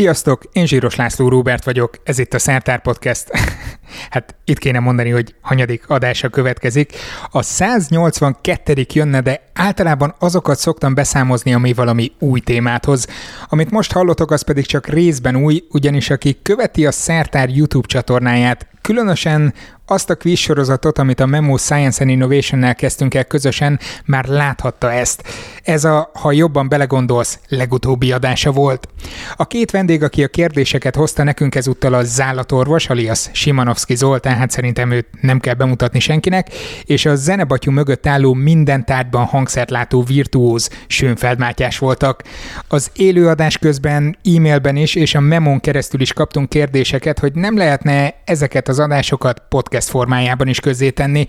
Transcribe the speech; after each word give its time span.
Sziasztok, 0.00 0.42
én 0.52 0.66
Zsíros 0.66 0.96
László 0.96 1.28
Róbert 1.28 1.64
vagyok, 1.64 1.94
ez 2.04 2.18
itt 2.18 2.34
a 2.34 2.38
Szertár 2.38 2.82
Podcast. 2.82 3.26
hát 4.10 4.34
itt 4.44 4.58
kéne 4.58 4.78
mondani, 4.78 5.10
hogy 5.10 5.34
hanyadik 5.40 5.88
adása 5.88 6.28
következik. 6.28 6.92
A 7.30 7.42
182. 7.42 8.86
jönne, 8.92 9.20
de 9.20 9.42
általában 9.54 10.14
azokat 10.18 10.58
szoktam 10.58 10.94
beszámozni, 10.94 11.54
ami 11.54 11.72
valami 11.72 12.12
új 12.18 12.40
témát 12.40 12.84
hoz. 12.84 13.06
Amit 13.48 13.70
most 13.70 13.92
hallotok, 13.92 14.30
az 14.30 14.42
pedig 14.42 14.66
csak 14.66 14.86
részben 14.86 15.36
új, 15.36 15.64
ugyanis 15.70 16.10
aki 16.10 16.38
követi 16.42 16.86
a 16.86 16.90
Szertár 16.92 17.48
YouTube 17.48 17.88
csatornáját, 17.88 18.66
különösen 18.90 19.54
azt 19.90 20.10
a 20.10 20.16
quiz 20.16 20.38
sorozatot, 20.38 20.98
amit 20.98 21.20
a 21.20 21.26
Memo 21.26 21.56
Science 21.56 22.02
and 22.02 22.10
Innovation-nel 22.10 22.74
kezdtünk 22.74 23.14
el 23.14 23.24
közösen, 23.24 23.80
már 24.04 24.24
láthatta 24.24 24.92
ezt. 24.92 25.22
Ez 25.62 25.84
a, 25.84 26.10
ha 26.14 26.32
jobban 26.32 26.68
belegondolsz, 26.68 27.38
legutóbbi 27.48 28.12
adása 28.12 28.50
volt. 28.50 28.88
A 29.36 29.46
két 29.46 29.70
vendég, 29.70 30.02
aki 30.02 30.24
a 30.24 30.28
kérdéseket 30.28 30.96
hozta 30.96 31.22
nekünk 31.22 31.54
ezúttal 31.54 31.94
a 31.94 32.02
zállatorvos, 32.02 32.88
alias 32.88 33.28
Simanovski 33.32 33.94
Zoltán, 33.94 34.36
hát 34.36 34.50
szerintem 34.50 34.90
őt 34.90 35.06
nem 35.20 35.40
kell 35.40 35.54
bemutatni 35.54 36.00
senkinek, 36.00 36.48
és 36.84 37.06
a 37.06 37.14
zenebatyú 37.14 37.70
mögött 37.70 38.06
álló 38.06 38.34
minden 38.34 38.84
tárgyban 38.84 39.24
hangszert 39.24 39.70
látó 39.70 40.02
virtuóz 40.02 40.70
Sönfeld 40.86 41.38
Mátyás 41.38 41.78
voltak. 41.78 42.22
Az 42.68 42.90
élőadás 42.94 43.58
közben 43.58 44.18
e-mailben 44.36 44.76
is 44.76 44.94
és 44.94 45.14
a 45.14 45.20
Memon 45.20 45.60
keresztül 45.60 46.00
is 46.00 46.12
kaptunk 46.12 46.48
kérdéseket, 46.48 47.18
hogy 47.18 47.32
nem 47.34 47.56
lehetne 47.56 48.14
ezeket 48.24 48.68
az 48.68 48.78
adásokat 48.80 49.42
podcast 49.48 49.88
formájában 49.88 50.48
is 50.48 50.60
közzétenni. 50.60 51.26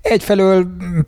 Egyfelől 0.00 0.66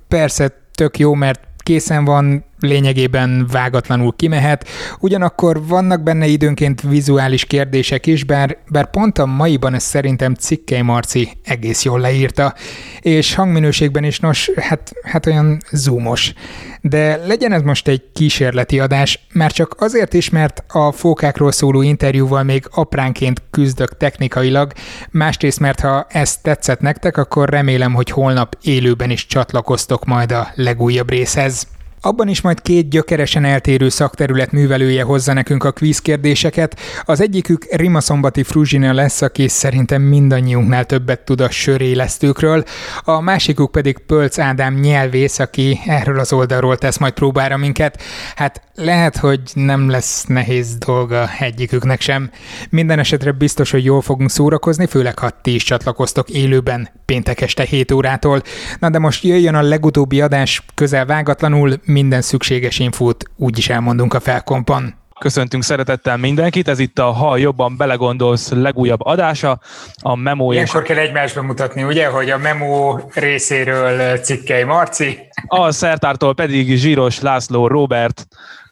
persze 0.08 0.52
tök 0.74 0.98
jó, 0.98 1.14
mert 1.14 1.40
készen 1.56 2.04
van, 2.04 2.44
lényegében 2.60 3.46
vágatlanul 3.50 4.14
kimehet, 4.16 4.68
ugyanakkor 4.98 5.66
vannak 5.66 6.02
benne 6.02 6.26
időnként 6.26 6.80
vizuális 6.80 7.44
kérdések 7.44 8.06
is, 8.06 8.24
bár, 8.24 8.56
bár 8.68 8.90
pont 8.90 9.18
a 9.18 9.26
maiban 9.26 9.74
ez 9.74 9.82
szerintem 9.82 10.34
Cikkei 10.34 10.82
Marci 10.82 11.38
egész 11.44 11.84
jól 11.84 12.00
leírta, 12.00 12.54
és 13.00 13.34
hangminőségben 13.34 14.04
is, 14.04 14.20
nos, 14.20 14.50
hát, 14.56 14.92
hát 15.02 15.26
olyan 15.26 15.58
zoomos. 15.70 16.32
De 16.80 17.16
legyen 17.26 17.52
ez 17.52 17.62
most 17.62 17.88
egy 17.88 18.02
kísérleti 18.12 18.80
adás, 18.80 19.26
már 19.32 19.52
csak 19.52 19.74
azért 19.78 20.14
is, 20.14 20.30
mert 20.30 20.64
a 20.68 20.92
fókákról 20.92 21.52
szóló 21.52 21.82
interjúval 21.82 22.42
még 22.42 22.64
apránként 22.70 23.42
küzdök 23.50 23.96
technikailag, 23.96 24.72
másrészt, 25.10 25.60
mert 25.60 25.80
ha 25.80 26.06
ez 26.08 26.36
tetszett 26.36 26.80
nektek, 26.80 27.16
akkor 27.16 27.48
remélem, 27.48 27.94
hogy 27.94 28.10
holnap 28.10 28.56
élőben 28.62 29.10
is 29.10 29.26
csatlakoztok 29.26 30.04
majd 30.04 30.32
a 30.32 30.48
legújabb 30.54 31.10
részhez. 31.10 31.77
Abban 32.00 32.28
is 32.28 32.40
majd 32.40 32.62
két 32.62 32.88
gyökeresen 32.88 33.44
eltérő 33.44 33.88
szakterület 33.88 34.52
művelője 34.52 35.02
hozza 35.02 35.32
nekünk 35.32 35.64
a 35.64 35.72
kvíz 35.72 35.98
kérdéseket. 35.98 36.80
Az 37.04 37.20
egyikük 37.20 37.64
Rimaszombati 37.70 38.42
Fruzsina 38.42 38.92
lesz, 38.92 39.22
aki 39.22 39.48
szerintem 39.48 40.02
mindannyiunknál 40.02 40.84
többet 40.84 41.24
tud 41.24 41.40
a 41.40 41.50
sörélesztőkről, 41.50 42.64
a 43.04 43.20
másikuk 43.20 43.72
pedig 43.72 43.98
Pölc 43.98 44.38
Ádám 44.38 44.74
nyelvész, 44.74 45.38
aki 45.38 45.80
erről 45.86 46.18
az 46.18 46.32
oldalról 46.32 46.76
tesz 46.76 46.98
majd 46.98 47.12
próbára 47.12 47.56
minket. 47.56 48.02
Hát 48.34 48.62
lehet, 48.74 49.16
hogy 49.16 49.40
nem 49.54 49.90
lesz 49.90 50.24
nehéz 50.24 50.76
dolga 50.76 51.28
egyiküknek 51.38 52.00
sem. 52.00 52.30
Minden 52.70 52.98
esetre 52.98 53.32
biztos, 53.32 53.70
hogy 53.70 53.84
jól 53.84 54.00
fogunk 54.00 54.30
szórakozni, 54.30 54.86
főleg 54.86 55.18
ha 55.18 55.30
ti 55.42 55.54
is 55.54 55.62
csatlakoztok 55.62 56.28
élőben 56.28 56.88
péntek 57.04 57.40
este 57.40 57.62
7 57.62 57.92
órától. 57.92 58.42
Na 58.78 58.90
de 58.90 58.98
most 58.98 59.24
jöjjön 59.24 59.54
a 59.54 59.62
legutóbbi 59.62 60.20
adás 60.20 60.62
közel 60.74 61.06
vágatlanul, 61.06 61.80
minden 61.88 62.22
szükséges 62.22 62.78
infót 62.78 63.24
úgyis 63.36 63.68
elmondunk 63.68 64.14
a 64.14 64.20
felkompan. 64.20 64.94
Köszöntünk 65.18 65.62
szeretettel 65.62 66.16
mindenkit, 66.16 66.68
ez 66.68 66.78
itt 66.78 66.98
a 66.98 67.04
Ha 67.04 67.36
jobban 67.36 67.76
belegondolsz 67.76 68.50
legújabb 68.50 69.00
adása, 69.00 69.60
a 70.02 70.16
Memo 70.16 70.52
Ilyenkor 70.52 70.82
kell 70.82 70.96
egymásba 70.96 71.42
mutatni, 71.42 71.82
ugye, 71.82 72.06
hogy 72.06 72.30
a 72.30 72.38
Memo 72.38 72.98
részéről 73.14 74.18
cikkei 74.18 74.64
Marci. 74.64 75.18
A 75.46 75.70
szertártól 75.70 76.34
pedig 76.34 76.76
Zsíros 76.76 77.20
László 77.20 77.66
Robert, 77.66 78.26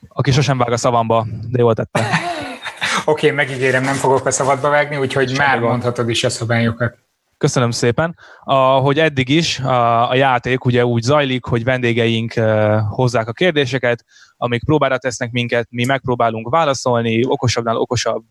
aki 0.09 0.31
sosem 0.31 0.59
vág 0.59 0.73
a 0.73 0.77
szavamba, 0.77 1.27
de 1.51 1.59
jól 1.59 1.75
tette. 1.75 2.01
Oké, 3.05 3.27
okay, 3.27 3.31
megígérem, 3.31 3.83
nem 3.83 3.95
fogok 3.95 4.27
a 4.27 4.31
szabadba 4.31 4.69
vágni, 4.69 4.97
úgyhogy 4.97 5.29
Sem 5.29 5.47
már 5.47 5.59
mondhatod 5.59 6.09
is 6.09 6.25
a 6.25 6.31
szabályokat. 6.31 7.06
Köszönöm 7.39 7.71
szépen. 7.71 8.17
Ahogy 8.45 8.99
eddig 8.99 9.29
is, 9.29 9.59
a, 9.59 10.15
játék 10.15 10.65
ugye 10.65 10.85
úgy 10.85 11.03
zajlik, 11.03 11.45
hogy 11.45 11.65
vendégeink 11.65 12.33
hozzák 12.89 13.29
a 13.29 13.33
kérdéseket, 13.33 14.05
amik 14.37 14.65
próbára 14.65 14.99
tesznek 14.99 15.31
minket, 15.31 15.67
mi 15.71 15.85
megpróbálunk 15.85 16.49
válaszolni, 16.49 17.27
okosabbnál 17.27 17.77
okosabb 17.77 18.25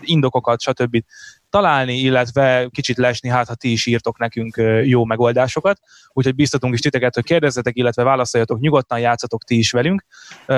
indokokat, 0.00 0.60
stb. 0.60 1.04
találni, 1.50 1.94
illetve 1.94 2.68
kicsit 2.70 2.96
lesni, 2.96 3.28
hát 3.28 3.48
ha 3.48 3.54
ti 3.54 3.72
is 3.72 3.86
írtok 3.86 4.18
nekünk 4.18 4.62
jó 4.84 5.04
megoldásokat. 5.04 5.80
Úgyhogy 6.12 6.34
biztatunk 6.34 6.74
is 6.74 6.80
titeket, 6.80 7.14
hogy 7.14 7.24
kérdezzetek, 7.24 7.76
illetve 7.76 8.02
válaszoljatok 8.02 8.60
nyugodtan, 8.60 8.98
játszatok 8.98 9.44
ti 9.44 9.58
is 9.58 9.70
velünk. 9.70 10.04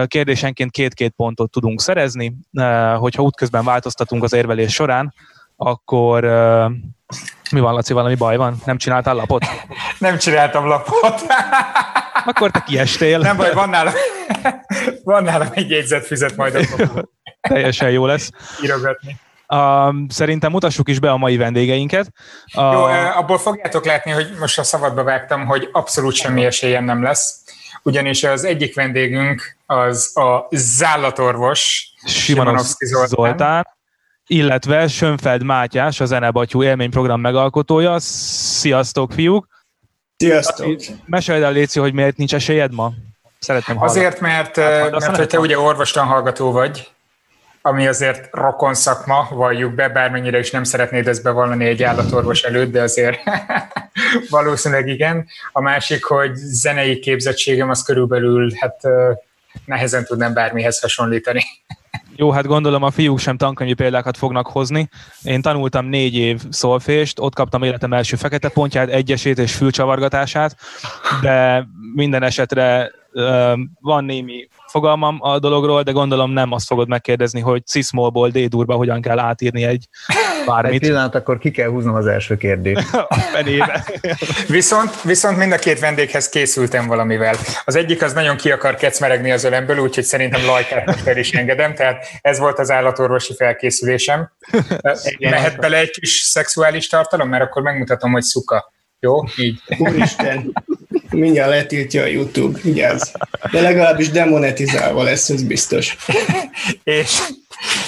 Kérdésenként 0.06 0.70
két-két 0.70 1.12
pontot 1.16 1.50
tudunk 1.50 1.80
szerezni, 1.80 2.36
hogyha 2.96 3.22
útközben 3.22 3.64
változtatunk 3.64 4.22
az 4.22 4.32
érvelés 4.32 4.72
során, 4.72 5.14
akkor 5.62 6.24
uh, 6.24 6.70
mi 7.50 7.60
van, 7.60 7.74
Laci, 7.74 7.92
valami 7.92 8.14
baj 8.14 8.36
van? 8.36 8.56
Nem 8.64 8.76
csináltál 8.76 9.14
lapot? 9.14 9.44
Nem 9.98 10.18
csináltam 10.18 10.66
lapot. 10.66 11.22
akkor 12.30 12.50
te 12.50 12.62
kiestél. 12.66 13.18
Nem 13.18 13.36
baj, 13.36 13.52
van 13.52 13.68
nálam, 13.68 13.92
van 15.04 15.22
nálam 15.22 15.48
egy 15.52 15.70
jegyzetfüzet 15.70 16.36
majd 16.36 16.54
akkor. 16.54 17.08
Teljesen 17.40 17.90
jó 17.90 18.06
lesz. 18.06 18.30
Írogatni. 18.62 19.16
Uh, 19.48 19.94
szerintem 20.08 20.50
mutassuk 20.50 20.88
is 20.88 20.98
be 20.98 21.10
a 21.10 21.16
mai 21.16 21.36
vendégeinket. 21.36 22.12
Uh, 22.54 22.72
jó, 22.72 22.82
abból 23.16 23.38
fogjátok 23.38 23.84
látni, 23.84 24.10
hogy 24.10 24.36
most 24.38 24.58
a 24.58 24.62
szabadba 24.62 25.02
vágtam, 25.02 25.46
hogy 25.46 25.68
abszolút 25.72 26.14
semmi 26.14 26.44
esélyem 26.44 26.84
nem 26.84 27.02
lesz 27.02 27.42
ugyanis 27.82 28.24
az 28.24 28.44
egyik 28.44 28.74
vendégünk 28.74 29.56
az 29.66 30.16
a 30.16 30.46
zállatorvos 30.50 31.92
Simanovszki 32.04 32.86
Zoltán. 32.86 33.08
Zoltán 33.08 33.66
illetve 34.30 34.88
Sönfeld 34.88 35.42
Mátyás, 35.42 36.00
a 36.00 36.04
Zenebatyú 36.04 36.62
élményprogram 36.62 37.20
megalkotója. 37.20 37.96
Sziasztok, 37.98 39.12
fiúk! 39.12 39.46
Sziasztok! 40.16 40.76
Mesélj 41.06 41.42
el, 41.42 41.52
Léci, 41.52 41.80
hogy 41.80 41.92
miért 41.92 42.16
nincs 42.16 42.34
esélyed 42.34 42.74
ma? 42.74 42.92
Szeretném 43.38 43.76
hallani. 43.76 43.98
Azért, 43.98 44.20
mert, 44.20 44.56
hát, 44.56 44.90
mert 44.90 45.16
hogy 45.16 45.26
te 45.26 45.38
ugye 45.38 45.58
orvostan 45.58 46.06
hallgató 46.06 46.52
vagy, 46.52 46.90
ami 47.62 47.86
azért 47.86 48.28
rokon 48.32 48.74
szakma, 48.74 49.28
valljuk 49.30 49.74
be, 49.74 49.88
bármennyire 49.88 50.38
is 50.38 50.50
nem 50.50 50.64
szeretnéd 50.64 51.08
ezt 51.08 51.22
bevallani 51.22 51.64
egy 51.64 51.82
állatorvos 51.82 52.42
előtt, 52.42 52.72
de 52.72 52.82
azért 52.82 53.18
valószínűleg 54.30 54.88
igen. 54.88 55.26
A 55.52 55.60
másik, 55.60 56.04
hogy 56.04 56.34
zenei 56.34 56.98
képzettségem 56.98 57.70
az 57.70 57.82
körülbelül 57.82 58.52
hát 58.60 58.80
nehezen 59.64 60.04
tudnám 60.04 60.32
bármihez 60.32 60.80
hasonlítani. 60.80 61.42
Jó, 62.20 62.30
hát 62.30 62.46
gondolom 62.46 62.82
a 62.82 62.90
fiúk 62.90 63.18
sem 63.18 63.36
tankönyvi 63.36 63.74
példákat 63.74 64.16
fognak 64.16 64.46
hozni. 64.46 64.88
Én 65.22 65.42
tanultam 65.42 65.86
négy 65.86 66.14
év 66.14 66.42
szolfést, 66.50 67.18
ott 67.20 67.34
kaptam 67.34 67.62
életem 67.62 67.92
első 67.92 68.16
fekete 68.16 68.48
pontját, 68.48 68.88
egyesét 68.88 69.38
és 69.38 69.54
fülcsavargatását, 69.54 70.56
de 71.22 71.66
minden 71.94 72.22
esetre 72.22 72.90
van 73.80 74.04
némi 74.04 74.48
fogalmam 74.66 75.18
a 75.20 75.38
dologról, 75.38 75.82
de 75.82 75.92
gondolom 75.92 76.30
nem 76.30 76.52
azt 76.52 76.66
fogod 76.66 76.88
megkérdezni, 76.88 77.40
hogy 77.40 77.66
cismolból 77.66 78.28
D-durba 78.28 78.74
hogyan 78.74 79.00
kell 79.00 79.18
átírni 79.18 79.64
egy 79.64 79.88
bármit. 80.46 80.72
Egy 80.72 80.80
pillanat, 80.80 81.14
akkor 81.14 81.38
ki 81.38 81.50
kell 81.50 81.68
húznom 81.68 81.94
az 81.94 82.06
első 82.06 82.36
kérdést. 82.36 82.94
a 83.08 83.14
fenébe. 83.14 83.84
viszont, 84.48 85.02
viszont 85.02 85.36
mind 85.36 85.52
a 85.52 85.56
két 85.56 85.78
vendéghez 85.78 86.28
készültem 86.28 86.86
valamivel. 86.86 87.34
Az 87.64 87.76
egyik 87.76 88.02
az 88.02 88.12
nagyon 88.12 88.36
ki 88.36 88.50
akar 88.50 88.74
kecmeregni 88.74 89.30
az 89.30 89.44
ölemből, 89.44 89.78
úgyhogy 89.78 90.04
szerintem 90.04 90.44
lajkát 90.44 90.86
most 90.86 91.06
el 91.06 91.16
is 91.16 91.30
engedem, 91.32 91.74
tehát 91.74 92.06
ez 92.20 92.38
volt 92.38 92.58
az 92.58 92.70
állatorvosi 92.70 93.34
felkészülésem. 93.34 94.30
Mehet 95.18 95.58
bele 95.58 95.76
egy 95.76 95.90
kis 95.90 96.10
szexuális 96.10 96.86
tartalom, 96.86 97.28
mert 97.28 97.42
akkor 97.42 97.62
megmutatom, 97.62 98.12
hogy 98.12 98.22
szuka. 98.22 98.72
Jó? 99.00 99.24
Így. 99.36 99.60
Úristen, 99.78 100.52
mindjárt 101.10 101.50
letiltja 101.50 102.02
a 102.02 102.06
YouTube, 102.06 102.58
vigyázz. 102.62 103.12
De 103.50 103.60
legalábbis 103.60 104.10
demonetizálva 104.10 105.02
lesz, 105.02 105.28
ez 105.28 105.42
biztos. 105.42 105.96
És, 106.84 107.18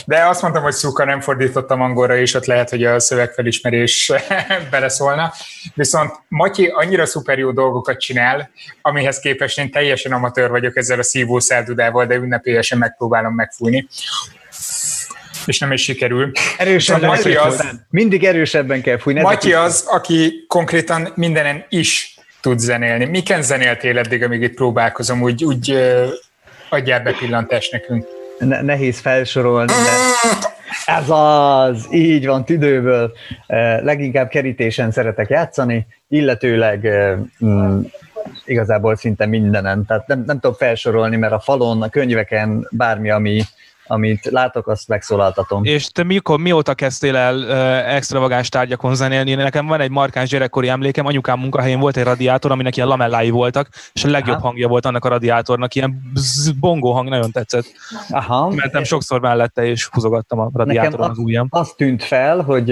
de 0.06 0.26
azt 0.26 0.42
mondtam, 0.42 0.62
hogy 0.62 0.72
szuka 0.72 1.04
nem 1.04 1.20
fordítottam 1.20 1.80
angolra, 1.80 2.16
és 2.16 2.34
ott 2.34 2.46
lehet, 2.46 2.70
hogy 2.70 2.84
a 2.84 3.00
szövegfelismerés 3.00 4.12
beleszólna. 4.70 5.32
Viszont 5.74 6.12
Matyi 6.28 6.66
annyira 6.66 7.06
szuper 7.06 7.38
jó 7.38 7.50
dolgokat 7.50 8.00
csinál, 8.00 8.50
amihez 8.82 9.18
képest 9.18 9.58
én 9.58 9.70
teljesen 9.70 10.12
amatőr 10.12 10.50
vagyok 10.50 10.76
ezzel 10.76 10.98
a 10.98 11.02
szívószáldudával, 11.02 12.06
de 12.06 12.14
ünnepélyesen 12.14 12.78
megpróbálom 12.78 13.34
megfújni 13.34 13.88
és 15.46 15.58
nem 15.58 15.72
is 15.72 15.82
sikerül. 15.82 16.32
Erősebben 16.58 17.08
Matyi 17.08 17.34
az, 17.34 17.64
mindig 17.90 18.24
erősebben 18.24 18.82
kell 18.82 18.98
fújni. 18.98 19.20
Matyi 19.20 19.52
az, 19.52 19.84
aki 19.86 20.44
konkrétan 20.48 21.12
mindenen 21.14 21.64
is 21.68 22.14
tud 22.42 22.58
zenélni. 22.58 23.04
Miken 23.04 23.42
zenéltél 23.42 23.98
eddig, 23.98 24.22
amíg 24.22 24.42
itt 24.42 24.54
próbálkozom, 24.54 25.22
úgy, 25.22 25.44
úgy 25.44 25.78
adjál 26.68 27.00
be 27.00 27.12
pillantást 27.12 27.72
nekünk. 27.72 28.06
ne, 28.38 28.62
nehéz 28.62 28.98
felsorolni, 28.98 29.72
de 29.72 29.90
ez 30.86 31.04
az, 31.08 31.86
így 31.90 32.26
van, 32.26 32.44
tüdőből. 32.44 33.12
Leginkább 33.82 34.28
kerítésen 34.28 34.90
szeretek 34.90 35.28
játszani, 35.28 35.86
illetőleg 36.08 36.88
mm, 37.44 37.80
igazából 38.44 38.96
szinte 38.96 39.26
mindenen. 39.26 39.84
Tehát 39.86 40.06
nem, 40.06 40.22
nem 40.26 40.40
tudom 40.40 40.56
felsorolni, 40.56 41.16
mert 41.16 41.32
a 41.32 41.40
falon, 41.40 41.82
a 41.82 41.88
könyveken, 41.88 42.68
bármi, 42.70 43.10
ami, 43.10 43.42
amit 43.86 44.24
látok, 44.24 44.66
azt 44.66 44.88
megszólaltatom. 44.88 45.64
És 45.64 45.86
te 45.86 46.02
mikor, 46.02 46.38
mióta 46.38 46.74
kezdtél 46.74 47.16
el 47.16 47.36
uh, 47.36 47.94
extravagáns 47.94 48.48
tárgyakon 48.48 48.94
zenélni? 48.94 49.34
Nekem 49.34 49.66
van 49.66 49.80
egy 49.80 49.90
markáns 49.90 50.28
gyerekkori 50.28 50.68
emlékem, 50.68 51.06
anyukám 51.06 51.38
munkahelyén 51.38 51.80
volt 51.80 51.96
egy 51.96 52.04
radiátor, 52.04 52.50
aminek 52.50 52.76
ilyen 52.76 52.88
lamellái 52.88 53.30
voltak, 53.30 53.68
és 53.92 54.04
a 54.04 54.08
legjobb 54.08 54.36
Aha. 54.36 54.46
hangja 54.46 54.68
volt 54.68 54.86
annak 54.86 55.04
a 55.04 55.08
radiátornak, 55.08 55.74
ilyen 55.74 56.10
bzz, 56.12 56.50
bongó 56.50 56.92
hang 56.92 57.08
nagyon 57.08 57.30
tetszett. 57.30 57.64
Aha. 58.10 58.50
Mentem 58.50 58.84
sokszor 58.84 59.20
mellette, 59.20 59.64
és 59.64 59.86
húzogattam 59.86 60.38
a 60.38 60.50
radiátoron 60.54 61.10
az 61.10 61.18
ujjam. 61.18 61.46
Az 61.50 61.72
tűnt 61.76 62.02
fel, 62.02 62.40
hogy 62.40 62.66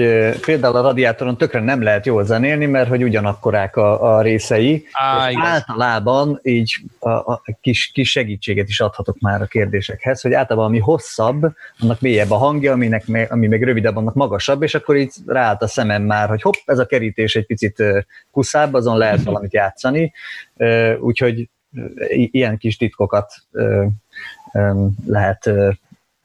például 0.45 0.75
a 0.75 0.81
radiátoron 0.81 1.37
tökre 1.37 1.59
nem 1.59 1.83
lehet 1.83 2.05
jól 2.05 2.25
zenélni, 2.25 2.65
mert 2.65 2.89
hogy 2.89 3.03
ugyanakkorák 3.03 3.75
a, 3.75 4.15
a 4.15 4.21
részei. 4.21 4.87
Á, 4.91 5.31
általában 5.35 6.39
így 6.43 6.75
a, 6.99 7.09
a 7.09 7.43
kis, 7.61 7.91
kis 7.93 8.11
segítséget 8.11 8.67
is 8.67 8.79
adhatok 8.79 9.19
már 9.19 9.41
a 9.41 9.45
kérdésekhez, 9.45 10.21
hogy 10.21 10.33
általában 10.33 10.69
ami 10.69 10.79
hossz 10.79 11.10
hosszabb, 11.11 11.55
annak 11.79 12.01
mélyebb 12.01 12.31
a 12.31 12.37
hangja, 12.37 12.71
aminek, 12.71 13.03
ami 13.29 13.47
meg 13.47 13.63
rövidebb, 13.63 13.95
annak 13.95 14.13
magasabb, 14.13 14.63
és 14.63 14.75
akkor 14.75 14.95
így 14.95 15.11
ráállt 15.25 15.61
a 15.61 15.67
szemem 15.67 16.03
már, 16.03 16.29
hogy 16.29 16.41
hopp, 16.41 16.53
ez 16.65 16.79
a 16.79 16.85
kerítés 16.85 17.35
egy 17.35 17.45
picit 17.45 17.83
kuszább, 18.31 18.73
azon 18.73 18.97
lehet 18.97 19.23
valamit 19.23 19.53
játszani, 19.53 20.13
úgyhogy 20.99 21.49
ilyen 22.09 22.57
kis 22.57 22.77
titkokat 22.77 23.33
lehet 25.05 25.49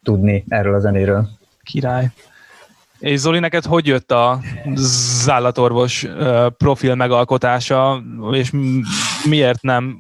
tudni 0.03 0.45
erről 0.49 0.75
a 0.75 0.81
zenéről. 0.81 1.29
Király. 1.63 2.11
És 2.99 3.19
Zoli, 3.19 3.39
neked 3.39 3.65
hogy 3.65 3.87
jött 3.87 4.11
a 4.13 4.41
zállatorvos 5.25 6.07
profil 6.57 6.95
megalkotása, 6.95 8.03
és 8.33 8.53
miért 9.25 9.63
nem 9.63 9.97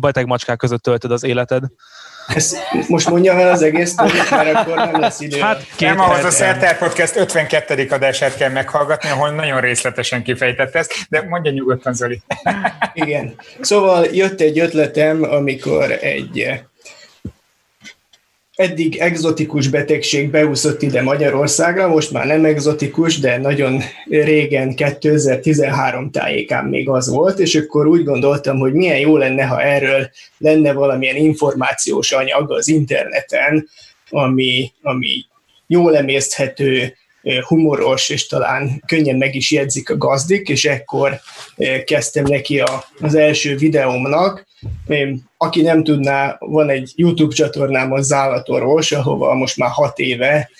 beteg 0.00 0.26
macskák 0.26 0.56
között 0.56 0.82
töltöd 0.82 1.10
az 1.10 1.24
életed? 1.24 1.64
Ezt 2.26 2.56
most 2.88 3.08
mondjam 3.08 3.38
el 3.38 3.50
az 3.50 3.62
egész 3.62 3.94
mert 4.30 4.54
akkor 4.54 4.76
nem 4.76 5.00
lesz 5.00 5.20
idő. 5.20 5.40
Hát 5.40 5.66
nem, 5.78 6.00
ahhoz 6.00 6.24
a 6.24 6.30
Szertár 6.30 6.78
Podcast 6.78 7.16
52. 7.16 7.86
adását 7.90 8.36
kell 8.36 8.50
meghallgatni, 8.50 9.08
ahol 9.10 9.30
nagyon 9.30 9.60
részletesen 9.60 10.22
kifejtett 10.22 10.74
ezt, 10.74 10.94
de 11.08 11.22
mondja 11.28 11.50
nyugodtan, 11.50 11.94
Zoli. 11.94 12.22
Igen. 12.94 13.34
Szóval 13.60 14.06
jött 14.12 14.40
egy 14.40 14.58
ötletem, 14.58 15.22
amikor 15.22 15.90
egy 15.90 16.62
eddig 18.62 18.96
egzotikus 18.96 19.68
betegség 19.68 20.30
beúszott 20.30 20.82
ide 20.82 21.02
Magyarországra, 21.02 21.88
most 21.88 22.10
már 22.10 22.26
nem 22.26 22.44
egzotikus, 22.44 23.18
de 23.18 23.38
nagyon 23.38 23.80
régen, 24.08 24.74
2013 24.74 26.10
tájékán 26.10 26.64
még 26.64 26.88
az 26.88 27.08
volt, 27.08 27.38
és 27.38 27.54
akkor 27.54 27.86
úgy 27.86 28.04
gondoltam, 28.04 28.58
hogy 28.58 28.72
milyen 28.72 28.98
jó 28.98 29.16
lenne, 29.16 29.44
ha 29.44 29.62
erről 29.62 30.10
lenne 30.38 30.72
valamilyen 30.72 31.16
információs 31.16 32.12
anyag 32.12 32.50
az 32.50 32.68
interneten, 32.68 33.68
ami, 34.10 34.72
ami 34.82 35.24
jól 35.66 35.96
emészthető, 35.96 36.96
humoros, 37.46 38.08
és 38.08 38.26
talán 38.26 38.82
könnyen 38.86 39.16
meg 39.16 39.34
is 39.34 39.50
jegyzik 39.50 39.90
a 39.90 39.96
gazdik, 39.96 40.48
és 40.48 40.64
ekkor 40.64 41.20
kezdtem 41.84 42.24
neki 42.24 42.60
a, 42.60 42.84
az 43.00 43.14
első 43.14 43.56
videómnak. 43.56 44.46
Aki 45.36 45.62
nem 45.62 45.84
tudná, 45.84 46.36
van 46.38 46.70
egy 46.70 46.92
YouTube 46.96 47.34
csatornám, 47.34 47.92
a 47.92 48.02
Zállatorvos, 48.02 48.92
ahova 48.92 49.34
most 49.34 49.56
már 49.56 49.70
hat 49.70 49.98
éve 49.98 50.50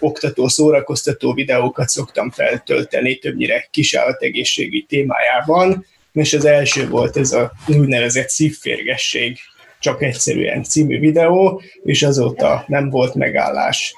oktató, 0.00 0.48
szórakoztató 0.48 1.32
videókat 1.32 1.88
szoktam 1.88 2.30
feltölteni, 2.30 3.16
többnyire 3.16 3.68
kisállategészségügy 3.70 4.86
témájában, 4.86 5.86
és 6.12 6.32
az 6.32 6.44
első 6.44 6.88
volt 6.88 7.16
ez 7.16 7.32
a 7.32 7.52
úgynevezett 7.66 8.28
szívférgesség 8.28 9.38
csak 9.80 10.02
egyszerűen 10.02 10.62
című 10.62 10.98
videó, 10.98 11.62
és 11.84 12.02
azóta 12.02 12.64
nem 12.66 12.90
volt 12.90 13.14
megállás. 13.14 13.94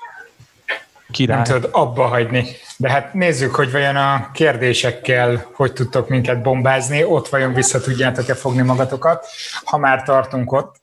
Király. 1.10 1.36
Nem 1.36 1.44
tudod 1.44 1.68
abba 1.72 2.06
hagyni. 2.06 2.46
De 2.76 2.90
hát 2.90 3.14
nézzük, 3.14 3.54
hogy 3.54 3.72
vajon 3.72 3.96
a 3.96 4.30
kérdésekkel 4.32 5.46
hogy 5.52 5.72
tudtok 5.72 6.08
minket 6.08 6.42
bombázni, 6.42 7.04
ott 7.04 7.28
vajon 7.28 7.54
vissza 7.54 7.80
tudjátok-e 7.80 8.34
fogni 8.34 8.62
magatokat, 8.62 9.26
ha 9.64 9.78
már 9.78 10.02
tartunk 10.02 10.52
ott. 10.52 10.76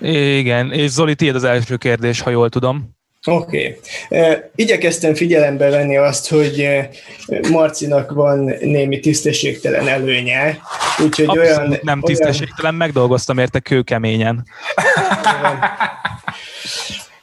Igen, 0.00 0.72
és 0.72 0.90
Zoli, 0.90 1.14
tiéd 1.14 1.34
az 1.34 1.44
első 1.44 1.76
kérdés, 1.76 2.20
ha 2.20 2.30
jól 2.30 2.48
tudom. 2.48 2.94
Oké. 3.24 3.78
Okay. 4.08 4.36
Igyekeztem 4.54 5.14
figyelembe 5.14 5.70
venni 5.70 5.96
azt, 5.96 6.28
hogy 6.28 6.68
Marcinak 7.50 8.12
van 8.12 8.38
némi 8.60 9.00
tisztességtelen 9.00 9.88
előnye, 9.88 10.58
úgyhogy 11.02 11.26
Abszolút 11.26 11.58
olyan... 11.58 11.78
nem 11.82 12.00
tisztességtelen, 12.00 12.64
olyan... 12.64 12.74
megdolgoztam 12.74 13.38
érte 13.38 13.60
kőkeményen. 13.60 14.46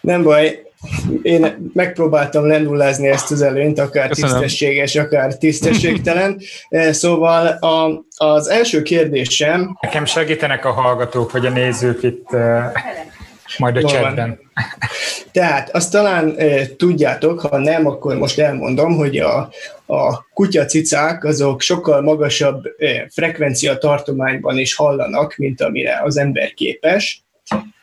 nem 0.02 0.24
baj, 0.24 0.62
én 1.22 1.72
megpróbáltam 1.74 2.48
lennullázni 2.48 3.08
ezt 3.08 3.32
az 3.32 3.42
előnyt, 3.42 3.80
akár 3.80 4.08
Köszönöm. 4.08 4.32
tisztességes, 4.32 4.96
akár 4.96 5.38
tisztességtelen. 5.38 6.40
Eh, 6.70 6.94
szóval 6.94 7.48
a, 7.48 8.06
az 8.26 8.48
első 8.48 8.82
kérdésem... 8.82 9.78
Nekem 9.82 10.06
segítenek 10.06 10.66
a 10.66 10.72
hallgatók, 10.72 11.32
vagy 11.32 11.46
a 11.46 11.50
nézők 11.50 12.04
itt 12.04 12.28
uh, 12.32 12.64
majd 13.58 13.76
a 13.76 13.80
Jól 13.80 13.90
chatben. 13.90 14.40
Tehát 15.32 15.76
azt 15.76 15.92
talán 15.92 16.36
e, 16.38 16.68
tudjátok, 16.76 17.40
ha 17.40 17.58
nem, 17.58 17.88
akkor 17.88 18.16
most 18.16 18.40
elmondom, 18.40 18.96
hogy 18.96 19.18
a, 19.18 19.50
a 19.86 20.26
kutyacicák 20.34 21.24
azok 21.24 21.62
sokkal 21.62 22.02
magasabb 22.02 22.64
e, 22.78 23.08
frekvencia 23.14 23.78
tartományban 23.78 24.58
is 24.58 24.76
hallanak, 24.76 25.36
mint 25.38 25.62
amire 25.62 26.02
az 26.04 26.18
ember 26.18 26.54
képes. 26.54 27.24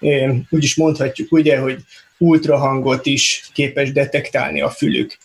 E, 0.00 0.34
úgy 0.50 0.64
is 0.64 0.76
mondhatjuk 0.76 1.32
ugye, 1.32 1.58
hogy 1.58 1.78
ultrahangot 2.20 3.06
is 3.06 3.50
képes 3.54 3.92
detektálni 3.92 4.60
a 4.60 4.70
fülük 4.70 5.18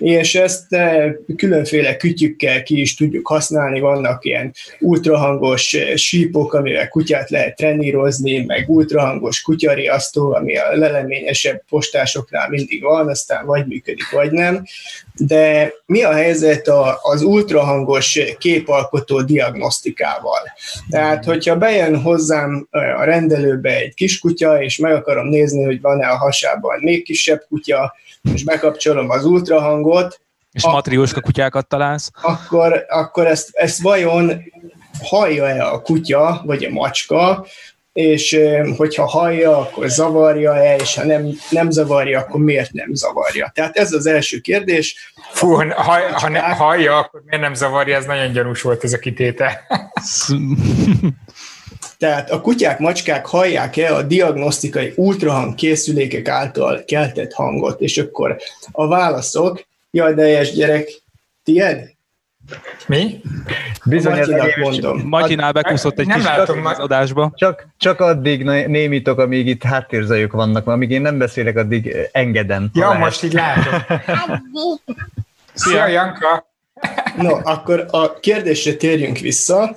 és 0.00 0.34
ezt 0.34 0.72
eh, 0.72 1.12
különféle 1.36 1.96
kütyükkel 1.96 2.62
ki 2.62 2.80
is 2.80 2.94
tudjuk 2.94 3.26
használni, 3.26 3.80
vannak 3.80 4.24
ilyen 4.24 4.52
ultrahangos 4.78 5.74
eh, 5.74 5.96
sípok, 5.96 6.54
amivel 6.54 6.88
kutyát 6.88 7.30
lehet 7.30 7.56
trenírozni, 7.56 8.44
meg 8.44 8.68
ultrahangos 8.68 9.42
kutyariasztó, 9.42 10.32
ami 10.32 10.56
a 10.56 10.76
leleményesebb 10.76 11.62
postásoknál 11.68 12.48
mindig 12.48 12.82
van, 12.82 13.08
aztán 13.08 13.46
vagy 13.46 13.66
működik, 13.66 14.10
vagy 14.10 14.30
nem. 14.30 14.64
De 15.26 15.72
mi 15.86 16.02
a 16.02 16.12
helyzet 16.12 16.68
az 17.02 17.22
ultrahangos 17.22 18.18
képalkotó 18.38 19.22
diagnosztikával? 19.22 20.40
Tehát, 20.90 21.24
hogyha 21.24 21.56
bejön 21.56 22.02
hozzám 22.02 22.68
a 22.70 23.04
rendelőbe 23.04 23.76
egy 23.76 23.94
kiskutya, 23.94 24.62
és 24.62 24.78
meg 24.78 24.94
akarom 24.94 25.26
nézni, 25.26 25.64
hogy 25.64 25.80
van-e 25.80 26.08
a 26.08 26.16
hasában 26.16 26.78
még 26.80 27.04
kisebb 27.04 27.44
kutya, 27.48 27.94
és 28.34 28.44
bekapcsolom 28.44 29.10
az 29.10 29.24
ultrahangot, 29.24 30.20
és 30.52 30.64
ak- 30.64 30.74
matrióska 30.74 31.20
kutyákat 31.20 31.66
találsz? 31.66 32.10
Akkor, 32.22 32.84
akkor 32.88 33.26
ezt, 33.26 33.48
ezt 33.52 33.80
vajon 33.80 34.42
hallja-e 35.02 35.66
a 35.66 35.82
kutya, 35.82 36.42
vagy 36.44 36.64
a 36.64 36.70
macska, 36.70 37.46
és 38.00 38.40
hogyha 38.76 39.06
hallja, 39.06 39.58
akkor 39.58 39.88
zavarja-e, 39.88 40.76
és 40.76 40.94
ha 40.94 41.04
nem, 41.04 41.28
nem 41.50 41.70
zavarja, 41.70 42.18
akkor 42.18 42.40
miért 42.40 42.72
nem 42.72 42.94
zavarja? 42.94 43.50
Tehát 43.54 43.76
ez 43.76 43.92
az 43.92 44.06
első 44.06 44.38
kérdés. 44.38 45.12
Fú, 45.30 45.54
ha, 45.54 45.98
ha 46.12 46.28
ne, 46.28 46.40
hallja, 46.40 46.96
akkor 46.96 47.22
miért 47.24 47.42
nem 47.42 47.54
zavarja? 47.54 47.96
Ez 47.96 48.04
nagyon 48.04 48.32
gyanús 48.32 48.62
volt 48.62 48.84
ez 48.84 48.92
a 48.92 48.98
kitétel. 48.98 49.60
Tehát 51.98 52.30
a 52.30 52.40
kutyák, 52.40 52.78
macskák 52.78 53.26
hallják-e 53.26 53.94
a 53.94 54.02
diagnosztikai 54.02 54.92
ultrahang 54.96 55.54
készülékek 55.54 56.28
által 56.28 56.84
keltett 56.86 57.32
hangot, 57.32 57.80
és 57.80 57.98
akkor 57.98 58.36
a 58.72 58.86
válaszok, 58.88 59.66
jaj, 59.90 60.14
de 60.14 60.22
egyes 60.22 60.52
gyerek, 60.52 60.88
tied? 61.44 61.98
Mi? 62.86 63.20
Bizony, 63.84 64.18
Matyinak 64.18 64.56
mondom. 64.56 65.00
Matyinál 65.04 65.52
bekúszott 65.52 65.98
egy 65.98 66.06
nem 66.06 66.16
kis 66.16 66.26
látom, 66.26 66.66
az 66.66 66.78
adásba. 66.78 67.32
Csak, 67.34 67.66
csak 67.78 68.00
addig 68.00 68.42
némítok, 68.44 69.18
amíg 69.18 69.46
itt 69.46 69.62
háttérzajok 69.62 70.32
vannak, 70.32 70.66
amíg 70.66 70.90
én 70.90 71.00
nem 71.00 71.18
beszélek, 71.18 71.56
addig 71.56 71.96
engedem. 72.12 72.70
Ja, 72.72 72.86
lehet. 72.86 72.98
most 72.98 73.22
így 73.22 73.32
látom. 73.32 73.82
Szia, 75.54 75.86
Janka! 75.86 76.48
No, 77.16 77.38
akkor 77.42 77.86
a 77.90 78.18
kérdésre 78.20 78.74
térjünk 78.74 79.18
vissza. 79.18 79.76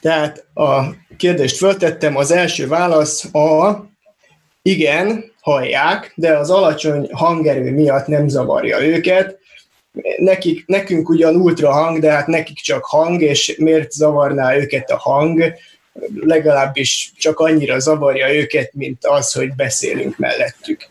Tehát 0.00 0.44
a 0.54 0.80
kérdést 1.16 1.56
föltettem, 1.56 2.16
az 2.16 2.30
első 2.30 2.68
válasz 2.68 3.34
a 3.34 3.84
igen, 4.62 5.24
hallják, 5.40 6.12
de 6.14 6.36
az 6.36 6.50
alacsony 6.50 7.08
hangerő 7.12 7.72
miatt 7.72 8.06
nem 8.06 8.28
zavarja 8.28 8.80
őket. 8.80 9.38
Nekik, 10.16 10.66
nekünk 10.66 11.08
ugyan 11.08 11.36
ultra 11.36 11.72
hang, 11.72 11.98
de 11.98 12.10
hát 12.10 12.26
nekik 12.26 12.56
csak 12.56 12.84
hang, 12.84 13.22
és 13.22 13.56
miért 13.58 13.90
zavarná 13.90 14.56
őket 14.56 14.90
a 14.90 14.96
hang? 14.96 15.54
legalábbis 16.20 17.12
csak 17.16 17.38
annyira 17.38 17.78
zavarja 17.78 18.34
őket, 18.34 18.74
mint 18.74 19.04
az, 19.06 19.32
hogy 19.32 19.54
beszélünk 19.54 20.16
mellettük. 20.18 20.88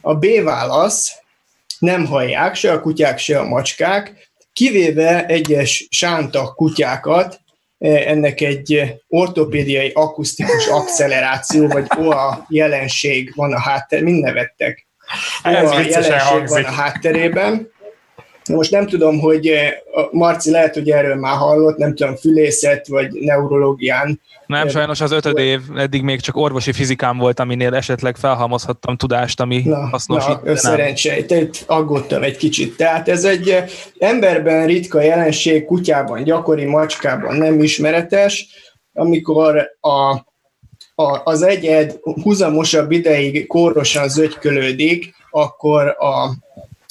A 0.00 0.14
B 0.14 0.26
válasz, 0.42 1.12
nem 1.78 2.06
hallják 2.06 2.54
se 2.54 2.72
a 2.72 2.80
kutyák, 2.80 3.18
se 3.18 3.38
a 3.38 3.48
macskák, 3.48 4.30
kivéve 4.52 5.26
egyes 5.26 5.86
sánta 5.90 6.52
kutyákat, 6.54 7.40
ennek 7.78 8.40
egy 8.40 8.94
ortopédiai 9.08 9.90
akusztikus 9.94 10.66
acceleráció, 10.66 11.68
vagy 11.68 11.86
OA 11.98 12.46
jelenség 12.48 13.32
van 13.34 13.52
a 13.52 13.60
hátter, 13.60 14.02
mind 14.02 14.22
nevettek. 14.22 14.86
OA 15.44 15.80
jelenség 15.80 16.12
hangzik. 16.12 16.64
van 16.64 16.64
a 16.64 16.76
hátterében, 16.76 17.70
most 18.48 18.70
nem 18.70 18.86
tudom, 18.86 19.18
hogy 19.18 19.46
eh, 19.46 19.72
Marci 20.10 20.50
lehet, 20.50 20.74
hogy 20.74 20.90
erről 20.90 21.14
már 21.14 21.36
hallott, 21.36 21.76
nem 21.76 21.94
tudom, 21.94 22.16
fülészet 22.16 22.86
vagy 22.86 23.12
neurológián. 23.12 24.20
Nem, 24.46 24.68
sajnos 24.68 25.00
az 25.00 25.10
ötöd 25.10 25.38
év, 25.38 25.60
eddig 25.76 26.02
még 26.02 26.20
csak 26.20 26.36
orvosi 26.36 26.72
fizikám 26.72 27.18
volt, 27.18 27.40
aminél 27.40 27.74
esetleg 27.74 28.16
felhalmozhattam 28.16 28.96
tudást, 28.96 29.40
ami 29.40 29.62
na, 29.64 29.88
hasznos. 29.88 30.24
Na, 30.24 30.40
itt 31.16 31.64
aggódtam 31.66 32.22
egy 32.22 32.36
kicsit. 32.36 32.76
Tehát 32.76 33.08
ez 33.08 33.24
egy 33.24 33.48
eh, 33.48 33.64
emberben 33.98 34.66
ritka 34.66 35.00
jelenség, 35.00 35.64
kutyában 35.64 36.22
gyakori, 36.22 36.64
macskában 36.64 37.36
nem 37.36 37.62
ismeretes, 37.62 38.46
amikor 38.92 39.70
a, 39.80 40.24
a, 40.94 41.20
az 41.24 41.42
egyed 41.42 41.98
húzamosabb 42.22 42.90
ideig 42.90 43.46
kórosan 43.46 44.08
zögykölődik, 44.08 45.14
akkor 45.30 45.96
a 45.98 46.30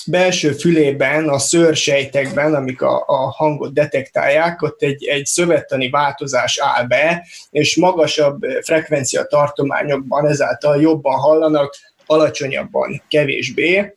belső 0.07 0.51
fülében, 0.51 1.29
a 1.29 1.39
szőrsejtekben, 1.39 2.55
amik 2.55 2.81
a, 2.81 3.03
a 3.07 3.15
hangot 3.15 3.73
detektálják, 3.73 4.61
ott 4.61 4.81
egy, 4.81 5.05
egy 5.05 5.25
szövettani 5.25 5.89
változás 5.89 6.59
áll 6.59 6.85
be, 6.85 7.27
és 7.51 7.75
magasabb 7.75 8.41
frekvencia 8.61 9.23
tartományokban 9.23 10.27
ezáltal 10.27 10.81
jobban 10.81 11.19
hallanak, 11.19 11.75
alacsonyabban 12.05 13.01
kevésbé. 13.07 13.93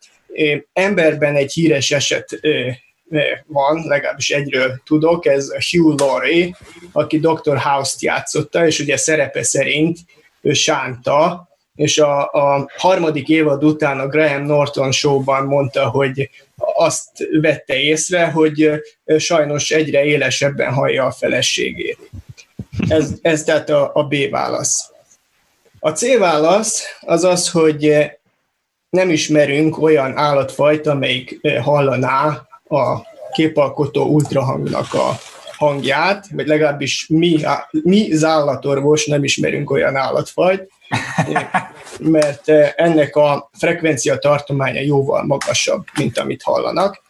Emberben 0.72 1.34
egy 1.34 1.52
híres 1.52 1.90
eset 1.90 2.40
van, 3.46 3.84
legalábbis 3.86 4.30
egyről 4.30 4.82
tudok, 4.84 5.26
ez 5.26 5.70
Hugh 5.70 6.00
Laurie, 6.00 6.56
aki 6.92 7.18
Dr. 7.18 7.58
House-t 7.58 8.02
játszotta, 8.02 8.66
és 8.66 8.80
ugye 8.80 8.96
szerepe 8.96 9.42
szerint 9.42 9.98
ő 10.40 10.52
sánta, 10.52 11.47
és 11.78 11.98
a, 11.98 12.20
a 12.20 12.70
harmadik 12.76 13.28
évad 13.28 13.64
után 13.64 14.00
a 14.00 14.06
Graham 14.06 14.42
Norton 14.42 14.92
showban 14.92 15.44
mondta, 15.44 15.88
hogy 15.88 16.30
azt 16.56 17.10
vette 17.40 17.74
észre, 17.76 18.26
hogy 18.30 18.70
sajnos 19.16 19.70
egyre 19.70 20.04
élesebben 20.04 20.72
hallja 20.72 21.04
a 21.04 21.10
feleségét. 21.10 21.98
Ez, 22.88 23.12
ez 23.22 23.44
tehát 23.44 23.70
a, 23.70 23.90
a 23.94 24.02
B 24.02 24.14
válasz. 24.30 24.90
A 25.80 25.90
C 25.90 26.18
válasz 26.18 26.84
az 27.00 27.24
az, 27.24 27.50
hogy 27.50 28.10
nem 28.90 29.10
ismerünk 29.10 29.82
olyan 29.82 30.16
állatfajt, 30.16 30.86
amelyik 30.86 31.40
hallaná 31.62 32.48
a 32.68 33.00
képalkotó 33.32 34.04
ultrahangnak 34.04 34.94
a 34.94 35.18
hangját, 35.58 36.26
vagy 36.32 36.46
legalábbis 36.46 37.06
mi, 37.08 37.40
mi 37.70 38.08
zállatorvos 38.12 39.06
nem 39.06 39.24
ismerünk 39.24 39.70
olyan 39.70 39.96
állatfajt, 39.96 40.70
mert 42.00 42.48
eh, 42.48 42.72
ennek 42.76 43.16
a 43.16 43.50
frekvencia 43.58 44.18
tartománya 44.18 44.80
jóval 44.80 45.24
magasabb, 45.24 45.84
mint 45.98 46.18
amit 46.18 46.42
hallanak. 46.42 47.02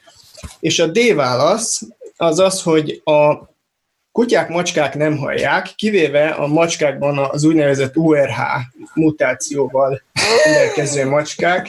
És 0.60 0.78
a 0.78 0.86
D 0.86 1.14
válasz 1.14 1.82
az 2.16 2.38
az, 2.38 2.62
hogy 2.62 3.00
a 3.04 3.48
kutyák, 4.12 4.48
macskák 4.48 4.94
nem 4.94 5.16
hallják, 5.16 5.72
kivéve 5.76 6.28
a 6.28 6.46
macskákban 6.46 7.18
az 7.18 7.44
úgynevezett 7.44 7.96
URH 7.96 8.40
mutációval 8.94 10.02
rendelkező 10.44 11.08
macskák. 11.08 11.68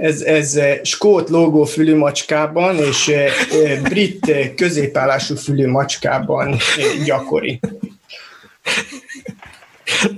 Ez, 0.00 0.20
ez 0.20 0.54
eh, 0.54 0.80
skót 0.82 1.28
logó 1.28 1.64
fülű 1.64 1.96
macskában 1.96 2.76
és 2.76 3.08
eh, 3.08 3.32
brit 3.82 4.54
középállású 4.56 5.36
fülű 5.36 5.66
macskában 5.66 6.56
gyakori. 7.04 7.60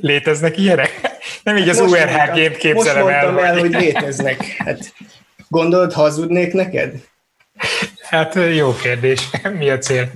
Léteznek 0.00 0.58
ilyenek? 0.58 1.00
Nem 1.42 1.56
így 1.56 1.68
az 1.68 1.80
URH 1.80 2.32
gép 2.34 2.56
képzelem 2.56 3.02
most 3.02 3.14
el. 3.14 3.32
Most 3.32 3.44
el, 3.44 3.58
hogy 3.58 3.70
léteznek. 3.70 4.42
Hát, 4.58 4.92
gondolod, 5.48 5.92
hazudnék 5.92 6.52
neked? 6.52 6.94
Hát 8.02 8.34
jó 8.54 8.74
kérdés. 8.74 9.28
Mi 9.58 9.70
a 9.70 9.78
cél? 9.78 10.10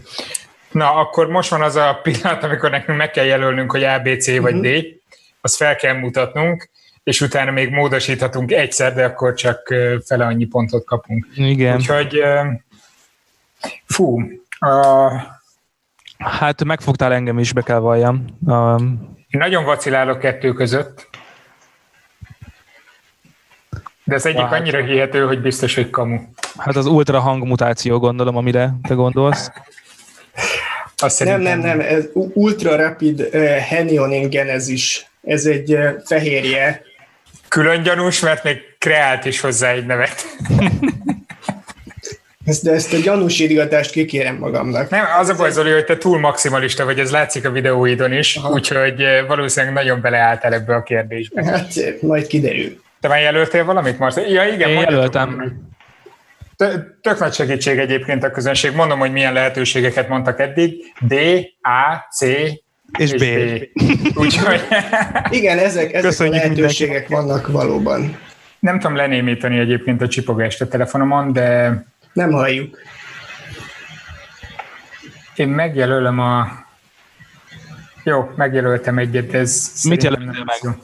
Na, 0.71 0.95
akkor 0.95 1.29
most 1.29 1.51
van 1.51 1.63
az 1.63 1.77
a 1.77 2.01
pillanat, 2.03 2.43
amikor 2.43 2.71
nekünk 2.71 2.99
meg 2.99 3.11
kell 3.11 3.25
jelölnünk, 3.25 3.71
hogy 3.71 3.85
A, 3.85 3.99
B, 3.99 4.21
C 4.21 4.27
vagy 4.27 4.55
uh-huh. 4.55 4.79
D. 4.79 4.87
Azt 5.41 5.57
fel 5.57 5.77
kell 5.77 5.95
mutatnunk, 5.95 6.71
és 7.05 7.21
utána 7.21 7.51
még 7.51 7.71
módosíthatunk 7.71 8.53
egyszer, 8.53 8.95
de 8.95 9.05
akkor 9.05 9.35
csak 9.35 9.75
fele 10.05 10.25
annyi 10.25 10.45
pontot 10.45 10.85
kapunk. 10.85 11.27
Igen. 11.35 11.77
Úgyhogy 11.77 12.23
fú, 13.87 14.21
a... 14.59 15.13
Hát 16.19 16.65
megfogtál 16.65 17.13
engem 17.13 17.39
is, 17.39 17.53
be 17.53 17.63
kell 17.63 17.79
valljam. 17.79 18.25
Én 19.29 19.41
nagyon 19.41 19.65
vacilálok 19.65 20.19
kettő 20.19 20.53
között, 20.53 21.09
de 24.05 24.15
az 24.15 24.27
egyik 24.27 24.41
hát, 24.41 24.53
annyira 24.53 24.83
hihető, 24.83 25.27
hogy 25.27 25.41
biztos, 25.41 25.75
hogy 25.75 25.91
kamu. 25.91 26.21
Hát 26.57 26.77
az 26.77 26.87
ultra 26.87 27.21
hangmutáció 27.21 27.99
gondolom, 27.99 28.37
amire 28.37 28.75
te 28.89 28.95
gondolsz. 28.95 29.51
Azt 30.97 31.25
nem, 31.25 31.41
nem, 31.41 31.59
nem, 31.59 31.81
ez 31.81 32.09
ultra 32.13 32.77
rapid 32.77 33.21
uh, 33.21 33.57
henioning 33.57 34.29
genezis. 34.29 35.07
Ez 35.23 35.47
egy 35.47 35.75
uh, 35.75 35.91
fehérje. 36.05 36.83
Külön 37.55 37.83
gyanús, 37.83 38.21
mert 38.21 38.45
még 38.45 38.57
kreált 38.79 39.25
is 39.25 39.41
hozzá 39.41 39.71
egy 39.71 39.87
nevet. 39.87 40.25
Ezt, 42.45 42.63
de 42.63 42.73
ezt 42.73 42.93
a 42.93 42.97
gyanús 42.97 43.41
írgatást 43.41 43.91
kikérem 43.91 44.37
magamnak. 44.37 44.91
Nem, 44.91 45.05
az 45.19 45.29
a 45.29 45.35
baj, 45.35 45.51
Zoli, 45.51 45.73
hogy 45.73 45.85
te 45.85 45.97
túl 45.97 46.19
maximalista 46.19 46.85
vagy, 46.85 46.99
ez 46.99 47.11
látszik 47.11 47.47
a 47.47 47.51
videóidon 47.51 48.13
is, 48.13 48.37
Aha. 48.37 48.49
úgyhogy 48.49 49.01
eh, 49.01 49.27
valószínűleg 49.27 49.75
nagyon 49.75 50.01
beleálltál 50.01 50.53
ebbe 50.53 50.75
a 50.75 50.83
kérdésbe. 50.83 51.45
Hát, 51.45 51.73
majd 52.01 52.27
kiderül. 52.27 52.81
Te 53.01 53.09
már 53.09 53.21
jelöltél 53.21 53.65
valamit, 53.65 53.99
Marci? 53.99 54.33
Ja, 54.33 54.49
igen, 54.49 54.69
Én 54.69 54.81
jelöltem. 54.81 55.61
Tök 57.01 57.19
nagy 57.19 57.35
segítség 57.35 57.79
egyébként 57.79 58.25
a 58.25 58.31
közönség. 58.31 58.75
Mondom, 58.75 58.99
hogy 58.99 59.13
milyen 59.13 59.33
lehetőségeket 59.33 60.09
mondtak 60.09 60.41
eddig. 60.41 60.93
D, 61.01 61.15
A, 61.63 62.07
C, 62.17 62.25
és, 62.99 63.11
és 63.11 63.21
B. 63.21 63.25
B. 63.25 64.19
Úgyhogy... 64.19 64.61
Igen, 65.31 65.59
ezek, 65.59 65.93
ezek 65.93 66.27
a 66.27 66.31
lehetőségek 66.31 67.09
vannak 67.09 67.47
valóban. 67.47 68.19
Nem 68.59 68.79
tudom 68.79 68.97
lenémítani 68.97 69.59
egyébként 69.59 70.03
a 70.03 70.09
csipogást 70.09 70.61
a 70.61 70.69
telefonomon, 70.69 71.33
de 71.33 71.79
nem 72.13 72.31
halljuk. 72.31 72.79
Én 75.35 75.49
megjelölöm 75.49 76.19
a... 76.19 76.63
Jó, 78.05 78.31
megjelöltem 78.37 78.99
egyet, 78.99 79.27
de 79.27 79.39
ez... 79.39 79.73
Mit 79.89 80.03
jelöltél 80.03 80.45
meg? 80.45 80.77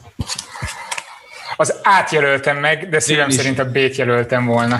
Az 1.56 1.74
átjelöltem 1.82 2.56
meg, 2.56 2.88
de 2.88 2.98
szívem 2.98 3.30
szerint 3.30 3.58
a 3.58 3.70
B-t 3.70 3.96
jelöltem 3.96 4.46
volna. 4.46 4.78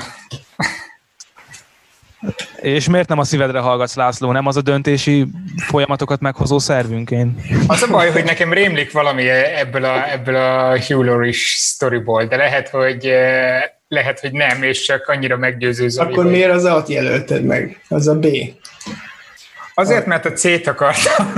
És 2.61 2.89
miért 2.89 3.09
nem 3.09 3.19
a 3.19 3.25
szívedre 3.25 3.59
hallgatsz, 3.59 3.95
László? 3.95 4.33
Nem 4.33 4.47
az 4.47 4.57
a 4.57 4.61
döntési 4.61 5.27
folyamatokat 5.57 6.21
meghozó 6.21 6.59
szervünk 6.59 7.11
én? 7.11 7.41
Az 7.67 7.83
a 7.83 7.87
baj, 7.91 8.11
hogy 8.11 8.25
nekem 8.25 8.53
rémlik 8.53 8.93
valami 8.93 9.29
ebből 9.29 9.85
a, 9.85 10.13
ebből 10.13 10.37
a 10.37 10.79
Hugh 10.79 11.05
Laurie 11.05 11.33
storyból, 11.33 12.25
de 12.25 12.37
lehet, 12.37 12.69
hogy 12.69 13.07
eh, 13.07 13.63
lehet, 13.89 14.21
hogy 14.21 14.33
nem, 14.33 14.63
és 14.63 14.83
csak 14.83 15.09
annyira 15.09 15.37
meggyőző 15.37 15.89
Zoli, 15.89 16.13
Akkor 16.13 16.27
miért 16.27 16.53
az 16.53 16.65
A-t 16.65 16.89
jelölted 16.89 17.45
meg? 17.45 17.81
Az 17.89 18.09
a 18.09 18.19
B. 18.19 18.27
Azért, 19.75 20.07
mert 20.07 20.25
a 20.25 20.33
C-t 20.33 20.67
akartam. 20.67 21.33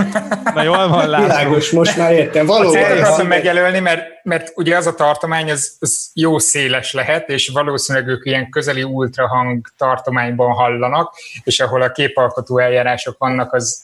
Na 0.55 0.63
jól 0.63 0.89
van, 0.89 1.09
látom. 1.09 1.27
Világos, 1.27 1.71
most 1.71 1.97
már 1.97 2.13
értem. 2.13 2.47
Valóban. 2.47 2.83
A 2.83 2.85
C-t 2.85 3.01
akartam 3.01 3.27
megjelölni, 3.27 3.79
mert, 3.79 4.25
mert 4.25 4.53
ugye 4.55 4.77
az 4.77 4.87
a 4.87 4.95
tartomány, 4.95 5.51
az, 5.51 5.77
az 5.81 6.11
jó 6.15 6.39
széles 6.39 6.93
lehet, 6.93 7.29
és 7.29 7.49
valószínűleg 7.49 8.09
ők 8.09 8.27
ilyen 8.27 8.51
közeli 8.51 8.83
ultrahang 8.83 9.67
tartományban 9.77 10.53
hallanak, 10.53 11.15
és 11.45 11.61
ahol 11.61 11.83
a 11.83 11.93
képalkotó 11.93 12.59
eljárások 12.59 13.19
vannak, 13.19 13.53
az 13.53 13.83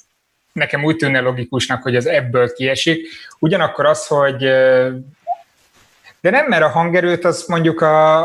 nekem 0.53 0.85
úgy 0.85 0.97
tűnne 0.97 1.21
logikusnak, 1.21 1.83
hogy 1.83 1.97
az 1.97 2.07
ebből 2.07 2.53
kiesik. 2.53 3.09
Ugyanakkor 3.39 3.87
az, 3.87 4.07
hogy 4.07 4.39
de 6.21 6.31
nem, 6.31 6.47
mert 6.47 6.63
a 6.63 6.69
hangerőt 6.69 7.25
az 7.25 7.45
mondjuk 7.47 7.81
a, 7.81 8.23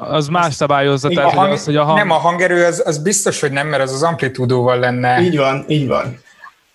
az 0.00 0.28
más 0.28 0.54
szabályozza, 0.54 1.08
tehát 1.08 1.32
hang, 1.32 1.52
az, 1.52 1.64
hogy 1.64 1.76
a 1.76 1.84
hang... 1.84 1.98
Nem, 1.98 2.10
a 2.10 2.14
hangerő 2.14 2.64
az, 2.64 2.82
az 2.86 2.98
biztos, 2.98 3.40
hogy 3.40 3.50
nem, 3.50 3.66
mert 3.66 3.82
az 3.82 3.92
az 3.92 4.02
amplitúdóval 4.02 4.78
lenne. 4.78 5.20
Így 5.20 5.36
van, 5.36 5.64
így 5.68 5.86
van. 5.86 6.20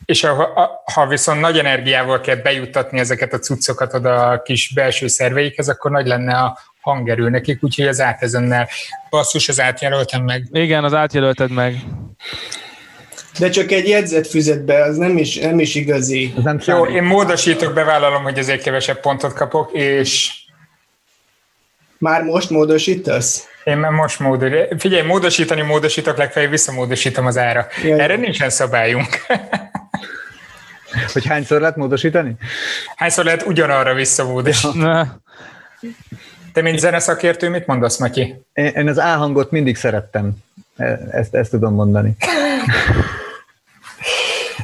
És 0.05 0.21
ha, 0.21 0.83
ha 0.93 1.07
viszont 1.07 1.39
nagy 1.39 1.57
energiával 1.57 2.21
kell 2.21 2.35
bejuttatni 2.35 2.99
ezeket 2.99 3.33
a 3.33 3.39
cuccokat 3.39 3.93
oda 3.93 4.27
a 4.29 4.41
kis 4.41 4.71
belső 4.75 5.07
szerveikhez, 5.07 5.69
akkor 5.69 5.91
nagy 5.91 6.07
lenne 6.07 6.37
a 6.37 6.57
hangerő 6.81 7.29
nekik, 7.29 7.63
úgyhogy 7.63 7.87
az 7.87 8.01
át 8.01 8.21
ezennel 8.21 8.69
basszus, 9.09 9.49
az 9.49 9.59
átjelöltem 9.59 10.23
meg. 10.23 10.47
Igen, 10.51 10.83
az 10.83 10.93
átjelölted 10.93 11.51
meg. 11.51 11.75
De 13.39 13.49
csak 13.49 13.71
egy 13.71 13.87
jegyzet 13.87 14.27
füzetbe, 14.27 14.83
az 14.83 14.97
nem 14.97 15.17
is, 15.17 15.35
nem 15.35 15.59
is 15.59 15.75
igazi. 15.75 16.33
nem 16.43 16.59
Jó, 16.65 16.85
én 16.85 17.03
módosítok, 17.03 17.73
bevállalom, 17.73 18.23
hogy 18.23 18.39
azért 18.39 18.61
kevesebb 18.61 18.99
pontot 18.99 19.33
kapok, 19.33 19.71
és... 19.71 20.41
Már 22.03 22.23
most 22.23 22.49
módosítasz? 22.49 23.47
Én 23.63 23.77
már 23.77 23.91
most 23.91 24.19
módosítom. 24.19 24.77
Figyelj, 24.77 25.07
módosítani 25.07 25.61
módosítok, 25.61 26.17
legfeljebb 26.17 26.51
visszamódosítom 26.51 27.25
az 27.25 27.37
ára. 27.37 27.67
Jaj. 27.83 27.99
Erre 27.99 28.15
nincsen 28.15 28.49
szabályunk. 28.49 29.07
Hogy 31.13 31.25
hányszor 31.25 31.59
lehet 31.59 31.75
módosítani? 31.75 32.35
Hányszor 32.95 33.25
lehet 33.25 33.45
ugyanarra 33.45 33.93
visszamódosítani? 33.93 35.07
Te, 36.53 36.61
mint 36.61 36.79
zeneszakértő, 36.79 37.49
mit 37.49 37.65
mondasz, 37.65 37.97
Matyi? 37.97 38.35
Én, 38.53 38.65
én 38.65 38.87
az 38.87 38.97
A-hangot 38.97 39.51
mindig 39.51 39.75
szerettem. 39.75 40.31
E, 40.77 40.99
ezt, 41.11 41.35
ezt 41.35 41.49
tudom 41.49 41.73
mondani. 41.73 42.15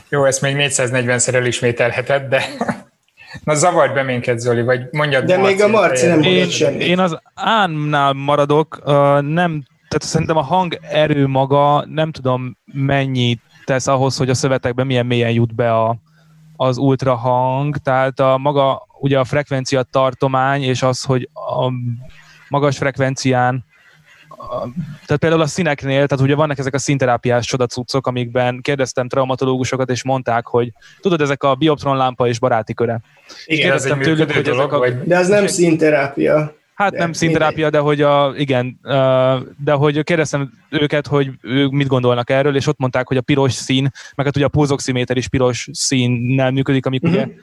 Jó, 0.09 0.25
ezt 0.25 0.41
még 0.41 0.55
440-szer 0.57 1.33
elismételheted, 1.33 2.29
de 2.29 2.45
na 3.43 3.55
zavart 3.55 3.93
be 3.93 4.03
minket, 4.03 4.39
Zoli, 4.39 4.61
vagy 4.61 4.81
mondjad 4.91 5.25
De 5.25 5.37
Marci, 5.37 5.53
még 5.53 5.61
a 5.63 5.67
Marci 5.67 6.07
nem 6.07 6.21
én, 6.21 6.49
semmit. 6.49 6.81
Én 6.81 6.99
az 6.99 7.19
Ánnál 7.33 8.13
maradok, 8.13 8.79
uh, 8.85 8.93
nem, 9.21 9.63
tehát 9.87 10.01
szerintem 10.01 10.37
a 10.37 10.41
hang 10.41 10.79
erő 10.81 11.27
maga 11.27 11.85
nem 11.85 12.11
tudom 12.11 12.57
mennyit 12.65 13.41
tesz 13.65 13.87
ahhoz, 13.87 14.17
hogy 14.17 14.29
a 14.29 14.33
szövetekben 14.33 14.85
milyen 14.85 15.05
mélyen 15.05 15.31
jut 15.31 15.55
be 15.55 15.73
a, 15.73 15.97
az 16.55 16.77
ultrahang, 16.77 17.77
tehát 17.77 18.19
a 18.19 18.37
maga 18.37 18.87
ugye 18.99 19.19
a 19.19 19.23
frekvencia 19.23 19.83
tartomány, 19.83 20.61
és 20.61 20.83
az, 20.83 21.03
hogy 21.03 21.29
a 21.33 21.71
magas 22.49 22.77
frekvencián 22.77 23.65
tehát 25.05 25.19
például 25.19 25.41
a 25.41 25.47
színeknél, 25.47 26.07
tehát 26.07 26.23
ugye 26.23 26.35
vannak 26.35 26.57
ezek 26.57 26.73
a 26.73 26.77
színterápiás 26.77 27.45
csodacuccok, 27.45 28.07
amikben 28.07 28.61
kérdeztem 28.61 29.07
traumatológusokat, 29.07 29.89
és 29.89 30.03
mondták, 30.03 30.45
hogy 30.45 30.71
tudod, 30.99 31.21
ezek 31.21 31.43
a 31.43 31.55
bioptron 31.55 31.97
lámpa 31.97 32.27
és 32.27 32.39
baráti 32.39 32.73
köre. 32.73 32.99
Igen, 33.45 33.71
ez 33.71 33.85
egy 33.85 33.97
tőlük, 33.97 34.31
hogy 34.31 34.43
dolog, 34.43 34.59
ezek 34.59 34.73
a, 34.73 34.77
vagy... 34.77 35.03
De 35.03 35.17
az 35.17 35.27
nem 35.27 35.47
színterápia. 35.47 36.57
Hát 36.73 36.91
de 36.91 36.97
nem 36.97 37.13
színterápia, 37.13 37.69
de 37.69 37.79
hogy 37.79 38.01
a, 38.01 38.33
igen, 38.37 38.79
de 39.63 39.71
hogy 39.71 40.03
kérdeztem 40.03 40.51
őket, 40.69 41.07
hogy 41.07 41.31
ők 41.41 41.71
mit 41.71 41.87
gondolnak 41.87 42.29
erről, 42.29 42.55
és 42.55 42.67
ott 42.67 42.77
mondták, 42.77 43.07
hogy 43.07 43.17
a 43.17 43.21
piros 43.21 43.53
szín, 43.53 43.91
meg 44.15 44.25
hát 44.25 44.35
ugye 44.35 44.45
a 44.45 44.49
pulzoximéter 44.49 45.17
is 45.17 45.27
piros 45.27 45.69
színnel 45.71 46.51
működik, 46.51 46.85
amik 46.85 47.03
uh-huh. 47.03 47.21
ugye 47.21 47.33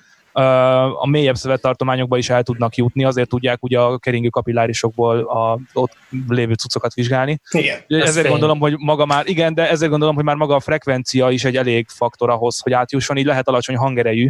a 0.98 1.06
mélyebb 1.06 1.34
szövettartományokba 1.34 2.16
is 2.16 2.30
el 2.30 2.42
tudnak 2.42 2.76
jutni, 2.76 3.04
azért 3.04 3.28
tudják 3.28 3.62
ugye 3.62 3.78
a 3.80 3.98
keringő 3.98 4.28
kapillárisokból 4.28 5.18
a 5.18 5.58
ott 5.72 5.92
lévő 6.28 6.52
cuccokat 6.52 6.94
vizsgálni. 6.94 7.40
Igen, 7.50 7.80
ezért 7.88 8.14
fény. 8.14 8.30
gondolom, 8.30 8.58
hogy 8.58 8.74
maga 8.78 9.06
már, 9.06 9.26
igen, 9.26 9.54
de 9.54 9.70
ezért 9.70 9.90
gondolom, 9.90 10.14
hogy 10.14 10.24
már 10.24 10.36
maga 10.36 10.54
a 10.54 10.60
frekvencia 10.60 11.30
is 11.30 11.44
egy 11.44 11.56
elég 11.56 11.86
faktor 11.88 12.30
ahhoz, 12.30 12.60
hogy 12.60 12.72
átjusson, 12.72 13.16
így 13.16 13.24
lehet 13.24 13.48
alacsony 13.48 13.76
hangerejű, 13.76 14.28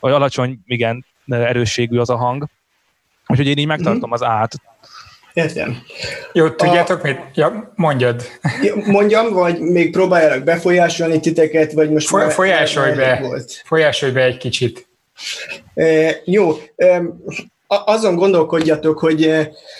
vagy 0.00 0.12
alacsony, 0.12 0.58
igen, 0.66 1.04
erősségű 1.28 1.98
az 1.98 2.10
a 2.10 2.16
hang. 2.16 2.44
Úgyhogy 3.26 3.46
én 3.46 3.58
így 3.58 3.66
megtartom 3.66 4.12
az 4.12 4.22
át. 4.22 4.54
Értem. 5.32 5.78
Jó, 6.32 6.50
tudjátok 6.50 7.04
a... 7.04 7.06
mit? 7.06 7.18
Ja, 7.34 7.72
mondjad. 7.74 8.22
Mondjam, 8.84 9.32
vagy 9.32 9.60
még 9.60 9.92
próbáljalak 9.92 10.44
befolyásolni 10.44 11.20
titeket, 11.20 11.72
vagy 11.72 11.90
most 11.90 12.08
Foly- 12.08 12.32
folyásolj 12.32 12.94
be, 12.94 13.18
volt. 13.22 13.62
folyásolj 13.64 14.12
be 14.12 14.22
egy 14.22 14.36
kicsit. 14.36 14.87
E, 15.74 16.20
jó, 16.24 16.52
e, 16.76 17.02
azon 17.66 18.14
gondolkodjatok, 18.14 18.98
hogy... 18.98 19.20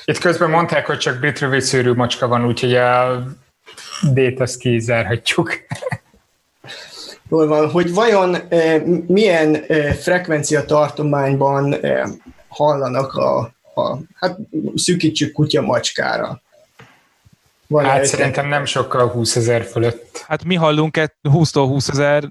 Itt 0.05 0.19
közben 0.19 0.51
mondták, 0.51 0.87
hogy 0.87 0.99
csak 0.99 1.19
brit 1.19 1.39
rövid 1.39 1.97
macska 1.97 2.29
van, 2.29 2.47
úgyhogy 2.47 2.75
a 2.75 3.23
D-t 4.13 4.41
azt 4.41 4.59
kizárhatjuk. 4.59 5.53
Jól 7.31 7.47
van, 7.47 7.71
hogy 7.71 7.95
vajon 7.95 8.37
milyen 9.07 9.65
frekvencia 10.01 10.65
tartományban 10.65 11.77
hallanak 12.49 13.13
a, 13.13 13.39
a 13.75 13.99
hát 14.15 14.39
szűkítsük 14.75 15.33
kutya 15.33 15.63
macskára. 15.63 16.41
Van 17.69 17.85
hát 17.85 18.05
szerintem 18.05 18.49
nem 18.49 18.65
sokkal 18.65 19.09
20 19.09 19.37
ezer 19.37 19.65
fölött. 19.65 20.25
Hát 20.27 20.45
mi 20.45 20.55
hallunk 20.55 20.99
20-tól 21.23 21.65
20 21.69 21.89
ezer 21.89 22.29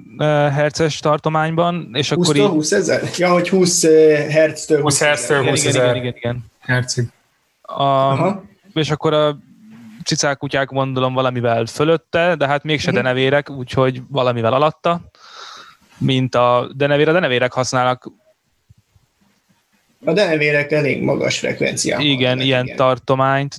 herces 0.52 1.00
tartományban, 1.00 1.90
és 1.94 2.10
20 2.10 2.28
akkor 2.28 2.36
így... 2.36 2.48
20 2.48 2.72
ezer? 2.72 3.02
Ja, 3.18 3.32
hogy 3.32 3.50
20 3.50 3.84
hertztől 4.30 4.82
20 4.82 5.00
hertztől 5.00 5.44
20 5.44 5.66
ezer 5.66 5.84
igen, 5.84 5.96
igen, 5.96 6.14
igen, 6.16 6.46
hercig. 6.60 7.06
A, 7.62 8.14
és 8.74 8.92
akkor 8.92 9.14
a 9.14 9.38
cicák 10.06 10.38
kutyák 10.38 10.70
gondolom 10.70 11.14
valamivel 11.14 11.66
fölötte, 11.66 12.36
de 12.36 12.48
hát 12.48 12.64
mégse 12.64 12.90
uh-huh. 12.90 13.04
denevérek, 13.04 13.50
úgyhogy 13.50 14.02
valamivel 14.10 14.54
alatta, 14.54 15.02
mint 15.98 16.36
a 16.36 16.70
denevér. 16.76 17.10
A 17.10 17.12
denevérek 17.12 17.54
használnak 17.54 18.12
a 20.06 20.14
denevérek 20.14 20.72
elég 20.72 21.04
magas 21.04 21.40
frekvenciában. 21.40 22.06
Igen, 22.06 22.40
ilyen 22.40 22.64
igen. 22.64 22.76
tartományt, 22.76 23.56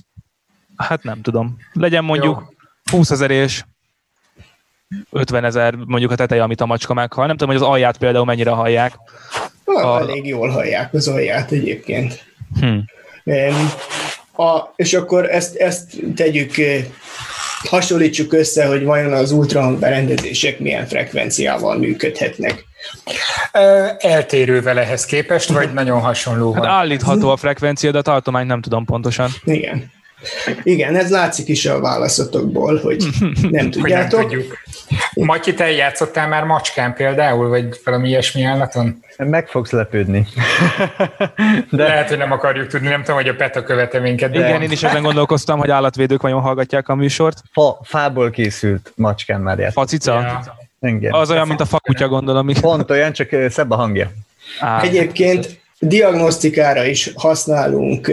Hát 0.87 1.03
nem 1.03 1.21
tudom. 1.21 1.57
Legyen 1.73 2.03
mondjuk 2.03 2.43
Jó. 2.91 2.97
20 2.97 3.11
ezer 3.11 3.31
és 3.31 3.63
50 5.11 5.43
ezer 5.43 5.75
mondjuk 5.75 6.11
a 6.11 6.15
teteje, 6.15 6.43
amit 6.43 6.61
a 6.61 6.65
macska 6.65 6.93
meghal. 6.93 7.25
Nem 7.25 7.37
tudom, 7.37 7.53
hogy 7.53 7.63
az 7.63 7.69
alját 7.69 7.97
például 7.97 8.25
mennyire 8.25 8.49
hallják. 8.49 8.93
Ha, 9.65 9.73
a... 9.73 9.99
Elég 9.99 10.25
jól 10.25 10.49
hallják 10.49 10.93
az 10.93 11.07
alját 11.07 11.51
egyébként. 11.51 12.25
Hmm. 12.59 12.85
A, 14.35 14.73
és 14.75 14.93
akkor 14.93 15.29
ezt, 15.29 15.55
ezt 15.55 15.97
tegyük, 16.15 16.57
eh, 16.57 16.85
hasonlítsuk 17.63 18.33
össze, 18.33 18.65
hogy 18.65 18.83
vajon 18.83 19.13
az 19.13 19.31
ultrahang 19.31 19.79
berendezések 19.79 20.59
milyen 20.59 20.87
frekvenciával 20.87 21.77
működhetnek. 21.77 22.65
Eltérővel 23.97 24.79
ehhez 24.79 25.05
képest, 25.05 25.49
vagy 25.49 25.73
nagyon 25.73 25.99
hasonló? 25.99 26.53
Hát 26.53 26.65
állítható 26.65 27.29
a 27.29 27.37
frekvencia, 27.37 27.91
de 27.91 27.97
a 27.97 28.01
tartományt 28.01 28.47
nem 28.47 28.61
tudom 28.61 28.85
pontosan. 28.85 29.29
Igen. 29.43 29.91
Igen, 30.63 30.95
ez 30.95 31.09
látszik 31.09 31.47
is 31.47 31.65
a 31.65 31.79
válaszotokból, 31.79 32.79
hogy 32.79 33.05
nem 33.49 33.71
tudjátok. 33.71 33.81
Hogy 33.81 33.91
nem 33.91 34.07
tudjuk. 34.07 34.57
Matyi, 35.13 35.53
te 35.53 35.71
játszottál 35.71 36.27
már 36.27 36.43
macskán 36.43 36.93
például, 36.93 37.49
vagy 37.49 37.67
valami 37.83 38.07
ilyesmi 38.07 38.43
állaton? 38.43 39.03
Meg 39.17 39.47
fogsz 39.47 39.71
lepődni. 39.71 40.27
De... 41.71 41.83
Lehet, 41.83 42.09
hogy 42.09 42.17
nem 42.17 42.31
akarjuk 42.31 42.67
tudni, 42.67 42.87
nem 42.87 42.99
tudom, 42.99 43.15
hogy 43.15 43.27
a 43.27 43.35
PETA 43.35 43.63
követe 43.63 43.99
minket. 43.99 44.31
De... 44.31 44.39
Igen, 44.39 44.61
én 44.61 44.71
is 44.71 44.83
ezen 44.83 45.01
gondolkoztam, 45.01 45.59
hogy 45.59 45.69
állatvédők 45.69 46.21
vajon 46.21 46.41
hallgatják 46.41 46.87
a 46.87 46.95
műsort. 46.95 47.41
Fa, 47.51 47.79
fából 47.83 48.29
készült 48.29 48.91
macskán 48.95 49.41
már 49.41 49.59
játszott. 49.59 49.73
Facica? 49.73 50.13
Ja. 50.21 50.57
Igen. 50.81 51.13
Az 51.13 51.31
olyan, 51.31 51.47
mint 51.47 51.59
a 51.59 51.65
fakutya, 51.65 52.07
gondolom. 52.07 52.47
Pont 52.61 52.89
olyan, 52.89 53.13
csak 53.13 53.29
szebb 53.49 53.71
a 53.71 53.75
hangja. 53.75 54.11
Á, 54.59 54.81
Egyébként 54.81 55.59
diagnosztikára 55.79 56.85
is 56.85 57.11
használunk 57.15 58.11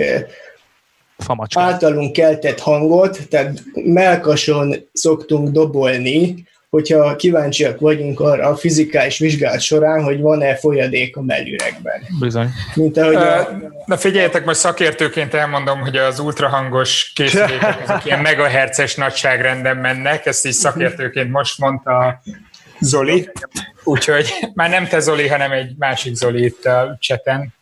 Famacska. 1.19 1.61
általunk 1.61 2.13
keltett 2.13 2.61
hangot, 2.61 3.19
tehát 3.29 3.63
melkason 3.85 4.75
szoktunk 4.93 5.49
dobolni, 5.49 6.45
hogyha 6.71 7.17
kíváncsiak 7.17 7.81
vagyunk 7.81 8.21
arra 8.21 8.49
a 8.49 8.57
fizikális 8.57 9.19
vizsgálat 9.19 9.61
során, 9.61 10.05
hogy 10.05 10.21
van-e 10.21 10.57
folyadék 10.57 11.17
a 11.17 11.23
mellüregben. 11.23 12.03
Bizony. 12.21 12.49
Mint 12.75 12.97
ahogy 12.97 13.15
a... 13.15 13.59
Na 13.85 13.97
figyeljetek, 13.97 14.45
most 14.45 14.59
szakértőként 14.59 15.35
elmondom, 15.35 15.81
hogy 15.81 15.97
az 15.97 16.19
ultrahangos 16.19 17.13
készülékek 17.15 17.83
azok 17.83 18.05
ilyen 18.05 18.21
megaherces 18.21 18.95
nagyságrenden 18.95 19.77
mennek, 19.77 20.27
ezt 20.27 20.47
is 20.47 20.55
szakértőként 20.55 21.31
most 21.31 21.59
mondta 21.59 22.23
Zoli, 22.81 23.31
úgyhogy 23.85 24.33
már 24.55 24.71
nem 24.71 24.87
te 24.87 24.99
Zoli, 24.99 25.29
hanem 25.29 25.53
egy 25.53 25.75
másik 25.79 26.15
Zoli 26.15 26.45
itt 26.45 26.65
a 26.65 26.97
cseten. 27.01 27.55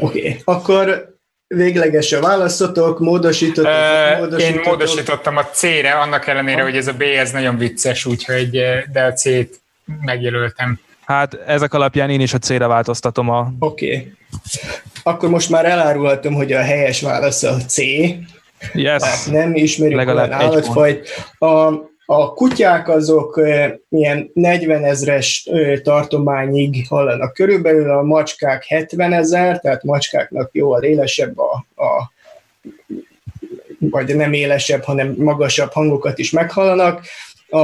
Oké, 0.00 0.18
okay. 0.18 0.40
akkor 0.44 1.16
véglegesen 1.46 2.20
választotok, 2.20 2.98
módosítotok, 2.98 3.70
uh, 3.70 4.18
módosítotok. 4.18 4.64
Én 4.64 4.70
módosítottam 4.70 5.36
a 5.36 5.44
C-re, 5.44 5.90
annak 5.90 6.26
ellenére, 6.26 6.62
hogy 6.62 6.76
ez 6.76 6.86
a 6.86 6.92
B 6.92 7.02
ez 7.02 7.30
nagyon 7.30 7.56
vicces, 7.56 8.04
úgyhogy 8.04 8.50
de 8.92 9.02
a 9.02 9.12
C-t 9.12 9.60
megjelöltem. 10.04 10.80
Hát 11.04 11.34
ezek 11.46 11.74
alapján 11.74 12.10
én 12.10 12.20
is 12.20 12.34
a 12.34 12.38
C-re 12.38 12.66
változtatom 12.66 13.28
a... 13.28 13.52
Oké. 13.58 13.86
Okay. 13.86 14.12
Akkor 15.02 15.28
most 15.28 15.50
már 15.50 15.64
elárulhatom, 15.64 16.34
hogy 16.34 16.52
a 16.52 16.60
helyes 16.60 17.00
válasz 17.00 17.42
a 17.42 17.56
C. 17.56 17.76
Yes. 18.72 19.02
Hát 19.02 19.30
nem 19.30 19.54
ismerjük 19.54 19.98
olyan 19.98 20.32
állatfajt. 20.32 21.08
A, 21.38 21.70
a 22.10 22.32
kutyák 22.32 22.88
azok 22.88 23.40
ilyen 23.88 24.30
40 24.32 24.84
ezres 24.84 25.48
tartományig 25.82 26.86
hallanak 26.88 27.32
körülbelül, 27.32 27.90
a 27.90 28.02
macskák 28.02 28.64
70 28.64 29.12
ezer, 29.12 29.60
tehát 29.60 29.82
macskáknak 29.82 30.50
jóval 30.52 30.82
élesebb 30.82 31.38
a, 31.38 31.66
a 31.82 32.12
vagy 33.78 34.16
nem 34.16 34.32
élesebb, 34.32 34.82
hanem 34.82 35.14
magasabb 35.18 35.72
hangokat 35.72 36.18
is 36.18 36.30
meghallanak. 36.30 37.04
A, 37.48 37.58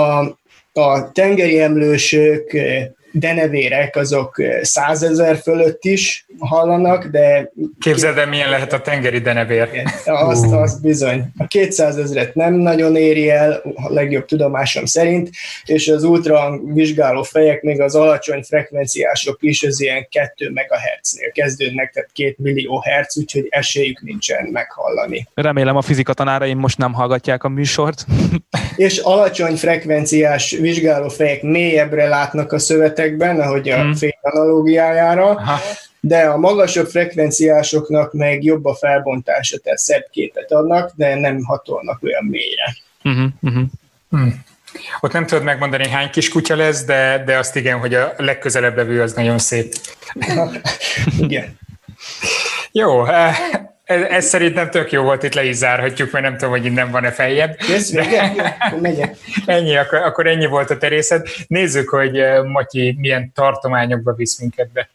a 0.81 1.13
tengeri 1.13 1.61
emlősök 1.61 2.53
denevérek 3.19 3.97
azok 3.97 4.43
százezer 4.63 5.37
fölött 5.37 5.85
is 5.85 6.27
hallanak, 6.39 7.07
de... 7.07 7.53
Képzeld 7.81 8.19
el, 8.19 8.27
milyen 8.27 8.51
lehet 8.51 8.73
a 8.73 8.81
tengeri 8.81 9.19
denevér. 9.19 9.69
Azt, 10.05 10.53
azt 10.53 10.83
bizony. 10.83 11.25
A 11.37 11.47
200 11.47 11.97
ezeret 11.97 12.35
nem 12.35 12.55
nagyon 12.55 12.97
éri 12.97 13.31
el, 13.31 13.63
a 13.75 13.93
legjobb 13.93 14.25
tudomásom 14.25 14.85
szerint, 14.85 15.31
és 15.65 15.89
az 15.89 16.03
ultra 16.03 16.61
vizsgáló 16.65 17.23
fejek, 17.23 17.63
még 17.63 17.81
az 17.81 17.95
alacsony 17.95 18.43
frekvenciások 18.43 19.37
is 19.41 19.63
az 19.63 19.81
ilyen 19.81 20.07
2 20.11 20.51
MHz-nél 20.51 21.31
kezdődnek, 21.33 21.93
tehát 21.93 22.11
2 22.13 22.35
millió 22.37 22.81
hertz, 22.81 23.19
úgyhogy 23.19 23.47
esélyük 23.49 24.03
nincsen 24.03 24.49
meghallani. 24.53 25.29
Remélem 25.35 25.77
a 25.77 25.83
fizika 25.83 26.13
tanáraim 26.13 26.59
most 26.59 26.79
nem 26.79 26.93
hallgatják 26.93 27.45
a 27.45 27.49
műsort. 27.49 28.07
és 28.77 28.99
alacsony 28.99 29.57
frekvenciás 29.57 30.51
vizsgáló 30.51 31.09
fejek 31.09 31.43
mélyebbre 31.43 32.09
látnak 32.09 32.53
a 32.53 32.59
szövetekben, 33.05 33.41
ahogy 33.41 33.69
a 33.69 33.81
hmm. 33.81 33.95
fény 33.95 34.19
analógiájára, 34.21 35.31
Aha. 35.31 35.59
de 36.01 36.19
a 36.19 36.37
magasabb 36.37 36.87
frekvenciásoknak 36.87 38.13
meg 38.13 38.45
jobb 38.45 38.65
a 38.65 38.75
felbontása, 38.75 39.59
tehát 39.59 39.79
szebb 39.79 40.07
képet 40.11 40.53
adnak, 40.53 40.93
de 40.97 41.15
nem 41.15 41.43
hatolnak 41.45 42.03
olyan 42.03 42.25
mélyre. 42.25 42.77
Uh-huh, 43.05 43.31
uh-huh. 43.41 43.65
Hmm. 44.11 44.45
Ott 45.01 45.13
nem 45.13 45.27
tudod 45.27 45.45
megmondani, 45.45 45.89
hány 45.89 46.11
kis 46.11 46.29
kutya 46.29 46.57
lesz, 46.57 46.85
de, 46.85 47.23
de 47.27 47.39
azt 47.39 47.57
igen, 47.57 47.79
hogy 47.79 47.95
a 47.95 48.13
legközelebb 48.17 48.77
levő 48.77 49.03
az 49.03 49.13
nagyon 49.13 49.39
szép. 49.39 49.75
igen. 51.19 51.59
Jó, 52.73 53.07
eh, 53.07 53.37
ez, 53.85 54.03
ez 54.03 54.25
szerintem 54.25 54.71
tök 54.71 54.93
jó 54.93 55.03
volt, 55.03 55.23
itt 55.23 55.35
le 55.35 55.45
is 55.45 55.57
zárhatjuk, 55.57 56.11
mert 56.11 56.25
nem 56.25 56.37
tudom, 56.37 56.51
hogy 56.51 56.65
innen 56.65 56.91
van-e 56.91 57.11
feljebb. 57.11 57.57
ennyi, 59.47 59.77
akkor, 59.77 59.99
akkor 59.99 60.27
ennyi 60.27 60.47
volt 60.47 60.71
a 60.71 60.79
terészed. 60.79 61.27
Nézzük, 61.47 61.89
hogy 61.89 62.19
eh, 62.19 62.45
Matyi 62.45 62.97
milyen 62.99 63.33
tartományokba 63.35 64.13
visz 64.13 64.41
minket 64.41 64.73
be. 64.73 64.89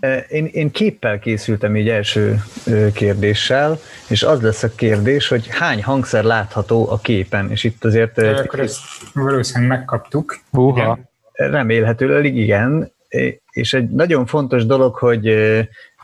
Eh, 0.00 0.24
én, 0.28 0.48
én 0.52 0.70
képpel 0.70 1.18
készültem 1.18 1.76
így 1.76 1.88
első 1.88 2.44
kérdéssel, 2.94 3.78
és 4.08 4.22
az 4.22 4.40
lesz 4.40 4.62
a 4.62 4.74
kérdés, 4.74 5.28
hogy 5.28 5.46
hány 5.50 5.82
hangszer 5.82 6.24
látható 6.24 6.90
a 6.90 6.98
képen, 6.98 7.50
és 7.50 7.64
itt 7.64 7.84
azért... 7.84 8.18
Akkor 8.18 8.60
ezt 8.60 8.78
valószínűleg 9.12 9.78
megkaptuk. 9.78 10.38
Uha. 10.50 10.98
Remélhetőleg 11.32 12.36
igen, 12.36 12.92
és 13.50 13.72
egy 13.72 13.88
nagyon 13.88 14.26
fontos 14.26 14.66
dolog, 14.66 14.94
hogy 14.94 15.26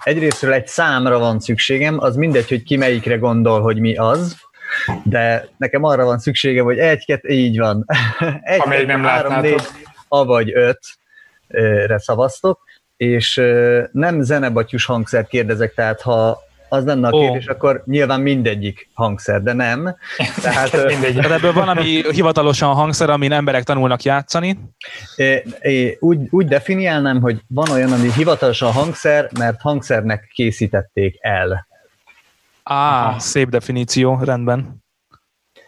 egyrésztről 0.04 0.52
egy 0.52 0.66
számra 0.66 1.18
van 1.18 1.40
szükségem, 1.40 1.98
az 1.98 2.16
mindegy, 2.16 2.48
hogy 2.48 2.62
ki 2.62 2.76
melyikre 2.76 3.16
gondol, 3.16 3.60
hogy 3.60 3.80
mi 3.80 3.96
az, 3.96 4.36
de 5.04 5.48
nekem 5.56 5.84
arra 5.84 6.04
van 6.04 6.18
szükségem, 6.18 6.64
hogy 6.64 6.78
egy, 6.78 7.04
két, 7.04 7.20
így 7.28 7.58
van. 7.58 7.86
egy, 8.42 8.64
még 8.64 8.86
nem 8.86 9.04
három, 9.04 9.40
négy, 9.40 9.62
a 10.08 10.24
vagy 10.24 10.52
ötre 10.54 11.98
szavaztok, 11.98 12.60
és 12.96 13.42
nem 13.92 14.20
zenebatyus 14.20 14.84
hangszert 14.84 15.28
kérdezek, 15.28 15.74
tehát 15.74 16.00
ha 16.00 16.38
az 16.72 16.84
lenne 16.84 17.08
a 17.08 17.10
kérdés, 17.10 17.46
oh. 17.46 17.54
akkor 17.54 17.82
nyilván 17.86 18.20
mindegyik 18.20 18.88
hangszer, 18.94 19.42
de 19.42 19.52
nem. 19.52 19.96
Tehát, 20.42 20.86
mindegy. 20.86 21.18
De 21.18 21.34
ebből 21.34 21.52
van, 21.52 21.68
ami 21.68 22.02
hivatalosan 22.12 22.74
hangszer, 22.74 23.10
amin 23.10 23.32
emberek 23.32 23.62
tanulnak 23.62 24.02
játszani? 24.02 24.58
É, 25.16 25.44
é, 25.60 25.96
úgy, 26.00 26.18
úgy 26.30 26.46
definiálnám, 26.46 27.20
hogy 27.20 27.40
van 27.46 27.70
olyan, 27.70 27.92
ami 27.92 28.12
hivatalosan 28.12 28.72
hangszer, 28.72 29.28
mert 29.38 29.60
hangszernek 29.60 30.30
készítették 30.34 31.16
el. 31.20 31.66
Á, 32.62 33.08
ah, 33.08 33.18
szép 33.18 33.48
definíció, 33.48 34.18
rendben. 34.22 34.82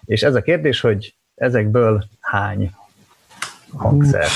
És 0.05 0.23
ez 0.23 0.35
a 0.35 0.43
kérdés, 0.43 0.81
hogy 0.81 1.15
ezekből 1.35 2.05
hány 2.21 2.71
hangszer? 3.73 4.29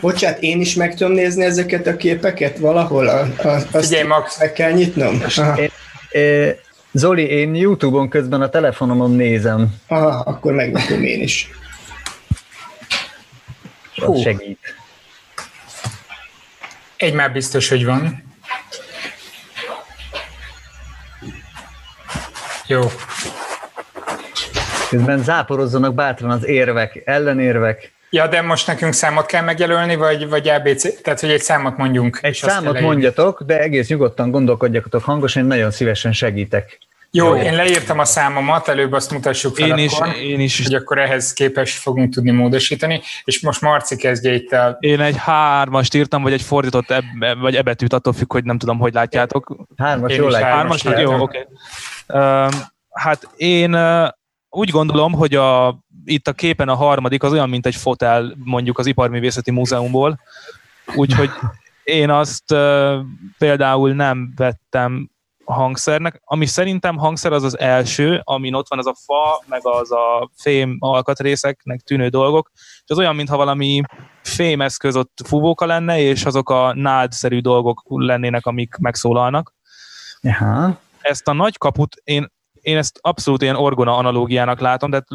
Bocsát, 0.00 0.42
én 0.42 0.60
is 0.60 0.74
meg 0.74 0.94
tudom 0.94 1.12
nézni 1.12 1.44
ezeket 1.44 1.86
a 1.86 1.96
képeket 1.96 2.58
valahol? 2.58 3.08
A, 3.08 3.20
a, 3.20 3.48
azt 3.48 3.86
Figyelj, 3.86 4.06
Max. 4.06 4.38
meg 4.38 4.52
kell 4.52 4.72
nyitnom? 4.72 5.22
Én, 6.10 6.54
Zoli, 6.92 7.22
én 7.28 7.54
YouTube-on 7.54 8.08
közben 8.08 8.40
a 8.40 8.48
telefonomon 8.48 9.10
nézem. 9.10 9.74
Aha, 9.86 10.08
akkor 10.08 10.52
megnyitom 10.52 11.02
én 11.02 11.22
is. 11.22 11.50
Az 13.96 14.20
segít. 14.20 14.58
Egy 16.96 17.14
már 17.14 17.32
biztos, 17.32 17.68
hogy 17.68 17.84
van. 17.84 18.24
Jó. 22.66 22.80
Közben 24.88 25.22
záporozzanak 25.22 25.94
bátran 25.94 26.30
az 26.30 26.46
érvek, 26.46 27.02
ellenérvek. 27.04 27.92
Ja, 28.16 28.26
de 28.26 28.42
most 28.42 28.66
nekünk 28.66 28.92
számot 28.92 29.26
kell 29.26 29.42
megjelölni, 29.42 29.96
vagy, 29.96 30.28
vagy 30.28 30.48
ABC, 30.48 31.02
tehát 31.02 31.20
hogy 31.20 31.30
egy 31.30 31.40
számot 31.40 31.76
mondjunk. 31.76 32.18
Egy 32.22 32.34
számot 32.34 32.80
mondjatok, 32.80 33.42
de 33.42 33.60
egész 33.60 33.88
nyugodtan 33.88 34.30
gondolkodjatok 34.30 35.02
hangosan, 35.02 35.42
én 35.42 35.48
nagyon 35.48 35.70
szívesen 35.70 36.12
segítek. 36.12 36.78
Jó, 37.10 37.26
Jó, 37.26 37.36
én 37.42 37.54
leírtam 37.54 37.98
a 37.98 38.04
számomat, 38.04 38.68
előbb 38.68 38.92
azt 38.92 39.10
mutassuk 39.10 39.56
fel 39.56 39.78
én 39.78 39.88
akkor, 39.88 40.06
is, 40.06 40.20
én 40.20 40.40
is. 40.40 40.62
hogy 40.62 40.74
akkor 40.74 40.98
ehhez 40.98 41.32
képes 41.32 41.78
fogunk 41.78 42.14
tudni 42.14 42.30
módosítani, 42.30 43.00
és 43.24 43.40
most 43.40 43.60
Marci 43.60 43.96
kezdje 43.96 44.32
itt 44.32 44.52
a... 44.52 44.76
Én 44.80 45.00
egy 45.00 45.16
hármast 45.16 45.94
írtam, 45.94 46.22
vagy 46.22 46.32
egy 46.32 46.42
fordított 46.42 46.90
ebbe, 46.90 47.34
vagy 47.34 47.56
ebetűt, 47.56 47.92
attól 47.92 48.12
függ, 48.12 48.32
hogy 48.32 48.44
nem 48.44 48.58
tudom, 48.58 48.78
hogy 48.78 48.94
látjátok. 48.94 49.56
Hármas, 49.76 50.12
én 50.12 50.16
jól 50.16 50.30
látjátok. 50.30 50.56
Hármas, 50.56 50.82
jó, 51.02 51.20
oké. 51.20 51.46
Okay. 52.06 52.46
Uh, 52.46 52.52
hát 52.90 53.28
én 53.36 53.74
uh, 53.74 54.08
úgy 54.48 54.70
gondolom, 54.70 55.12
hogy 55.12 55.34
a 55.34 55.78
itt 56.06 56.28
a 56.28 56.32
képen 56.32 56.68
a 56.68 56.74
harmadik 56.74 57.22
az 57.22 57.32
olyan, 57.32 57.48
mint 57.48 57.66
egy 57.66 57.74
fotel 57.74 58.36
mondjuk 58.44 58.78
az 58.78 58.86
Iparművészeti 58.86 59.50
Múzeumból, 59.50 60.20
úgyhogy 60.94 61.30
én 61.84 62.10
azt 62.10 62.52
uh, 62.52 62.96
például 63.38 63.92
nem 63.92 64.32
vettem 64.36 65.10
hangszernek. 65.44 66.20
Ami 66.24 66.46
szerintem 66.46 66.96
hangszer 66.96 67.32
az 67.32 67.42
az 67.42 67.58
első, 67.58 68.20
amin 68.24 68.54
ott 68.54 68.68
van 68.68 68.78
az 68.78 68.86
a 68.86 68.94
fa, 69.04 69.44
meg 69.46 69.60
az 69.66 69.92
a 69.92 70.30
fém 70.36 70.76
alkatrészeknek 70.78 71.80
tűnő 71.80 72.08
dolgok, 72.08 72.50
és 72.54 72.90
az 72.90 72.98
olyan, 72.98 73.14
mintha 73.14 73.36
valami 73.36 73.82
fémeszköz 74.22 74.96
ott 74.96 75.20
fúvóka 75.24 75.66
lenne, 75.66 76.00
és 76.00 76.24
azok 76.24 76.50
a 76.50 76.74
nádszerű 76.74 77.40
dolgok 77.40 77.82
lennének, 77.86 78.46
amik 78.46 78.76
megszólalnak. 78.76 79.54
Aha. 80.22 80.80
Ezt 81.00 81.28
a 81.28 81.32
nagy 81.32 81.58
kaput 81.58 81.96
én 82.04 82.34
én 82.66 82.76
ezt 82.76 82.98
abszolút 83.00 83.42
ilyen 83.42 83.56
orgona 83.56 83.96
analógiának 83.96 84.60
látom, 84.60 84.90
tehát 84.90 85.06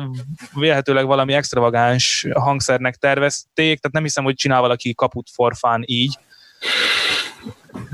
vélhetőleg 0.54 1.06
valami 1.06 1.34
extravagáns 1.34 2.28
hangszernek 2.34 2.96
tervezték, 2.96 3.80
tehát 3.80 3.92
nem 3.92 4.04
hiszem, 4.04 4.24
hogy 4.24 4.36
csinál 4.36 4.62
valaki 4.62 4.94
kaput 4.94 5.28
forfán 5.34 5.84
így, 5.86 6.18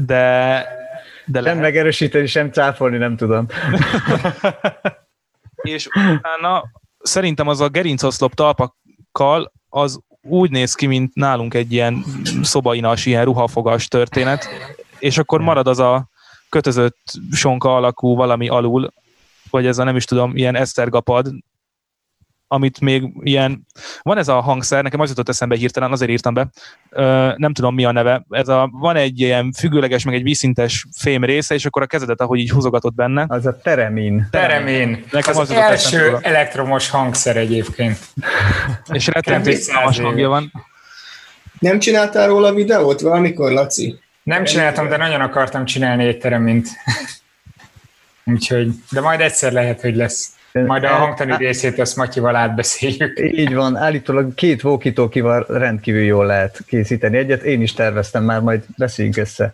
de, 0.05 0.65
de 1.25 1.41
sem 1.41 1.59
megerősíteni, 1.59 2.25
sem 2.25 2.51
cáfolni 2.51 2.97
nem 2.97 3.15
tudom. 3.15 3.45
és 5.75 5.87
utána 5.87 6.63
szerintem 6.99 7.47
az 7.47 7.61
a 7.61 7.67
gerincoszlop 7.67 8.33
talpakkal 8.33 9.51
az 9.69 9.99
úgy 10.21 10.51
néz 10.51 10.73
ki, 10.73 10.85
mint 10.85 11.15
nálunk 11.15 11.53
egy 11.53 11.73
ilyen 11.73 12.05
szobainas, 12.41 13.05
ilyen 13.05 13.25
ruhafogas 13.25 13.87
történet, 13.87 14.47
és 14.99 15.17
akkor 15.17 15.41
marad 15.41 15.67
az 15.67 15.79
a 15.79 16.09
kötözött 16.49 17.13
sonka 17.31 17.75
alakú 17.75 18.15
valami 18.15 18.49
alul, 18.49 18.91
vagy 19.49 19.65
ez 19.65 19.77
a 19.77 19.83
nem 19.83 19.95
is 19.95 20.05
tudom, 20.05 20.35
ilyen 20.35 20.55
esztergapad, 20.55 21.27
amit 22.47 22.79
még 22.79 23.03
ilyen, 23.19 23.65
van 24.01 24.17
ez 24.17 24.27
a 24.27 24.41
hangszer, 24.41 24.83
nekem 24.83 24.99
az 24.99 25.09
jutott 25.09 25.29
eszembe 25.29 25.55
hirtelen, 25.55 25.91
azért 25.91 26.11
írtam 26.11 26.33
be, 26.33 26.49
Ö, 26.89 27.31
nem 27.35 27.53
tudom 27.53 27.75
mi 27.75 27.85
a 27.85 27.91
neve, 27.91 28.25
ez 28.29 28.47
a, 28.47 28.69
van 28.71 28.95
egy 28.95 29.19
ilyen 29.19 29.51
függőleges, 29.51 30.03
meg 30.03 30.15
egy 30.15 30.23
vízszintes 30.23 30.85
fém 30.97 31.23
része, 31.23 31.53
és 31.53 31.65
akkor 31.65 31.81
a 31.81 31.85
kezedet, 31.85 32.21
ahogy 32.21 32.39
így 32.39 32.49
húzogatott 32.49 32.93
benne. 32.93 33.25
Az 33.27 33.45
a 33.45 33.57
teremin. 33.57 34.27
Teremin. 34.31 35.05
Nekem 35.11 35.37
az, 35.37 35.49
az 35.49 35.51
első 35.51 35.97
eszembe. 35.97 36.19
elektromos 36.21 36.89
hangszer 36.89 37.37
egyébként. 37.37 37.97
és 38.91 39.07
rettentő 39.07 39.57
hangja 40.01 40.29
van. 40.29 40.51
Nem 41.59 41.79
csináltál 41.79 42.27
róla 42.27 42.53
videót 42.53 43.01
valamikor, 43.01 43.51
Laci? 43.51 43.99
Nem 44.23 44.43
csináltam, 44.43 44.89
de 44.89 44.97
nagyon 44.97 45.21
akartam 45.21 45.65
csinálni 45.65 46.05
egy 46.05 46.17
teremint. 46.17 46.67
Úgyhogy, 48.31 48.71
de 48.91 49.01
majd 49.01 49.21
egyszer 49.21 49.51
lehet, 49.51 49.81
hogy 49.81 49.95
lesz. 49.95 50.31
Majd 50.65 50.83
a 50.83 50.87
hangtani 50.87 51.35
részét 51.37 51.79
azt 51.79 51.95
Matyival 51.95 52.35
átbeszéljük. 52.35 53.19
Így 53.19 53.53
van, 53.53 53.75
állítólag 53.75 54.33
két 54.33 54.63
walkie 54.63 55.45
rendkívül 55.47 56.01
jól 56.01 56.25
lehet 56.25 56.59
készíteni 56.67 57.17
egyet. 57.17 57.41
Én 57.41 57.61
is 57.61 57.73
terveztem 57.73 58.23
már, 58.23 58.41
majd 58.41 58.63
beszéljünk 58.77 59.17
össze. 59.17 59.53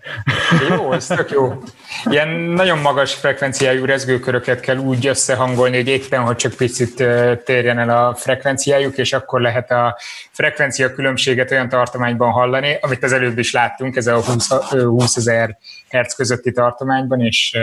Jó, 0.69 0.91
ez 0.91 1.07
tök 1.07 1.31
jó. 1.31 1.63
Ilyen 2.05 2.29
nagyon 2.29 2.77
magas 2.77 3.13
frekvenciájú 3.13 3.85
rezgőköröket 3.85 4.59
kell 4.59 4.77
úgy 4.77 5.07
összehangolni, 5.07 5.75
hogy 5.75 5.87
éppen, 5.87 6.21
hogy 6.21 6.35
csak 6.35 6.53
picit 6.53 7.03
térjen 7.43 7.79
el 7.79 7.89
a 7.89 8.15
frekvenciájuk, 8.15 8.97
és 8.97 9.13
akkor 9.13 9.41
lehet 9.41 9.71
a 9.71 9.97
frekvencia 10.31 10.93
különbséget 10.93 11.51
olyan 11.51 11.69
tartományban 11.69 12.31
hallani, 12.31 12.77
amit 12.81 13.03
az 13.03 13.11
előbb 13.11 13.37
is 13.37 13.51
láttunk, 13.51 13.95
ez 13.95 14.07
a 14.07 14.23
20 14.69 15.15
ezer 15.15 15.57
hertz 15.89 16.15
közötti 16.15 16.51
tartományban, 16.51 17.21
és 17.21 17.57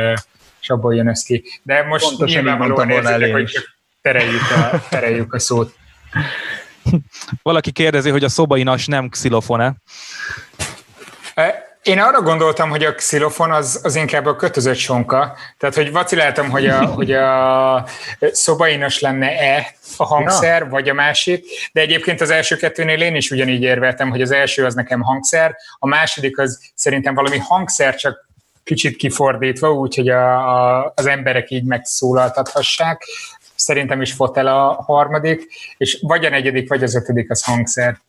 és 0.61 0.70
abból 0.70 0.94
jön 0.94 1.09
ez 1.09 1.23
ki. 1.23 1.44
De 1.62 1.83
most 1.83 2.09
Pontosan 2.09 2.42
nyilvánvalóan 2.42 2.90
érzitek, 2.90 3.33
hogy 3.33 3.53
tereljük 4.03 4.51
a, 4.51 4.83
tereljük 4.88 5.35
a 5.35 5.38
szót. 5.38 5.75
Valaki 7.42 7.73
kérdezi, 7.73 8.11
hogy 8.11 8.25
a 8.25 8.29
szobainas 8.29 8.87
nem 8.87 9.09
xilofon-e? 9.09 9.75
Én 11.83 11.99
arra 11.99 12.23
gondoltam, 12.23 12.70
hogy 12.70 12.85
a 12.85 12.94
xilofon 12.94 13.53
az, 13.53 13.81
az 13.83 13.94
inkább 13.96 14.27
a 14.27 14.37
kötözött 14.37 14.77
sonka. 14.77 15.37
Tehát, 15.59 15.75
hogy 15.75 15.92
vaciláltam, 15.92 16.51
hogy 16.51 16.66
a, 16.66 16.87
hogy 16.99 17.12
a 17.12 17.87
szobainas 18.20 19.01
lenne-e 19.01 19.75
a 19.96 20.05
hangszer, 20.05 20.62
ja. 20.62 20.68
vagy 20.68 20.88
a 20.88 20.94
másik, 20.94 21.44
de 21.73 21.81
egyébként 21.81 22.20
az 22.20 22.31
első 22.31 22.57
kettőnél 22.57 23.01
én 23.01 23.14
is 23.14 23.31
ugyanígy 23.31 23.62
érveltem, 23.62 24.11
hogy 24.11 24.23
az 24.23 24.31
első 24.31 24.64
az 24.64 24.75
nekem 24.75 25.01
hangszer, 25.01 25.57
a 25.79 25.87
második 25.87 26.38
az 26.38 26.61
szerintem 26.75 27.14
valami 27.14 27.38
hangszer, 27.38 27.94
csak 27.94 28.29
kicsit 28.64 28.96
kifordítva, 28.96 29.73
úgyhogy 29.73 30.09
a, 30.09 30.79
a, 30.79 30.92
az 30.96 31.07
emberek 31.07 31.51
így 31.51 31.64
megszólaltathassák. 31.64 33.05
Szerintem 33.55 34.01
is 34.01 34.12
fotel 34.12 34.46
a 34.46 34.83
harmadik, 34.87 35.46
és 35.77 35.99
vagy 36.03 36.25
a 36.25 36.31
negyedik, 36.31 36.68
vagy 36.68 36.83
az 36.83 36.94
ötödik 36.94 37.31
az 37.31 37.44
hangszer. 37.44 38.01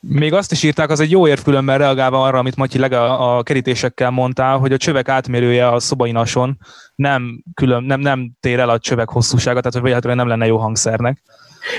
Még 0.00 0.32
azt 0.32 0.52
is 0.52 0.62
írták, 0.62 0.90
az 0.90 1.00
egy 1.00 1.10
jó 1.10 1.28
érv 1.28 1.42
különben 1.42 1.78
reagálva 1.78 2.22
arra, 2.22 2.38
amit 2.38 2.56
Matyi 2.56 2.78
leg 2.78 2.92
a, 2.92 3.42
kerítésekkel 3.42 4.10
mondtál, 4.10 4.58
hogy 4.58 4.72
a 4.72 4.76
csövek 4.76 5.08
átmérője 5.08 5.68
a 5.68 5.80
szobainason 5.80 6.58
nem, 6.94 7.42
külön, 7.54 7.82
nem, 7.84 8.00
nem 8.00 8.30
tér 8.40 8.58
el 8.58 8.68
a 8.68 8.78
csövek 8.78 9.08
hosszúsága, 9.08 9.58
tehát 9.58 9.72
hogy 9.72 9.82
véletlenül 9.82 10.18
nem 10.18 10.28
lenne 10.28 10.46
jó 10.46 10.56
hangszernek. 10.56 11.22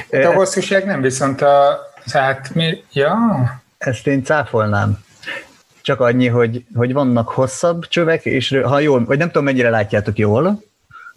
De 0.10 0.28
a 0.28 0.34
hosszúság 0.34 0.86
nem, 0.86 1.02
viszont 1.02 1.41
a, 1.41 1.80
az 2.06 2.15
átmér... 2.15 2.82
Ja. 2.91 3.17
Ezt 3.78 4.08
én 4.08 4.23
cáfolnám. 4.23 5.04
Csak 5.84 6.00
annyi, 6.00 6.28
hogy, 6.28 6.65
hogy 6.76 6.93
vannak 6.93 7.30
hosszabb 7.30 7.88
csövek, 7.88 8.26
és 8.26 8.60
ha 8.63 8.80
jól, 8.80 9.06
vagy 9.06 9.17
nem 9.17 9.28
tudom, 9.28 9.43
mennyire 9.43 9.69
látjátok 9.69 10.17
jól, 10.17 10.62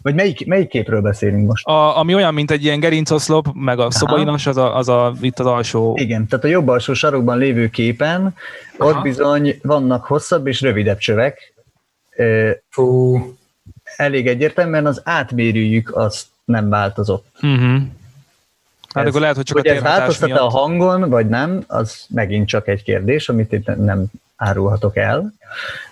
vagy 0.01 0.15
melyik, 0.15 0.47
melyik 0.47 0.69
képről 0.69 1.01
beszélünk 1.01 1.47
most? 1.47 1.65
A, 1.65 1.97
ami 1.97 2.15
olyan, 2.15 2.33
mint 2.33 2.51
egy 2.51 2.63
ilyen 2.63 2.79
gerincoszlop, 2.79 3.47
meg 3.53 3.79
a 3.79 3.91
szobainas, 3.91 4.45
az, 4.47 4.57
a, 4.57 4.77
az 4.77 4.89
a, 4.89 5.13
itt 5.21 5.39
az 5.39 5.45
alsó. 5.45 5.97
Igen, 5.99 6.27
tehát 6.27 6.45
a 6.45 6.47
jobb 6.47 6.67
alsó 6.67 6.93
sarokban 6.93 7.37
lévő 7.37 7.69
képen, 7.69 8.33
Aha. 8.77 8.89
ott 8.89 9.01
bizony 9.01 9.59
vannak 9.61 10.05
hosszabb 10.05 10.47
és 10.47 10.61
rövidebb 10.61 10.97
csövek. 10.97 11.53
Fú. 12.69 13.17
Elég 13.95 14.27
egyértelműen 14.27 14.85
az 14.85 15.01
átmérőjük 15.03 15.95
az 15.95 16.25
nem 16.45 16.69
változott. 16.69 17.25
Uh-huh. 17.41 17.81
Hát 18.93 19.03
ez, 19.03 19.09
akkor 19.09 19.21
lehet, 19.21 19.35
hogy 19.35 19.45
csak 19.45 19.57
hogy 19.57 19.67
a 19.67 19.73
ez 19.73 19.81
változtat 19.81 20.31
a 20.31 20.49
hangon, 20.49 21.09
vagy 21.09 21.27
nem, 21.27 21.63
az 21.67 22.05
megint 22.09 22.47
csak 22.47 22.67
egy 22.67 22.83
kérdés, 22.83 23.29
amit 23.29 23.51
itt 23.51 23.75
nem 23.75 24.05
árulhatok 24.37 24.97
el, 24.97 25.33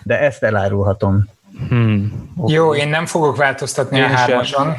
de 0.04 0.20
ezt 0.20 0.44
elárulhatom. 0.44 1.30
Hmm. 1.70 2.32
Okay. 2.36 2.56
Jó, 2.56 2.76
én 2.76 2.88
nem 2.88 3.06
fogok 3.06 3.36
változtatni 3.36 3.98
én 3.98 4.04
a 4.04 4.08
hármason. 4.08 4.76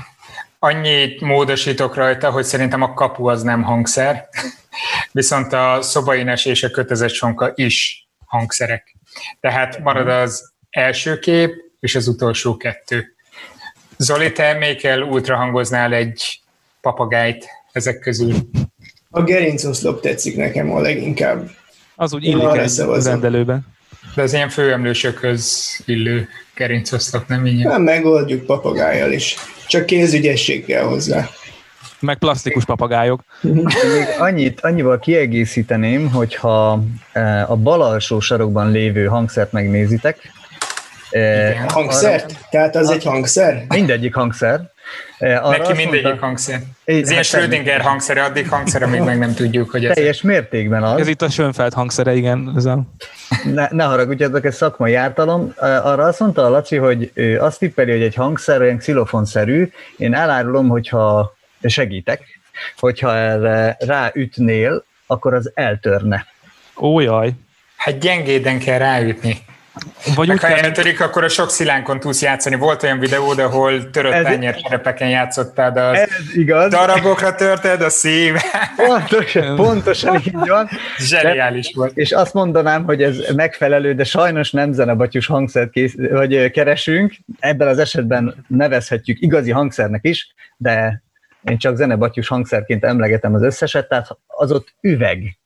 Annyit 0.59 1.21
módosítok 1.21 1.95
rajta, 1.95 2.31
hogy 2.31 2.45
szerintem 2.45 2.83
a 2.83 2.95
kapu 2.95 3.27
az 3.27 3.43
nem 3.43 3.63
hangszer, 3.63 4.29
viszont 5.13 5.53
a 5.53 5.79
szobaines 5.83 6.45
és 6.45 6.63
a 6.63 6.71
kötözött 6.71 7.13
sonka 7.13 7.53
is 7.55 8.09
hangszerek. 8.27 8.97
Tehát 9.41 9.79
marad 9.79 10.09
az 10.09 10.53
első 10.71 11.19
kép 11.19 11.55
és 11.81 11.95
az 11.95 12.09
utolsó 12.09 12.57
kettő. 12.57 13.15
Zoli, 13.97 14.33
te 14.33 14.55
melyikkel 14.59 15.03
ultrahangoznál 15.03 15.93
egy 15.93 16.41
papagájt 16.81 17.47
ezek 17.73 17.99
közül? 17.99 18.35
A 19.11 19.23
gerincoszlop 19.23 20.01
tetszik 20.01 20.37
nekem 20.37 20.73
a 20.73 20.81
leginkább. 20.81 21.51
Az 21.97 22.15
úgy 22.15 22.25
illik 22.25 22.57
egy 22.57 23.05
rendelőben. 23.05 23.67
De 24.15 24.23
az 24.23 24.33
ilyen 24.33 24.49
főemlősökhöz 24.49 25.65
illő 25.85 26.29
gerincoszlop, 26.55 27.29
nem 27.29 27.47
így? 27.47 27.65
Nem, 27.65 27.83
megoldjuk 27.83 28.45
papagájjal 28.45 29.13
is. 29.13 29.37
Csak 29.67 29.87
kézügyesség 29.87 30.65
kell 30.65 30.85
hozzá. 30.85 31.29
Meg 32.01 32.19
plastikus 32.19 32.65
papagájok. 32.65 33.21
Még 33.41 33.75
annyit, 34.19 34.61
annyival 34.61 34.99
kiegészíteném, 34.99 36.11
hogyha 36.11 36.83
e, 37.13 37.45
a 37.49 37.57
bal 37.57 37.83
alsó 37.83 38.21
sarokban 38.21 38.71
lévő 38.71 39.07
hangszert 39.07 39.53
megnézitek. 39.53 40.19
Igen, 41.11 41.69
hangszert? 41.69 42.25
Arra, 42.25 42.39
Tehát 42.51 42.77
az 42.77 42.89
a, 42.89 42.93
egy 42.93 43.05
hangszer? 43.05 43.65
Mindegyik 43.69 44.15
hangszer. 44.15 44.71
Arra 45.19 45.49
Neki 45.49 45.73
mindegyik 45.73 46.05
mondta, 46.05 46.27
hangszer. 46.27 46.61
Ez 46.85 47.11
ilyen 47.11 47.23
Schrödinger 47.23 47.81
hangszere, 47.81 48.23
addig 48.23 48.49
hangszere, 48.49 48.85
amíg 48.85 49.01
meg 49.01 49.19
nem 49.19 49.35
tudjuk, 49.35 49.71
hogy 49.71 49.85
ez... 49.85 49.95
Teljes 49.95 50.23
mértékben 50.23 50.83
az. 50.83 51.01
Ez 51.01 51.09
itt 51.09 51.23
a 51.23 51.29
Schönfeld 51.29 51.73
hangszere, 51.73 52.15
igen. 52.15 52.53
Ez 52.57 52.65
a... 52.65 52.83
Ne, 53.45 53.69
ne 53.71 53.85
haragudjatok, 53.85 54.45
ez 54.45 54.57
szakmai 54.57 54.95
ártalom. 54.95 55.53
Arra 55.59 56.05
azt 56.05 56.21
mondta 56.21 56.45
a 56.45 56.49
Laci, 56.49 56.77
hogy 56.77 57.11
ő 57.15 57.41
azt 57.41 57.59
tippeli, 57.59 57.91
hogy 57.91 58.03
egy 58.03 58.15
hangszer 58.15 58.61
olyan 58.61 58.77
xilofonszerű. 58.77 59.71
Én 59.97 60.15
elárulom, 60.15 60.69
hogyha 60.69 61.37
segítek, 61.63 62.23
hogyha 62.79 63.17
erre 63.17 63.77
ráütnél, 63.81 64.85
akkor 65.07 65.35
az 65.35 65.51
eltörne. 65.55 66.27
Ó, 66.77 67.01
jaj. 67.01 67.31
Hát 67.77 67.99
gyengéden 67.99 68.59
kell 68.59 68.79
ráütni. 68.79 69.39
Vagy 70.15 70.29
Meg 70.29 70.41
ha 70.41 70.47
kell... 70.47 70.57
eltörik, 70.57 71.01
akkor 71.01 71.25
a 71.25 71.29
sok 71.29 71.51
szilánkon 71.51 72.01
tudsz 72.01 72.23
játszani. 72.23 72.57
Volt 72.57 72.83
olyan 72.83 72.99
videó, 72.99 73.29
ahol 73.37 73.91
törött 73.91 74.13
ez... 74.13 74.25
tenyércserepeken 74.25 75.09
játszottál, 75.09 75.73
de 75.73 75.83
az 75.83 75.99
ez 75.99 76.09
igaz. 76.35 76.71
darabokra 76.71 77.35
törted 77.35 77.83
a 77.83 77.89
szív. 77.89 78.35
Pontosan, 78.77 79.57
pontosan 79.57 80.15
így 80.15 80.33
van. 80.33 80.69
Zseniális 80.99 81.73
volt. 81.75 81.97
És 81.97 82.13
azt 82.13 82.35
mondanám, 82.35 82.85
hogy 82.85 83.03
ez 83.03 83.17
megfelelő, 83.35 83.95
de 83.95 84.05
sajnos 84.05 84.51
nem 84.51 84.73
zenebatyus 84.73 85.27
hangszert 85.27 85.71
kész, 85.71 85.95
vagy 86.11 86.51
keresünk. 86.51 87.15
Ebben 87.39 87.69
az 87.69 87.79
esetben 87.79 88.45
nevezhetjük 88.49 89.21
igazi 89.21 89.51
hangszernek 89.51 90.05
is, 90.05 90.35
de 90.57 91.03
én 91.43 91.59
csak 91.59 91.77
zenebatyus 91.77 92.29
hangszerként 92.29 92.85
emlegetem 92.85 93.35
az 93.35 93.43
összeset, 93.43 93.89
tehát 93.89 94.09
az 94.27 94.53
ott 94.53 94.75
üveg 94.81 95.39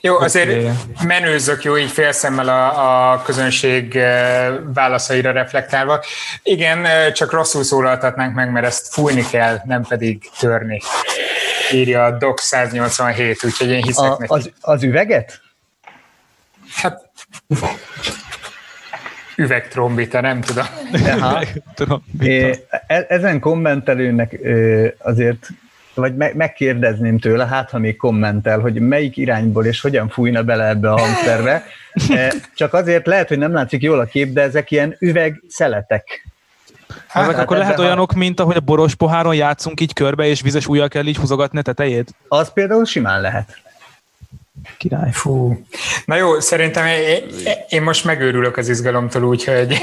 jó, 0.00 0.18
azért 0.18 0.68
menőzök 1.04 1.62
jó 1.62 1.78
így 1.78 1.90
félszemmel 1.90 2.48
a, 2.48 3.12
a 3.12 3.22
közönség 3.22 3.96
eh, 3.96 4.54
válaszaira 4.74 5.32
reflektálva. 5.32 6.04
Igen, 6.42 6.84
eh, 6.84 7.12
csak 7.12 7.32
rosszul 7.32 7.62
szólaltatnánk 7.62 8.34
meg, 8.34 8.50
mert 8.50 8.66
ezt 8.66 8.92
fújni 8.92 9.26
kell, 9.30 9.60
nem 9.64 9.82
pedig 9.82 10.30
törni. 10.38 10.80
Írja 11.72 12.04
a 12.04 12.10
Doc 12.10 12.42
187, 12.42 13.44
úgyhogy 13.44 13.68
én 13.68 13.82
hiszek 13.82 14.10
a, 14.10 14.16
neki. 14.18 14.32
Az, 14.32 14.50
az 14.60 14.82
üveget? 14.82 15.40
Hát 16.74 17.10
üvegtrombita, 19.36 20.20
nem 20.20 20.40
tudom. 20.40 20.66
Aha. 20.92 21.44
É, 22.20 22.64
e- 22.86 23.06
ezen 23.08 23.40
kommentelőnek 23.40 24.38
azért 24.98 25.48
vagy 25.94 26.16
me- 26.16 26.34
megkérdezném 26.34 27.18
tőle, 27.18 27.46
hát 27.46 27.70
ha 27.70 27.78
még 27.78 27.96
kommentel, 27.96 28.58
hogy 28.58 28.74
melyik 28.74 29.16
irányból 29.16 29.64
és 29.64 29.80
hogyan 29.80 30.08
fújna 30.08 30.42
bele 30.42 30.68
ebbe 30.68 30.90
a 30.90 30.98
hangszerbe. 30.98 31.64
E, 32.08 32.32
csak 32.54 32.74
azért 32.74 33.06
lehet, 33.06 33.28
hogy 33.28 33.38
nem 33.38 33.52
látszik 33.52 33.82
jól 33.82 34.00
a 34.00 34.04
kép, 34.04 34.32
de 34.32 34.42
ezek 34.42 34.70
ilyen 34.70 34.96
üvegszeletek. 34.98 36.26
Hát, 37.06 37.28
ezek 37.28 37.38
akkor 37.38 37.56
lehet 37.56 37.78
olyanok, 37.78 38.12
ha... 38.12 38.18
mint 38.18 38.40
ahogy 38.40 38.56
a 38.56 38.60
boros 38.60 38.94
poháron 38.94 39.34
játszunk 39.34 39.80
így 39.80 39.92
körbe, 39.92 40.26
és 40.26 40.40
vizes 40.40 40.66
ujjal 40.66 40.88
kell 40.88 41.06
így 41.06 41.16
húzogatni 41.16 41.58
a 41.58 41.62
tetejét? 41.62 42.14
Az 42.28 42.52
például 42.52 42.84
simán 42.84 43.20
lehet. 43.20 43.62
Király. 44.78 45.10
Fú. 45.12 45.64
Na 46.04 46.16
jó, 46.16 46.40
szerintem 46.40 46.86
én, 46.86 47.22
én 47.68 47.82
most 47.82 48.04
megőrülök 48.04 48.56
az 48.56 48.68
izgalomtól, 48.68 49.24
úgyhogy 49.24 49.76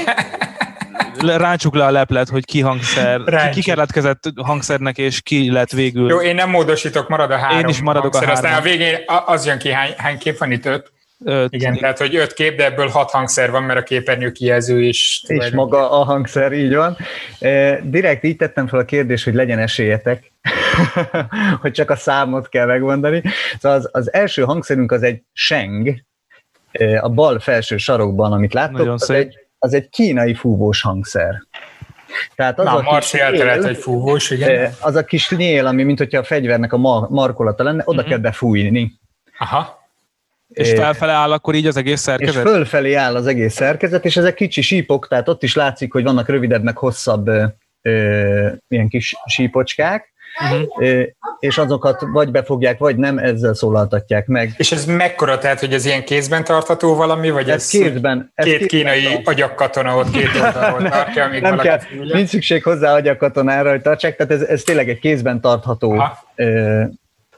ráncsuk 1.36 1.74
le 1.74 1.84
a 1.84 1.90
leplet, 1.90 2.28
hogy 2.28 2.44
ki 2.44 2.60
hangszer, 2.60 3.20
ki, 3.24 3.60
ki 3.60 3.62
keletkezett 3.62 4.22
hangszernek, 4.42 4.98
és 4.98 5.20
ki 5.20 5.50
lett 5.50 5.70
végül. 5.70 6.08
Jó, 6.08 6.20
én 6.20 6.34
nem 6.34 6.50
módosítok, 6.50 7.08
marad 7.08 7.30
a 7.30 7.36
három 7.36 7.58
Én 7.58 7.68
is 7.68 7.80
maradok 7.80 8.14
hangszer, 8.14 8.32
a 8.32 8.34
három. 8.34 8.44
Aztán 8.44 8.60
a 8.60 8.76
végén 8.76 8.98
az 9.26 9.46
jön 9.46 9.58
ki, 9.58 9.70
hány, 9.70 9.94
hány 9.96 10.18
kép 10.18 10.38
van 10.38 10.52
itt? 10.52 10.66
Öt? 10.66 10.92
Öt. 11.24 11.52
Igen, 11.52 11.76
tehát 11.76 11.98
hogy 11.98 12.16
öt 12.16 12.32
kép, 12.32 12.56
de 12.56 12.64
ebből 12.64 12.88
hat 12.88 13.10
hangszer 13.10 13.50
van, 13.50 13.62
mert 13.62 13.78
a 13.78 13.82
képernyő 13.82 14.32
kijelző 14.32 14.82
is. 14.82 15.24
És 15.26 15.50
maga 15.50 15.90
a 15.90 16.04
hangszer, 16.04 16.52
így 16.52 16.74
van. 16.74 16.96
Direkt 17.82 18.24
így 18.24 18.36
tettem 18.36 18.66
fel 18.66 18.78
a 18.78 18.84
kérdést, 18.84 19.24
hogy 19.24 19.34
legyen 19.34 19.58
esélyetek, 19.58 20.32
hogy 21.60 21.72
csak 21.72 21.90
a 21.90 21.96
számot 21.96 22.48
kell 22.48 22.66
megmondani. 22.66 23.22
Szóval 23.60 23.78
az, 23.78 23.88
az 23.92 24.12
első 24.12 24.42
hangszerünk 24.42 24.92
az 24.92 25.02
egy 25.02 25.22
Sheng, 25.32 26.04
a 27.00 27.08
bal 27.08 27.38
felső 27.38 27.76
sarokban, 27.76 28.32
amit 28.32 28.52
láttok, 28.54 28.76
Nagyon 28.76 28.92
az 28.92 29.04
szép. 29.04 29.16
egy 29.16 29.41
az 29.62 29.74
egy 29.74 29.88
kínai 29.88 30.34
fúvós 30.34 30.80
hangszer. 30.80 31.42
Tehát 32.36 32.58
az 32.58 32.64
Na, 32.64 32.74
a 32.76 32.82
Marci 32.82 33.20
elterelt 33.20 33.64
egy 33.64 33.76
fúvós, 33.76 34.30
igen. 34.30 34.72
Az 34.80 34.94
a 34.94 35.04
kis 35.04 35.30
nyél, 35.30 35.66
ami 35.66 35.82
mint 35.82 35.98
hogyha 35.98 36.18
a 36.18 36.24
fegyvernek 36.24 36.72
a 36.72 36.76
markolata 37.08 37.62
lenne, 37.62 37.82
oda 37.84 37.96
uh-huh. 37.96 38.08
kell 38.08 38.18
befújni. 38.18 38.92
Aha. 39.38 39.80
És 40.48 40.70
felfele 40.70 41.12
áll 41.12 41.32
akkor 41.32 41.54
így 41.54 41.66
az 41.66 41.76
egész 41.76 42.00
szerkezet? 42.00 42.44
És 42.44 42.50
fölfelé 42.50 42.94
áll 42.94 43.16
az 43.16 43.26
egész 43.26 43.54
szerkezet, 43.54 44.04
és 44.04 44.16
ezek 44.16 44.34
kicsi 44.34 44.60
sípok, 44.60 45.08
tehát 45.08 45.28
ott 45.28 45.42
is 45.42 45.54
látszik, 45.54 45.92
hogy 45.92 46.02
vannak 46.02 46.28
rövidebb, 46.28 46.62
meg 46.62 46.76
hosszabb 46.76 47.30
ö, 47.82 48.48
ilyen 48.68 48.88
kis 48.88 49.14
sípocskák, 49.26 50.11
uh-huh. 50.40 51.02
és 51.38 51.58
azokat 51.58 52.00
vagy 52.12 52.30
befogják, 52.30 52.78
vagy 52.78 52.96
nem, 52.96 53.18
ezzel 53.18 53.54
szólaltatják 53.54 54.26
meg. 54.26 54.54
És 54.56 54.72
ez 54.72 54.84
mekkora, 54.84 55.38
tehát, 55.38 55.60
hogy 55.60 55.72
ez 55.72 55.84
ilyen 55.84 56.04
kézben 56.04 56.44
tartható 56.44 56.94
valami, 56.94 57.30
vagy 57.30 57.48
ez, 57.48 57.54
ez 57.54 57.68
kézben, 57.68 58.32
ez 58.34 58.44
két 58.44 58.66
kézben 58.66 58.68
kínai 58.68 59.12
tart. 59.12 59.28
agyakkatona 59.28 59.96
ott 59.96 60.10
két 60.10 60.28
oldalon 60.44 60.90
tartja, 60.90 61.24
amíg 61.24 61.40
nem 61.40 61.58
kell, 61.58 61.80
nincs 62.12 62.28
szükség 62.28 62.62
hozzá 62.62 62.94
agyakkatonára, 62.94 63.70
hogy 63.70 63.82
tartsák, 63.82 64.16
tehát 64.16 64.32
ez, 64.32 64.42
ez 64.42 64.62
tényleg 64.62 64.88
egy 64.88 64.98
kézben 64.98 65.40
tartható 65.40 66.02
ö, 66.34 66.82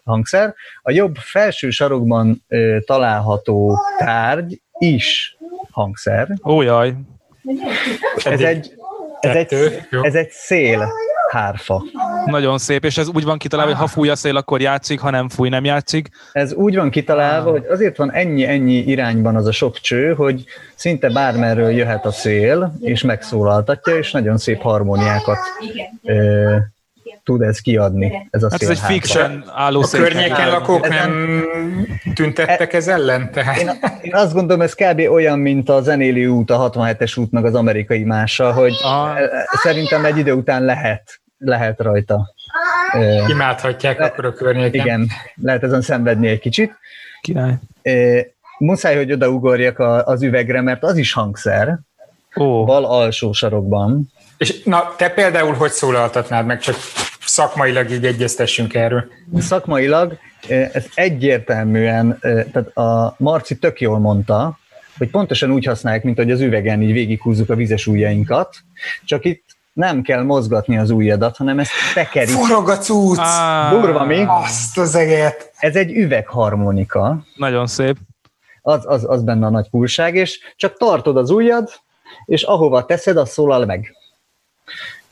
hangszer. 0.05 0.55
A 0.83 0.91
jobb 0.91 1.15
felső 1.17 1.71
sarokban 1.71 2.45
ö, 2.49 2.79
található 2.87 3.79
tárgy 3.99 4.61
is 4.79 5.37
hangszer. 5.71 6.29
Ó, 6.45 6.63
jaj. 6.63 6.95
Ez 8.25 8.41
egy, 8.41 8.75
ez 9.21 9.37
egy, 9.37 9.55
ez 10.03 10.15
egy 10.15 10.31
szél 10.31 10.93
hárfa. 11.35 11.83
Nagyon 12.25 12.59
szép, 12.59 12.85
és 12.85 12.99
ez 12.99 13.09
úgy 13.09 13.25
van 13.25 13.39
kitalálva, 13.39 13.71
hogy 13.71 13.81
ha 13.81 13.87
fúj 13.87 14.09
a 14.09 14.17
szél, 14.17 14.37
akkor 14.37 14.61
játszik, 14.61 15.01
ha 15.01 15.11
nem 15.11 15.29
fúj, 15.29 15.49
nem 15.49 15.65
játszik. 15.65 16.09
Ez 16.33 16.53
úgy 16.53 16.77
van 16.77 16.91
kitalálva, 16.91 17.51
hogy 17.51 17.65
azért 17.71 17.97
van 17.97 18.13
ennyi-ennyi 18.13 18.77
irányban 18.77 19.37
az 19.37 19.47
a 19.47 19.53
sok 19.53 19.79
cső, 19.81 20.15
hogy 20.15 20.45
szinte 20.75 21.09
bármerről 21.09 21.71
jöhet 21.71 22.07
a 22.07 22.13
szél, 22.13 22.75
és 22.81 23.03
megszólaltatja, 23.03 23.97
és 23.97 24.11
nagyon 24.11 24.39
szép 24.39 24.61
harmóniákat 24.61 25.39
ö, 26.03 26.57
tud 27.25 27.43
ez 27.43 27.59
kiadni. 27.59 28.29
Ez 28.31 28.43
a 28.43 28.49
hát 28.51 28.63
ez 28.63 28.69
egy 28.69 28.79
fiction 28.79 29.45
álló 29.55 29.81
A 29.81 29.89
környéken 29.91 30.49
lakók 30.49 30.89
nem 30.89 31.43
tüntettek 32.15 32.73
ez 32.73 32.89
ellen? 32.89 33.33
Tehát. 33.33 33.59
Én, 33.59 33.71
én 34.03 34.15
azt 34.15 34.33
gondolom, 34.33 34.63
ez 34.63 34.75
kb. 34.75 34.99
olyan, 35.11 35.39
mint 35.39 35.69
a 35.69 35.81
zenéli 35.81 36.27
út, 36.27 36.51
a 36.51 36.71
67-es 36.71 37.19
út, 37.19 37.33
meg 37.33 37.45
az 37.45 37.55
amerikai 37.55 38.05
mása, 38.05 38.53
hogy 38.53 38.75
Aha. 38.83 39.17
szerintem 39.63 40.05
egy 40.05 40.19
idő 40.19 40.33
után 40.33 40.65
lehet 40.65 41.23
lehet 41.45 41.81
rajta. 41.81 42.35
Imádhatják 43.29 43.99
le, 43.99 44.05
akkor 44.05 44.25
a 44.25 44.33
környéken. 44.33 44.85
Igen, 44.85 45.09
lehet 45.43 45.63
ezen 45.63 45.83
szenvedni 45.83 46.29
egy 46.29 46.41
kicsit. 46.41 46.73
Király. 47.21 47.55
Muszáj, 48.59 48.97
hogy 48.97 49.13
odaugorjak 49.13 49.79
az 50.05 50.23
üvegre, 50.23 50.61
mert 50.61 50.83
az 50.83 50.97
is 50.97 51.13
hangszer. 51.13 51.79
Ó. 52.37 52.65
Val 52.65 52.85
alsó 52.85 53.33
sarokban. 53.33 54.13
És 54.39 54.63
na, 54.63 54.95
te 54.97 55.11
például 55.11 55.55
hogy 55.55 55.71
szólaltatnád 55.71 56.47
meg, 56.47 56.59
csak 56.59 56.77
szakmailag 57.21 57.91
így 57.91 58.07
egyeztessünk 58.07 58.75
erről. 58.75 59.05
Szakmailag 59.39 60.19
ez 60.49 60.87
egyértelműen, 60.95 62.19
tehát 62.21 62.77
a 62.77 63.15
Marci 63.19 63.59
tök 63.59 63.81
jól 63.81 63.99
mondta, 63.99 64.59
hogy 64.99 65.11
pontosan 65.11 65.51
úgy 65.51 65.65
használják, 65.65 66.05
mint 66.05 66.17
hogy 66.17 66.31
az 66.31 66.41
üvegen 66.41 66.83
így 66.83 66.93
végighúzzuk 66.93 67.51
a 67.51 67.55
vizes 67.55 67.87
ujjainkat, 67.87 68.57
csak 69.05 69.25
itt 69.25 69.45
nem 69.75 70.03
kell 70.03 70.23
mozgatni 70.23 70.79
az 70.79 70.91
ujjadat, 70.91 71.37
hanem 71.37 71.59
ezt 71.59 71.71
tekerik. 71.95 72.35
Forog 72.35 72.69
a 72.69 72.79
cucc! 72.79 73.21
Durva 73.71 74.05
mi? 74.05 74.25
Azt 74.27 74.79
az 74.79 74.95
eget! 74.95 75.53
Ez 75.57 75.77
egy 75.77 75.93
üvegharmonika. 75.93 77.25
Nagyon 77.37 77.67
szép. 77.67 77.97
Az, 78.63 78.83
az, 78.87 79.05
az 79.09 79.23
benne 79.23 79.47
a 79.47 79.51
nagy 79.51 79.71
kulság, 79.71 80.15
és 80.15 80.39
csak 80.57 80.77
tartod 80.77 81.17
az 81.17 81.31
ujjad, 81.31 81.69
és 82.25 82.43
ahova 82.43 82.85
teszed, 82.85 83.17
az 83.17 83.31
szólal 83.31 83.65
meg. 83.65 83.97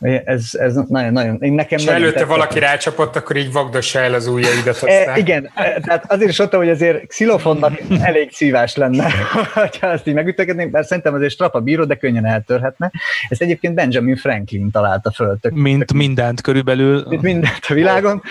Ez, 0.03 0.49
ez 0.53 0.75
nagyon, 0.89 1.13
nagyon, 1.13 1.39
én 1.41 1.53
nekem 1.53 1.79
És 1.79 1.87
előtte 1.87 2.11
tetszett. 2.11 2.29
valaki 2.29 2.59
rácsapott, 2.59 3.17
akkor 3.17 3.37
így 3.37 3.53
vagdossa 3.53 3.99
el 3.99 4.15
az 4.15 4.27
ujjaidat 4.27 4.75
aztán. 4.75 5.09
E, 5.09 5.19
igen, 5.19 5.51
e, 5.55 5.81
tehát 5.81 6.13
azért 6.13 6.31
is 6.31 6.39
ott, 6.39 6.55
hogy 6.55 6.69
azért 6.69 7.07
xilofonnak 7.07 7.81
elég 8.01 8.33
szívás 8.33 8.77
lenne, 8.77 9.11
ha 9.81 9.93
ezt 9.93 10.07
így 10.07 10.15
megütögetnénk, 10.15 10.73
mert 10.73 10.87
szerintem 10.87 11.15
azért 11.15 11.33
strapa 11.33 11.61
bíró, 11.61 11.85
de 11.85 11.95
könnyen 11.95 12.27
eltörhetne. 12.27 12.91
Ezt 13.29 13.43
egyébként 13.43 13.75
Benjamin 13.75 14.17
Franklin 14.17 14.71
találta 14.71 15.11
föl. 15.11 15.39
Tök, 15.41 15.53
mint 15.53 15.87
tök, 15.87 15.97
mindent 15.97 16.41
körülbelül. 16.41 17.05
Mint 17.09 17.23
mindent 17.23 17.67
a 17.69 17.75
világon, 17.75 18.23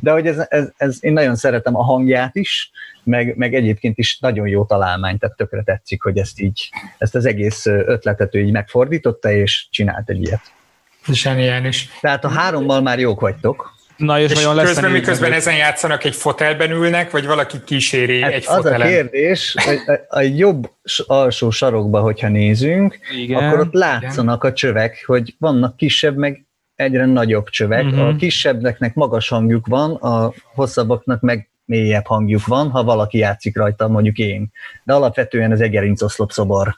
de 0.00 0.10
hogy 0.10 0.26
ez, 0.26 0.46
ez, 0.48 0.68
ez, 0.76 0.98
én 1.00 1.12
nagyon 1.12 1.36
szeretem 1.36 1.76
a 1.76 1.82
hangját 1.82 2.36
is, 2.36 2.70
meg, 3.04 3.36
meg 3.36 3.54
egyébként 3.54 3.98
is 3.98 4.18
nagyon 4.18 4.48
jó 4.48 4.64
találmány, 4.64 5.18
tehát 5.18 5.36
tökre 5.36 5.62
tetszik, 5.62 6.02
hogy 6.02 6.18
ezt 6.18 6.40
így, 6.40 6.70
ezt 6.98 7.14
az 7.14 7.26
egész 7.26 7.66
ötletet 7.66 8.34
ő 8.34 8.40
így 8.40 8.52
megfordította, 8.52 9.30
és 9.30 9.66
csinált 9.70 10.10
egy 10.10 10.22
ilyet. 10.26 10.52
Zseniális. 11.06 11.88
Tehát 12.00 12.24
a 12.24 12.28
hárommal 12.28 12.80
már 12.80 12.98
jók 12.98 13.20
vagytok. 13.20 13.72
Na, 13.96 14.20
és, 14.20 14.30
és 14.30 14.44
lesz 14.44 14.66
közben, 14.66 14.90
miközben 14.90 15.32
ezen 15.32 15.56
játszanak, 15.56 16.04
egy 16.04 16.14
fotelben 16.14 16.70
ülnek, 16.70 17.10
vagy 17.10 17.26
valaki 17.26 17.56
kíséri 17.64 18.20
hát 18.20 18.32
egy 18.32 18.44
az 18.46 18.54
fotelen? 18.54 18.80
Az 18.80 18.86
a 18.86 18.90
kérdés, 18.90 19.54
hogy 19.64 19.78
a, 19.86 20.16
a 20.16 20.20
jobb 20.20 20.70
alsó 21.06 21.50
sarokba, 21.50 22.00
hogyha 22.00 22.28
nézünk, 22.28 22.98
Igen. 23.16 23.44
akkor 23.44 23.60
ott 23.60 23.72
látszanak 23.72 24.38
Igen. 24.38 24.50
a 24.50 24.54
csövek, 24.54 25.04
hogy 25.06 25.34
vannak 25.38 25.76
kisebb, 25.76 26.16
meg 26.16 26.46
egyre 26.74 27.04
nagyobb 27.04 27.48
csövek. 27.48 27.84
Uh-huh. 27.84 28.06
A 28.06 28.16
kisebbeknek 28.16 28.94
magas 28.94 29.28
hangjuk 29.28 29.66
van, 29.66 29.94
a 29.94 30.32
hosszabbaknak 30.54 31.20
meg 31.20 31.50
mélyebb 31.64 32.06
hangjuk 32.06 32.46
van, 32.46 32.70
ha 32.70 32.84
valaki 32.84 33.18
játszik 33.18 33.56
rajta, 33.56 33.88
mondjuk 33.88 34.18
én. 34.18 34.50
De 34.84 34.92
alapvetően 34.92 35.52
ez 35.52 35.60
egy 35.60 35.70
gerincoszlop 35.70 36.30
szobor. 36.30 36.76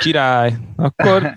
Király. 0.00 0.52
Akkor 0.76 1.22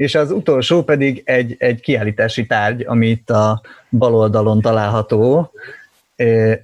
és 0.00 0.14
az 0.14 0.30
utolsó 0.30 0.82
pedig 0.82 1.22
egy, 1.24 1.54
egy 1.58 1.80
kiállítási 1.80 2.46
tárgy, 2.46 2.84
ami 2.86 3.06
itt 3.06 3.30
a 3.30 3.60
bal 3.90 4.14
oldalon 4.14 4.60
található, 4.60 5.52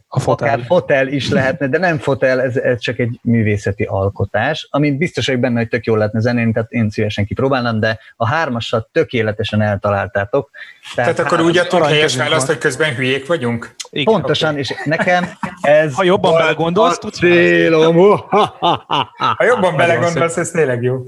a 0.09 0.21
fotel. 0.21 0.49
Akár 0.49 0.65
fotel 0.67 1.09
is 1.09 1.31
lehetne, 1.31 1.69
de 1.69 1.79
nem 1.79 1.99
fotel, 1.99 2.41
ez, 2.41 2.57
ez 2.57 2.81
csak 2.81 2.99
egy 2.99 3.19
művészeti 3.23 3.85
alkotás, 3.85 4.69
amit 4.71 4.99
biztos 4.99 5.27
vagyok 5.27 5.41
benne, 5.41 5.59
hogy 5.59 5.69
tök 5.69 5.85
jól 5.85 5.99
lehetne 5.99 6.21
zenélni, 6.21 6.53
tehát 6.53 6.73
én 6.73 6.91
szívesen 6.91 7.25
kipróbálnám, 7.25 7.81
de 7.81 7.99
a 8.17 8.27
hármasat 8.27 8.89
tökéletesen 8.93 9.61
eltaláltátok. 9.61 10.51
Tehát, 10.95 11.15
tehát 11.15 11.33
akkor 11.33 11.47
úgy 11.47 11.59
adtunk 11.59 11.85
helyes 11.85 12.17
választ, 12.17 12.47
hogy 12.47 12.59
közben 12.59 12.95
hülyék 12.95 13.27
vagyunk? 13.27 13.75
Igen, 13.91 14.15
Pontosan, 14.15 14.49
okay. 14.49 14.61
és 14.61 14.75
nekem 14.85 15.29
ez... 15.61 15.95
Ha 15.95 16.05
jobban 16.05 16.35
belegondolsz, 16.39 16.99
tudsz 16.99 17.19
célom. 17.19 17.97
Ha 18.29 19.45
jobban 19.45 19.77
belegondolsz, 19.77 20.37
ez 20.37 20.51
tényleg 20.51 20.83
jó. 20.83 21.03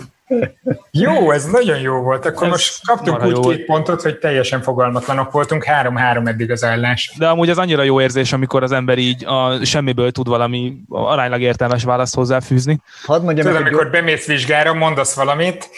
Jó, 0.91 1.31
ez 1.31 1.45
nagyon 1.45 1.79
jó 1.79 2.01
volt. 2.01 2.27
Akkor 2.27 2.47
ez 2.47 2.51
most 2.51 2.87
kaptunk 2.87 3.25
úgy 3.25 3.31
jó. 3.31 3.41
két 3.41 3.65
pontot, 3.65 4.03
hogy 4.03 4.19
teljesen 4.19 4.63
fogalmatlanok 4.63 5.31
voltunk, 5.31 5.65
három-három 5.65 6.27
eddig 6.27 6.51
az 6.51 6.65
állás. 6.65 7.13
De 7.19 7.29
amúgy 7.29 7.51
az 7.51 7.59
annyira 7.59 7.83
jó 7.83 8.01
érzés, 8.01 8.33
amikor 8.33 8.63
az 8.63 8.73
ember 8.73 8.99
így 8.99 9.25
a 9.27 9.65
semmiből 9.65 10.11
tud 10.11 10.29
valami 10.29 10.77
aránylag 10.89 11.41
értelmes 11.41 11.85
választ 11.85 12.15
hozzáfűzni. 12.15 12.81
Hadd 13.05 13.23
mondjam, 13.23 13.47
Tudod, 13.47 13.61
amikor 13.61 13.91
bemész 13.91 14.27
vizsgára, 14.27 14.75
mondasz 14.75 15.15
valamit, 15.15 15.69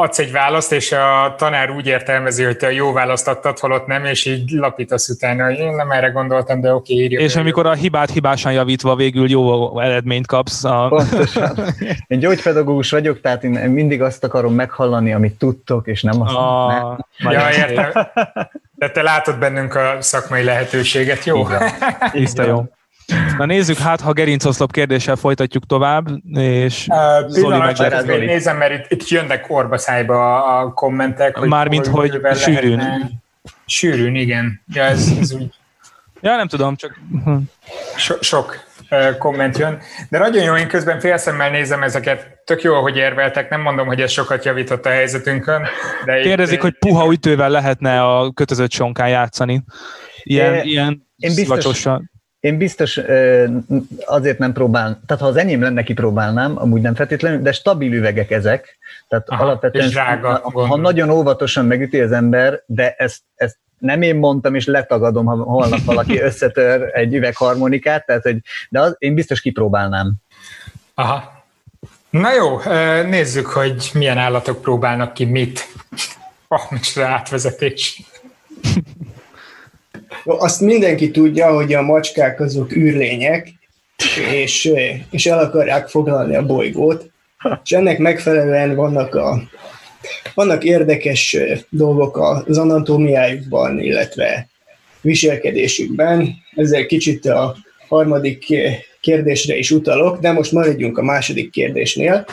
adsz 0.00 0.18
egy 0.18 0.32
választ, 0.32 0.72
és 0.72 0.92
a 0.92 1.34
tanár 1.36 1.70
úgy 1.70 1.86
értelmezi, 1.86 2.44
hogy 2.44 2.56
te 2.56 2.66
a 2.66 2.70
jó 2.70 2.92
választ 2.92 3.28
adtad, 3.28 3.58
holott 3.58 3.86
nem, 3.86 4.04
és 4.04 4.24
így 4.24 4.50
lapítasz 4.50 5.08
utána. 5.08 5.50
Én 5.50 5.74
nem 5.74 5.90
erre 5.90 6.08
gondoltam, 6.08 6.60
de 6.60 6.74
oké, 6.74 6.94
írja. 6.94 7.20
És 7.20 7.36
amikor 7.36 7.66
a 7.66 7.72
hibát 7.72 8.10
hibásan 8.10 8.52
javítva 8.52 8.96
végül 8.96 9.30
jó 9.30 9.80
eredményt 9.80 10.26
kapsz. 10.26 10.64
A... 10.64 10.86
Pontosan. 10.88 11.58
Én 12.06 12.18
gyógypedagógus 12.18 12.90
vagyok, 12.90 13.20
tehát 13.20 13.44
én 13.44 13.50
mindig 13.50 14.02
azt 14.02 14.24
akarom 14.24 14.54
meghallani, 14.54 15.12
amit 15.12 15.38
tudtok, 15.38 15.86
és 15.86 16.02
nem 16.02 16.22
azt, 16.22 16.34
a... 16.34 16.98
nem. 17.18 17.32
Ja, 17.32 17.48
értem. 17.50 17.92
De 18.74 18.90
te 18.90 19.02
látod 19.02 19.38
bennünk 19.38 19.74
a 19.74 19.96
szakmai 20.00 20.42
lehetőséget, 20.42 21.24
jó? 21.24 21.46
Tiszta 22.12 22.42
jó. 22.42 22.64
Na 23.38 23.44
nézzük, 23.44 23.76
hát 23.76 24.00
ha 24.00 24.12
gerincoszlop 24.12 24.72
kérdéssel 24.72 25.16
folytatjuk 25.16 25.66
tovább, 25.66 26.08
és 26.34 26.86
uh, 26.88 27.28
Zoli 27.28 27.58
meg 27.58 28.06
Nézem, 28.06 28.56
mert 28.56 28.72
itt, 28.72 29.00
itt 29.00 29.08
jönnek 29.08 29.44
orba 29.48 29.78
szájba 29.78 30.44
a 30.58 30.72
kommentek. 30.72 31.36
Hogy 31.36 31.48
Mármint, 31.48 31.86
hogy, 31.86 32.20
hogy 32.22 32.36
sűrűn. 32.36 32.76
Lehetne. 32.76 33.08
Sűrűn, 33.66 34.14
igen. 34.14 34.62
Ja, 34.72 34.82
ez, 34.82 35.12
ez 35.20 35.32
úgy... 35.32 35.54
ja, 36.20 36.36
nem 36.36 36.48
tudom, 36.48 36.76
csak... 36.76 37.00
So, 37.96 38.14
sok 38.20 38.64
uh, 38.90 39.16
komment 39.16 39.58
jön. 39.58 39.78
De 40.08 40.18
nagyon 40.18 40.42
jó, 40.44 40.56
én 40.56 40.68
közben 40.68 41.00
félszemmel 41.00 41.50
nézem 41.50 41.82
ezeket. 41.82 42.26
Tök 42.44 42.62
jó, 42.62 42.80
hogy 42.80 42.96
érveltek, 42.96 43.50
nem 43.50 43.60
mondom, 43.60 43.86
hogy 43.86 44.00
ez 44.00 44.10
sokat 44.10 44.44
javított 44.44 44.86
a 44.86 44.90
helyzetünkön. 44.90 45.66
De 46.04 46.20
Kérdezik, 46.20 46.56
itt, 46.56 46.62
hogy 46.62 46.78
puha 46.78 47.12
ütővel 47.12 47.50
lehetne 47.50 48.02
a 48.02 48.32
kötözött 48.32 48.70
sonkán 48.70 49.08
játszani. 49.08 49.64
Ilyen, 50.22 50.54
é, 50.54 50.62
ilyen 50.62 51.06
én 51.16 51.34
biztos, 51.34 51.86
én 52.40 52.58
biztos 52.58 53.00
azért 54.04 54.38
nem 54.38 54.52
próbálnám, 54.52 55.00
tehát 55.06 55.22
ha 55.22 55.28
az 55.28 55.36
enyém 55.36 55.62
lenne, 55.62 55.82
kipróbálnám, 55.82 56.58
amúgy 56.58 56.80
nem 56.80 56.94
feltétlenül, 56.94 57.42
de 57.42 57.52
stabil 57.52 57.92
üvegek 57.92 58.30
ezek, 58.30 58.78
tehát 59.08 59.28
Aha, 59.28 59.44
alapvetően, 59.44 59.88
drága, 59.88 60.40
ha, 60.42 60.66
ha 60.66 60.76
nagyon 60.76 61.10
óvatosan 61.10 61.64
megüti 61.64 62.00
az 62.00 62.12
ember, 62.12 62.62
de 62.66 62.94
ezt, 62.98 63.20
ezt 63.34 63.58
nem 63.78 64.02
én 64.02 64.16
mondtam, 64.16 64.54
és 64.54 64.66
letagadom, 64.66 65.26
ha 65.26 65.36
holnap 65.36 65.84
valaki 65.84 66.20
összetör 66.28 66.90
egy 66.92 67.14
üvegharmonikát, 67.14 68.06
tehát, 68.06 68.22
hogy, 68.22 68.38
de 68.70 68.80
az, 68.80 68.96
én 68.98 69.14
biztos 69.14 69.40
kipróbálnám. 69.40 70.12
Aha. 70.94 71.36
Na 72.10 72.34
jó, 72.34 72.60
nézzük, 73.02 73.46
hogy 73.46 73.90
milyen 73.94 74.18
állatok 74.18 74.62
próbálnak 74.62 75.12
ki 75.12 75.24
mit. 75.24 75.66
Ah, 76.48 76.64
oh, 76.64 76.70
micsoda 76.70 77.06
átvezetés. 77.06 78.02
Azt 80.24 80.60
mindenki 80.60 81.10
tudja, 81.10 81.54
hogy 81.54 81.72
a 81.74 81.82
macskák 81.82 82.40
azok 82.40 82.76
űrlények, 82.76 83.52
és, 84.32 84.72
és 85.10 85.26
el 85.26 85.38
akarják 85.38 85.88
foglalni 85.88 86.36
a 86.36 86.46
bolygót, 86.46 87.10
és 87.64 87.70
ennek 87.70 87.98
megfelelően 87.98 88.74
vannak, 88.74 89.14
a, 89.14 89.42
vannak 90.34 90.64
érdekes 90.64 91.36
dolgok 91.68 92.18
az 92.46 92.58
anatómiájukban, 92.58 93.80
illetve 93.80 94.48
viselkedésükben. 95.00 96.34
Ezzel 96.54 96.86
kicsit 96.86 97.26
a 97.26 97.56
harmadik 97.88 98.46
kérdésre 99.00 99.56
is 99.56 99.70
utalok, 99.70 100.18
de 100.18 100.32
most 100.32 100.52
maradjunk 100.52 100.98
a 100.98 101.02
második 101.02 101.50
kérdésnél. 101.50 102.26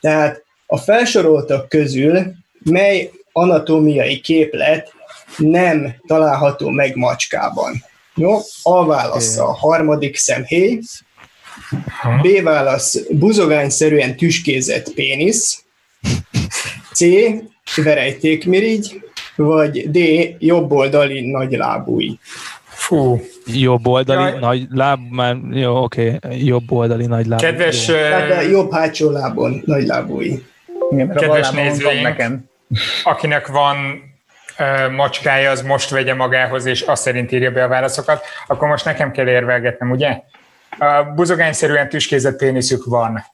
Tehát 0.00 0.44
a 0.66 0.76
felsoroltak 0.76 1.68
közül 1.68 2.32
mely 2.64 3.10
anatómiai 3.32 4.20
képlet 4.20 4.92
nem 5.36 5.94
található 6.06 6.68
meg 6.68 6.96
macskában. 6.96 7.84
Jó, 8.14 8.38
A 8.62 8.84
válasz 8.86 9.38
a 9.38 9.52
harmadik 9.52 10.16
szemhéj, 10.16 10.80
B 12.22 12.42
válasz 12.42 13.00
buzogányszerűen 13.10 14.16
tüskézett 14.16 14.94
pénisz, 14.94 15.64
C 16.92 17.04
verejtékmirigy, 17.76 19.00
vagy 19.36 19.90
D 19.90 19.98
jobboldali 20.38 21.30
nagylábúj. 21.30 22.18
Fú. 22.64 23.20
Jobb 23.46 23.86
oldali 23.86 24.30
Jaj. 24.30 24.38
nagy 24.38 24.66
láb, 24.70 25.00
már 25.10 25.36
jó, 25.50 25.82
oké, 25.82 26.14
okay. 26.14 26.46
jobb 26.46 26.72
oldali 26.72 27.06
nagy 27.06 27.26
láb. 27.26 27.40
Kedves... 27.40 27.88
Jó. 27.88 27.94
Tehát 27.94 28.30
a 28.30 28.40
jobb 28.40 28.72
hátsó 28.72 29.10
lábon 29.10 29.62
nagy 29.64 29.86
lábúi. 29.86 30.42
Kedves 30.96 31.50
nézőink, 31.50 32.02
nekem. 32.02 32.44
akinek 33.04 33.46
van 33.46 33.76
macskája, 34.90 35.50
az 35.50 35.62
most 35.62 35.90
vegye 35.90 36.14
magához, 36.14 36.66
és 36.66 36.80
azt 36.80 37.02
szerint 37.02 37.32
írja 37.32 37.50
be 37.50 37.64
a 37.64 37.68
válaszokat, 37.68 38.24
akkor 38.46 38.68
most 38.68 38.84
nekem 38.84 39.10
kell 39.10 39.28
érvelgetnem, 39.28 39.90
ugye? 39.90 40.20
A 40.78 41.02
buzogányszerűen 41.02 41.88
tüskézett 41.88 42.36
péniszük 42.36 42.84
van. 42.84 43.24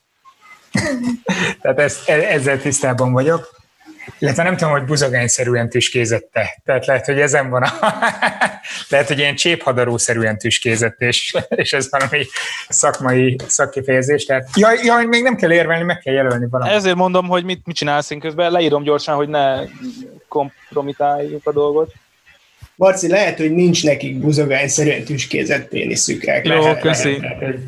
Tehát 1.60 1.78
ezt, 1.78 2.08
e, 2.08 2.12
ezzel 2.12 2.60
tisztában 2.60 3.12
vagyok. 3.12 3.56
Illetve 4.18 4.42
nem 4.42 4.56
tudom, 4.56 4.72
hogy 4.72 4.84
buzogányszerűen 4.84 5.68
tüskézette. 5.68 6.60
Tehát 6.64 6.86
lehet, 6.86 7.04
hogy 7.04 7.20
ezen 7.20 7.50
van 7.50 7.62
a... 7.62 7.72
lehet, 8.88 9.06
hogy 9.06 9.18
ilyen 9.18 9.34
cséphadarúszerűen 9.34 10.38
tüskézett, 10.38 11.00
és, 11.00 11.34
és 11.48 11.72
ez 11.72 11.90
valami 11.90 12.24
szakmai 12.68 13.36
szakkifejezés. 13.46 14.24
Tehát, 14.24 14.48
ja, 14.56 14.68
ja, 14.82 15.08
még 15.08 15.22
nem 15.22 15.36
kell 15.36 15.52
érvelni, 15.52 15.84
meg 15.84 15.98
kell 15.98 16.14
jelölni 16.14 16.46
valamit. 16.50 16.74
Ezért 16.74 16.96
mondom, 16.96 17.26
hogy 17.26 17.44
mit, 17.44 17.66
mit 17.66 17.76
csinálsz 17.76 18.10
én 18.10 18.20
közben. 18.20 18.52
Leírom 18.52 18.82
gyorsan, 18.82 19.14
hogy 19.14 19.28
ne 19.28 19.58
kompromitáljuk 20.28 21.46
a 21.46 21.52
dolgot. 21.52 21.92
Marci, 22.74 23.08
lehet, 23.08 23.38
hogy 23.38 23.54
nincs 23.54 23.84
nekik 23.84 24.18
buzogányszerűen 24.18 25.04
tüskézett 25.04 25.68
péniszük. 25.68 26.24
Jó, 26.24 26.32
lehet, 26.42 26.80
köszi. 26.80 27.18
Lehet, 27.20 27.58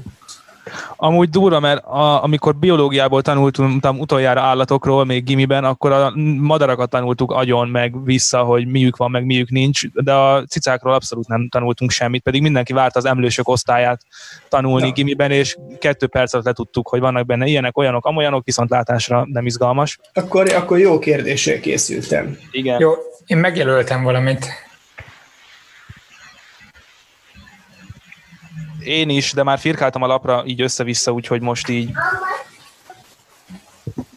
Amúgy 0.97 1.29
durva, 1.29 1.61
mert 1.61 1.85
a, 1.85 2.23
amikor 2.23 2.57
biológiából 2.57 3.23
tanultam 3.23 3.99
utoljára 3.99 4.41
állatokról, 4.41 5.05
még 5.05 5.25
gimiben, 5.25 5.65
akkor 5.65 5.93
a 5.93 6.13
madarakat 6.39 6.91
tanultuk 6.91 7.31
agyon, 7.31 7.69
meg 7.69 8.05
vissza, 8.05 8.43
hogy 8.43 8.67
miük 8.67 8.97
van, 8.97 9.11
meg 9.11 9.25
miük 9.25 9.51
nincs, 9.51 9.89
de 9.93 10.13
a 10.13 10.45
cicákról 10.45 10.95
abszolút 10.95 11.29
nem 11.29 11.49
tanultunk 11.49 11.91
semmit, 11.91 12.23
pedig 12.23 12.43
mindenki 12.43 12.73
várta 12.73 12.99
az 12.99 13.05
emlősök 13.05 13.49
osztályát 13.49 14.03
tanulni 14.49 14.87
ja. 14.87 14.93
gimiben, 14.93 15.31
és 15.31 15.57
kettő 15.79 16.07
perc 16.07 16.33
alatt 16.33 16.47
letudtuk, 16.47 16.89
hogy 16.89 17.01
vannak 17.01 17.27
benne 17.27 17.47
ilyenek, 17.47 17.79
olyanok, 17.79 18.07
amolyanok, 18.07 18.45
viszont 18.45 18.71
látásra 18.71 19.27
nem 19.33 19.47
izgalmas. 19.47 19.99
Akkor, 20.13 20.53
akkor 20.55 20.79
jó 20.79 20.99
kérdéssel 20.99 21.61
készültem. 21.61 22.39
Igen. 22.51 22.81
Jó, 22.81 22.91
én 23.27 23.37
megjelöltem 23.37 24.03
valamit. 24.03 24.47
Én 28.85 29.09
is, 29.09 29.33
de 29.33 29.43
már 29.43 29.59
firkáltam 29.59 30.03
a 30.03 30.07
lapra 30.07 30.43
így 30.47 30.61
össze-vissza, 30.61 31.13
úgyhogy 31.13 31.41
most 31.41 31.69
így... 31.69 31.91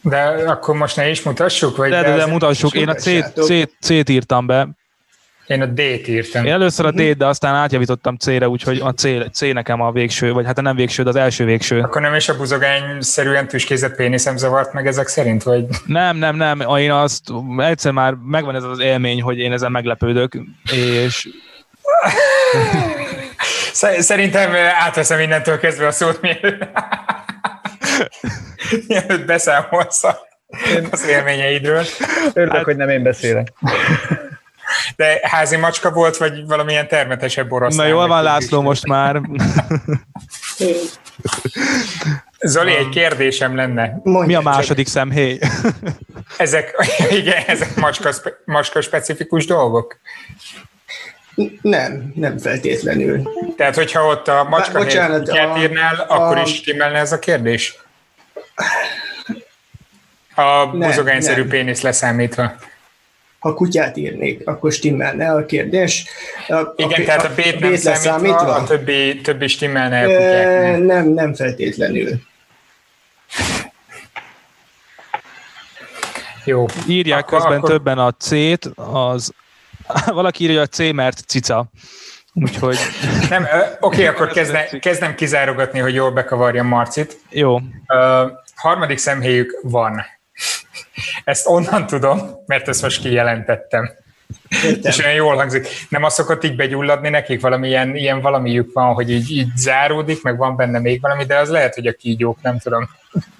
De 0.02 0.22
akkor 0.46 0.74
most 0.74 0.96
ne 0.96 1.08
is 1.08 1.22
mutassuk? 1.22 1.76
Vagy 1.76 1.90
de, 1.90 2.02
de, 2.02 2.16
de 2.16 2.26
mutassuk. 2.26 2.74
Én 2.74 2.88
a 2.88 2.94
C-t, 2.94 3.32
C, 3.40 3.68
C-t 3.80 4.08
írtam 4.08 4.46
be. 4.46 4.68
Én 5.46 5.62
a 5.62 5.66
D-t 5.66 6.08
írtam. 6.08 6.44
Én 6.44 6.52
először 6.52 6.86
a 6.86 6.90
D-t, 6.90 7.16
de 7.16 7.26
aztán 7.26 7.54
átjavítottam 7.54 8.16
C-re, 8.16 8.48
úgyhogy 8.48 8.80
a 8.80 8.92
C, 8.92 9.30
C 9.32 9.40
nekem 9.40 9.80
a 9.80 9.92
végső, 9.92 10.32
vagy 10.32 10.46
hát 10.46 10.58
a 10.58 10.62
nem 10.62 10.76
végső, 10.76 11.02
de 11.02 11.08
az 11.08 11.16
első 11.16 11.44
végső. 11.44 11.80
Akkor 11.80 12.00
nem 12.00 12.14
is 12.14 12.28
a 12.28 12.36
buzogány-szerűen 12.36 13.48
tüskézett 13.48 13.96
péniszem 13.96 14.36
zavart 14.36 14.72
meg 14.72 14.86
ezek 14.86 15.08
szerint, 15.08 15.42
vagy? 15.42 15.64
Nem, 15.86 16.16
nem, 16.16 16.36
nem. 16.36 16.60
Én 16.78 16.92
azt 16.92 17.22
egyszer 17.58 17.92
már 17.92 18.14
megvan 18.24 18.54
ez 18.54 18.62
az 18.62 18.78
élmény, 18.78 19.22
hogy 19.22 19.38
én 19.38 19.52
ezen 19.52 19.70
meglepődök, 19.70 20.36
és 20.72 21.28
Szerintem 23.98 24.54
átveszem 24.54 25.20
innentől 25.20 25.58
kezdve 25.58 25.86
a 25.86 25.90
szót, 25.90 26.20
mielőtt, 26.20 26.68
mielőtt 28.88 29.24
beszámolsz 29.26 30.02
az 30.90 31.06
élményeidről. 31.06 31.84
Örülök, 32.32 32.54
hát, 32.54 32.64
hogy 32.64 32.76
nem 32.76 32.88
én 32.88 33.02
beszélek. 33.02 33.52
De 34.96 35.18
házi 35.22 35.56
macska 35.56 35.90
volt, 35.90 36.16
vagy 36.16 36.46
valamilyen 36.46 36.88
termetesebb 36.88 37.52
orosz? 37.52 37.76
Na 37.76 37.86
jól 37.86 38.06
van, 38.08 38.22
László, 38.22 38.60
most 38.60 38.86
már. 38.86 39.20
Zoli, 42.40 42.74
egy 42.76 42.88
kérdésem 42.88 43.56
lenne. 43.56 44.00
Mondja 44.02 44.26
Mi 44.26 44.34
a 44.34 44.50
második 44.50 44.84
csak. 44.84 44.94
szemhéj? 44.94 45.38
Ezek, 46.36 46.74
igen, 47.10 47.42
ezek 47.46 47.76
macska, 47.76 48.10
macska 48.44 48.80
specifikus 48.80 49.46
dolgok? 49.46 49.96
Nem, 51.62 52.12
nem 52.14 52.38
feltétlenül. 52.38 53.22
Tehát, 53.56 53.74
hogyha 53.74 54.06
ott 54.06 54.28
a 54.28 54.46
macska 54.48 54.78
Bocsánat, 54.78 55.28
a, 55.28 55.56
írnál, 55.58 56.06
a, 56.08 56.14
akkor 56.14 56.38
is 56.38 56.54
stimmelne 56.54 56.98
ez 56.98 57.12
a 57.12 57.18
kérdés? 57.18 57.78
A 60.34 60.66
buzogányszerű 60.66 61.44
pénisz 61.44 61.80
leszámítva. 61.80 62.54
Ha 63.38 63.54
kutyát 63.54 63.96
írnék, 63.96 64.46
akkor 64.48 64.72
stimmelne 64.72 65.32
a 65.32 65.46
kérdés. 65.46 66.04
A, 66.48 66.72
Igen, 66.76 67.00
a, 67.00 67.04
tehát 67.04 67.24
a 67.24 67.34
bét 67.34 67.60
nem 67.60 67.76
számítva, 67.76 68.54
a 68.54 68.64
többi, 68.64 69.20
többi 69.20 69.46
stimmelne 69.46 70.00
a 70.00 70.04
kutyáknak. 70.04 70.86
Nem, 70.86 71.08
nem 71.08 71.34
feltétlenül. 71.34 72.20
Jó. 76.44 76.66
Írják 76.88 77.22
akkor, 77.22 77.38
közben 77.38 77.58
akkor... 77.58 77.70
többen 77.70 77.98
a 77.98 78.10
C-t, 78.12 78.70
az 78.74 79.32
Valaki 80.06 80.44
írja, 80.44 80.58
hogy 80.58 80.72
C, 80.72 80.92
mert 80.92 81.18
cica. 81.18 81.70
Úgyhogy... 82.32 82.76
Nem, 83.28 83.42
oké, 83.42 83.76
okay, 83.80 84.06
akkor 84.06 84.28
kezdne, 84.28 84.64
kezdem 84.64 85.14
kizárogatni, 85.14 85.78
hogy 85.78 85.94
jól 85.94 86.10
bekavarjam 86.10 86.66
Marcit. 86.66 87.20
Jó. 87.30 87.54
Uh, 87.54 87.62
harmadik 88.54 88.98
szemhéjük 88.98 89.60
van. 89.62 90.02
Ezt 91.24 91.46
onnan 91.46 91.86
tudom, 91.86 92.20
mert 92.46 92.68
ezt 92.68 92.82
most 92.82 93.00
kijelentettem. 93.00 93.90
Értem. 94.64 94.90
És 94.90 94.98
olyan 94.98 95.14
jól 95.14 95.36
hangzik. 95.36 95.68
Nem 95.88 96.04
az 96.04 96.14
szokott 96.14 96.44
így 96.44 96.56
begyulladni 96.56 97.08
nekik, 97.08 97.40
valami 97.40 97.68
ilyen, 97.68 97.96
ilyen 97.96 98.20
valamiük 98.20 98.72
van, 98.72 98.94
hogy 98.94 99.10
így, 99.10 99.30
így 99.30 99.48
záródik, 99.56 100.22
meg 100.22 100.36
van 100.36 100.56
benne 100.56 100.78
még 100.78 101.00
valami, 101.00 101.24
de 101.24 101.38
az 101.38 101.48
lehet, 101.48 101.74
hogy 101.74 101.86
a 101.86 101.92
kígyók, 101.92 102.42
nem 102.42 102.58
tudom. 102.58 102.88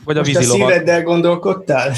Vagy 0.05 0.17
a. 0.17 0.21
Most 0.21 0.37
a 0.37 0.43
szíveddel 0.43 1.03
gondolkodtál? 1.03 1.93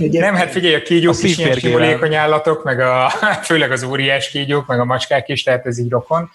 Ugye? 0.00 0.20
Nem, 0.20 0.34
hát 0.34 0.50
figyelj, 0.50 0.74
a 0.74 0.82
kígyók 0.82 1.14
a 1.22 1.26
is 1.26 1.38
ilyen 1.38 1.58
simulékony 1.58 2.14
állatok, 2.14 2.64
meg 2.64 2.80
a, 2.80 3.08
főleg 3.42 3.70
az 3.70 3.82
óriás 3.82 4.30
kígyók, 4.30 4.66
meg 4.66 4.80
a 4.80 4.84
macskák 4.84 5.28
is, 5.28 5.42
tehát 5.42 5.66
ez 5.66 5.78
így 5.78 5.90
rokon. 5.90 6.30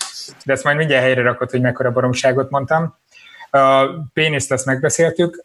De 0.45 0.53
ezt 0.53 0.63
majd 0.63 0.77
mindjárt 0.77 1.03
helyre 1.03 1.21
rakod, 1.21 1.49
hogy 1.49 1.61
mekkora 1.61 1.91
baromságot 1.91 2.49
mondtam. 2.49 2.97
A 3.51 3.85
péniszt 4.13 4.51
ezt 4.51 4.65
megbeszéltük. 4.65 5.43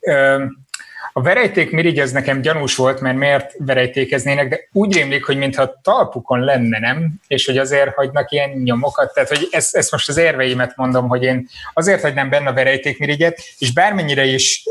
A 1.13 1.23
verejték 1.23 1.71
mirigy 1.71 1.99
az 1.99 2.13
nekem 2.13 2.41
gyanús 2.41 2.77
volt, 2.77 3.01
mert 3.01 3.17
miért 3.17 3.53
verejtékeznének, 3.59 4.49
de 4.49 4.69
úgy 4.73 4.95
rémlik, 4.95 5.25
hogy 5.25 5.37
mintha 5.37 5.81
talpukon 5.83 6.41
lenne, 6.41 6.79
nem? 6.79 7.13
És 7.27 7.47
hogy 7.47 7.59
azért 7.59 7.95
hagynak 7.95 8.31
ilyen 8.33 8.51
nyomokat. 8.51 9.15
Tehát, 9.15 9.29
hogy 9.29 9.49
ezt, 9.51 9.77
ezt 9.77 9.93
most 9.93 10.09
az 10.09 10.17
érveimet 10.17 10.77
mondom, 10.77 11.09
hogy 11.09 11.23
én 11.23 11.49
azért 11.75 12.03
hagynám 12.03 12.31
benne 12.31 12.49
a 12.49 12.53
verejtékmirigyet, 12.53 13.41
és 13.59 13.73
bármennyire 13.73 14.25
is 14.25 14.63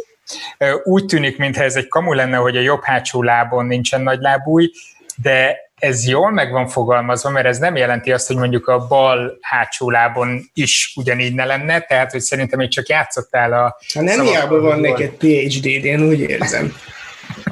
úgy 0.83 1.05
tűnik, 1.05 1.37
mintha 1.37 1.63
ez 1.63 1.75
egy 1.75 1.87
kamu 1.87 2.13
lenne, 2.13 2.37
hogy 2.37 2.57
a 2.57 2.61
jobb 2.61 2.83
hátsó 2.83 3.23
lábon 3.23 3.65
nincsen 3.65 4.01
nagy 4.01 4.19
lábúj, 4.19 4.71
de 5.15 5.57
ez 5.79 6.07
jól 6.07 6.31
meg 6.31 6.51
van 6.51 6.67
fogalmazva, 6.67 7.29
mert 7.29 7.45
ez 7.45 7.57
nem 7.57 7.75
jelenti 7.75 8.11
azt, 8.11 8.27
hogy 8.27 8.35
mondjuk 8.35 8.67
a 8.67 8.87
bal 8.87 9.37
hátsó 9.41 9.89
lábon 9.89 10.49
is 10.53 10.93
ugyanígy 10.95 11.33
ne 11.33 11.45
lenne, 11.45 11.79
tehát 11.79 12.11
hogy 12.11 12.21
szerintem 12.21 12.59
még 12.59 12.69
csak 12.69 12.87
játszottál 12.87 13.53
a... 13.53 13.77
Ha 13.93 14.01
nem 14.01 14.21
hiába 14.21 14.59
van 14.59 14.79
neked 14.79 15.09
PhD-d, 15.09 15.85
én 15.85 16.01
úgy 16.01 16.19
érzem. 16.19 16.73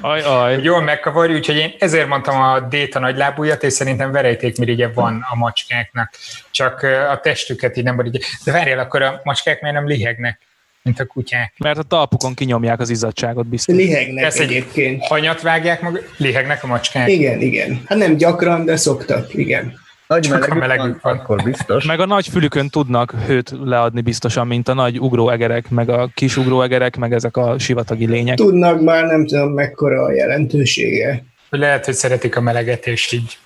Aj, 0.02 0.22
aj. 0.22 0.62
Jól 0.64 0.82
megkavarja, 0.82 1.36
úgyhogy 1.36 1.58
én 1.58 1.74
ezért 1.80 2.08
mondtam 2.08 2.42
a 2.42 2.60
déta 2.60 3.00
nagylábújat, 3.00 3.64
és 3.64 3.74
szerintem 3.74 4.12
verejtékmirigye 4.12 4.88
van 4.88 5.26
a 5.30 5.36
macskáknak, 5.36 6.14
csak 6.52 6.82
a 7.12 7.20
testüket 7.20 7.78
így 7.78 7.84
nem 7.84 7.96
borítja. 7.96 8.20
De 8.44 8.52
várjál, 8.52 8.80
akkor 8.80 9.02
a 9.02 9.22
macskák 9.24 9.62
miért 9.62 9.76
nem 9.76 9.88
lihegnek? 9.88 10.40
Mint 10.88 11.00
a 11.00 11.06
kutyák. 11.06 11.54
Mert 11.58 11.78
a 11.78 11.84
talpukon 11.84 12.34
kinyomják 12.34 12.80
az 12.80 12.90
izzadságot 12.90 13.48
biztos. 13.48 13.76
Lihegnek 13.76 14.24
Ezt 14.24 14.40
egyébként. 14.40 15.06
Hanyat 15.06 15.42
vágják 15.42 15.82
meg, 15.82 16.10
lihegnek 16.18 16.64
a 16.64 16.68
macskák. 16.68 17.10
Igen, 17.10 17.42
igen. 17.42 17.82
Hát 17.86 17.98
nem 17.98 18.16
gyakran, 18.16 18.66
de 18.66 18.76
szoktak, 18.76 19.34
igen. 19.34 19.74
Nagy 20.08 20.22
Csak 20.22 20.32
melegük, 20.32 20.60
melegük 20.60 21.02
van, 21.02 21.14
van, 21.14 21.18
akkor 21.18 21.44
biztos. 21.44 21.86
Meg 21.86 22.00
a 22.00 22.06
nagy 22.06 22.28
fülükön 22.28 22.70
tudnak 22.70 23.14
hőt 23.26 23.54
leadni 23.64 24.02
biztosan, 24.02 24.48
mint 24.48 24.68
a 24.68 24.74
nagy 24.74 25.00
ugróegerek, 25.00 25.70
meg 25.70 25.90
a 25.90 26.10
kis 26.14 26.38
ugróegerek, 26.38 26.98
meg 26.98 27.14
ezek 27.14 27.38
a 27.38 27.60
sivatagi 27.60 28.08
lények. 28.08 28.36
Tudnak 28.36 28.82
már, 28.82 29.06
nem 29.06 29.26
tudom 29.26 29.54
mekkora 29.54 30.04
a 30.04 30.14
jelentősége. 30.14 31.24
Lehet, 31.50 31.86
hogy 31.86 31.94
szeretik 31.94 32.36
a 32.36 32.42
meleget, 32.42 32.88
és 32.88 33.12
így 33.12 33.38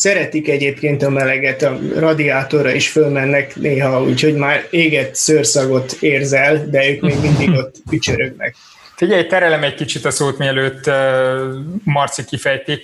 Szeretik 0.00 0.48
egyébként 0.48 1.02
a 1.02 1.10
meleget, 1.10 1.62
a 1.62 1.78
radiátorra 1.94 2.70
is 2.72 2.88
fölmennek 2.88 3.56
néha, 3.56 4.02
úgyhogy 4.02 4.34
már 4.34 4.66
éget 4.70 5.14
szőrszagot 5.14 5.92
érzel, 5.92 6.66
de 6.66 6.88
ők 6.88 7.00
még 7.00 7.20
mindig 7.20 7.50
ott 7.50 7.74
picsörögnek. 7.90 8.54
Figyelj, 8.96 9.26
terelem 9.26 9.62
egy 9.62 9.74
kicsit 9.74 10.04
a 10.04 10.10
szót, 10.10 10.38
mielőtt 10.38 10.90
Marci 11.84 12.24
kifejti. 12.24 12.80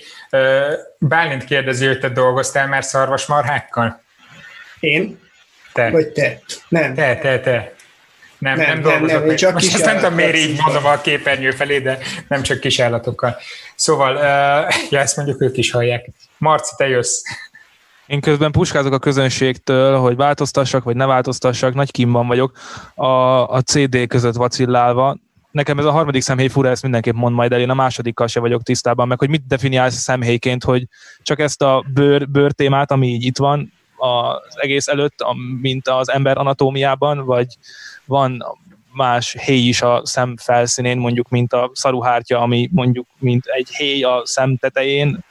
Bálint 0.97 1.43
kérdezi, 1.43 1.85
hogy 1.85 1.99
te 1.99 2.09
dolgoztál 2.09 2.67
már 2.67 2.83
szarvasmarhákkal? 2.83 4.01
Én? 4.79 5.19
Te. 5.73 5.89
Vagy 5.89 6.07
te? 6.07 6.39
Nem. 6.69 6.93
Te, 6.93 7.15
te, 7.15 7.39
te. 7.39 7.73
Nem, 8.37 8.57
nem, 8.57 8.79
nem, 8.79 8.81
nem, 8.81 9.05
nem 9.05 9.25
nem 9.25 9.35
csak 9.35 9.53
Most 9.53 9.85
nem 9.85 9.95
tudom, 9.95 10.13
miért 10.13 10.35
így 10.35 10.59
mondom 10.61 10.85
a 10.85 11.01
képernyő 11.01 11.51
felé, 11.51 11.79
de 11.79 11.97
nem 12.27 12.41
csak 12.41 12.59
kis 12.59 12.79
állatokkal. 12.79 13.37
Szóval, 13.75 14.15
uh, 14.15 14.75
ja, 14.91 14.99
ezt 14.99 15.15
mondjuk 15.15 15.41
ők 15.41 15.57
is 15.57 15.71
hallják. 15.71 16.09
Marci, 16.37 16.73
te 16.77 16.87
jössz. 16.87 17.21
Én 18.05 18.21
közben 18.21 18.51
puskázok 18.51 18.93
a 18.93 18.99
közönségtől, 18.99 19.97
hogy 19.97 20.15
változtassak, 20.15 20.83
vagy 20.83 20.95
ne 20.95 21.05
változtassak, 21.05 21.73
nagy 21.73 21.91
kimban 21.91 22.27
vagyok 22.27 22.57
a, 22.95 23.07
a 23.47 23.61
CD 23.61 24.07
között 24.07 24.35
vacillálva. 24.35 25.17
Nekem 25.51 25.79
ez 25.79 25.85
a 25.85 25.91
harmadik 25.91 26.21
szemhéj 26.21 26.47
fura, 26.47 26.69
ezt 26.69 26.81
mindenképp 26.81 27.15
mond 27.15 27.35
majd 27.35 27.51
el, 27.51 27.59
én 27.59 27.69
a 27.69 27.73
másodikkal 27.73 28.27
se 28.27 28.39
vagyok 28.39 28.63
tisztában, 28.63 29.07
meg 29.07 29.19
hogy 29.19 29.29
mit 29.29 29.47
definiálsz 29.47 29.95
szemhéjként, 29.95 30.63
hogy 30.63 30.87
csak 31.21 31.39
ezt 31.39 31.61
a 31.61 31.85
bőr, 31.93 32.29
bőr 32.29 32.51
témát, 32.51 32.91
ami 32.91 33.07
így 33.07 33.25
itt 33.25 33.37
van 33.37 33.73
az 33.97 34.55
egész 34.55 34.87
előtt, 34.87 35.25
mint 35.61 35.87
az 35.87 36.09
ember 36.09 36.37
anatómiában, 36.37 37.25
vagy 37.25 37.47
van 38.05 38.45
más 38.93 39.37
héj 39.39 39.67
is 39.67 39.81
a 39.81 40.01
szem 40.05 40.37
felszínén, 40.37 40.97
mondjuk, 40.97 41.29
mint 41.29 41.53
a 41.53 41.71
szaruhártya, 41.73 42.39
ami 42.39 42.69
mondjuk, 42.71 43.07
mint 43.19 43.45
egy 43.45 43.69
héj 43.69 44.03
a 44.03 44.21
szem 44.23 44.57
tetején. 44.57 45.23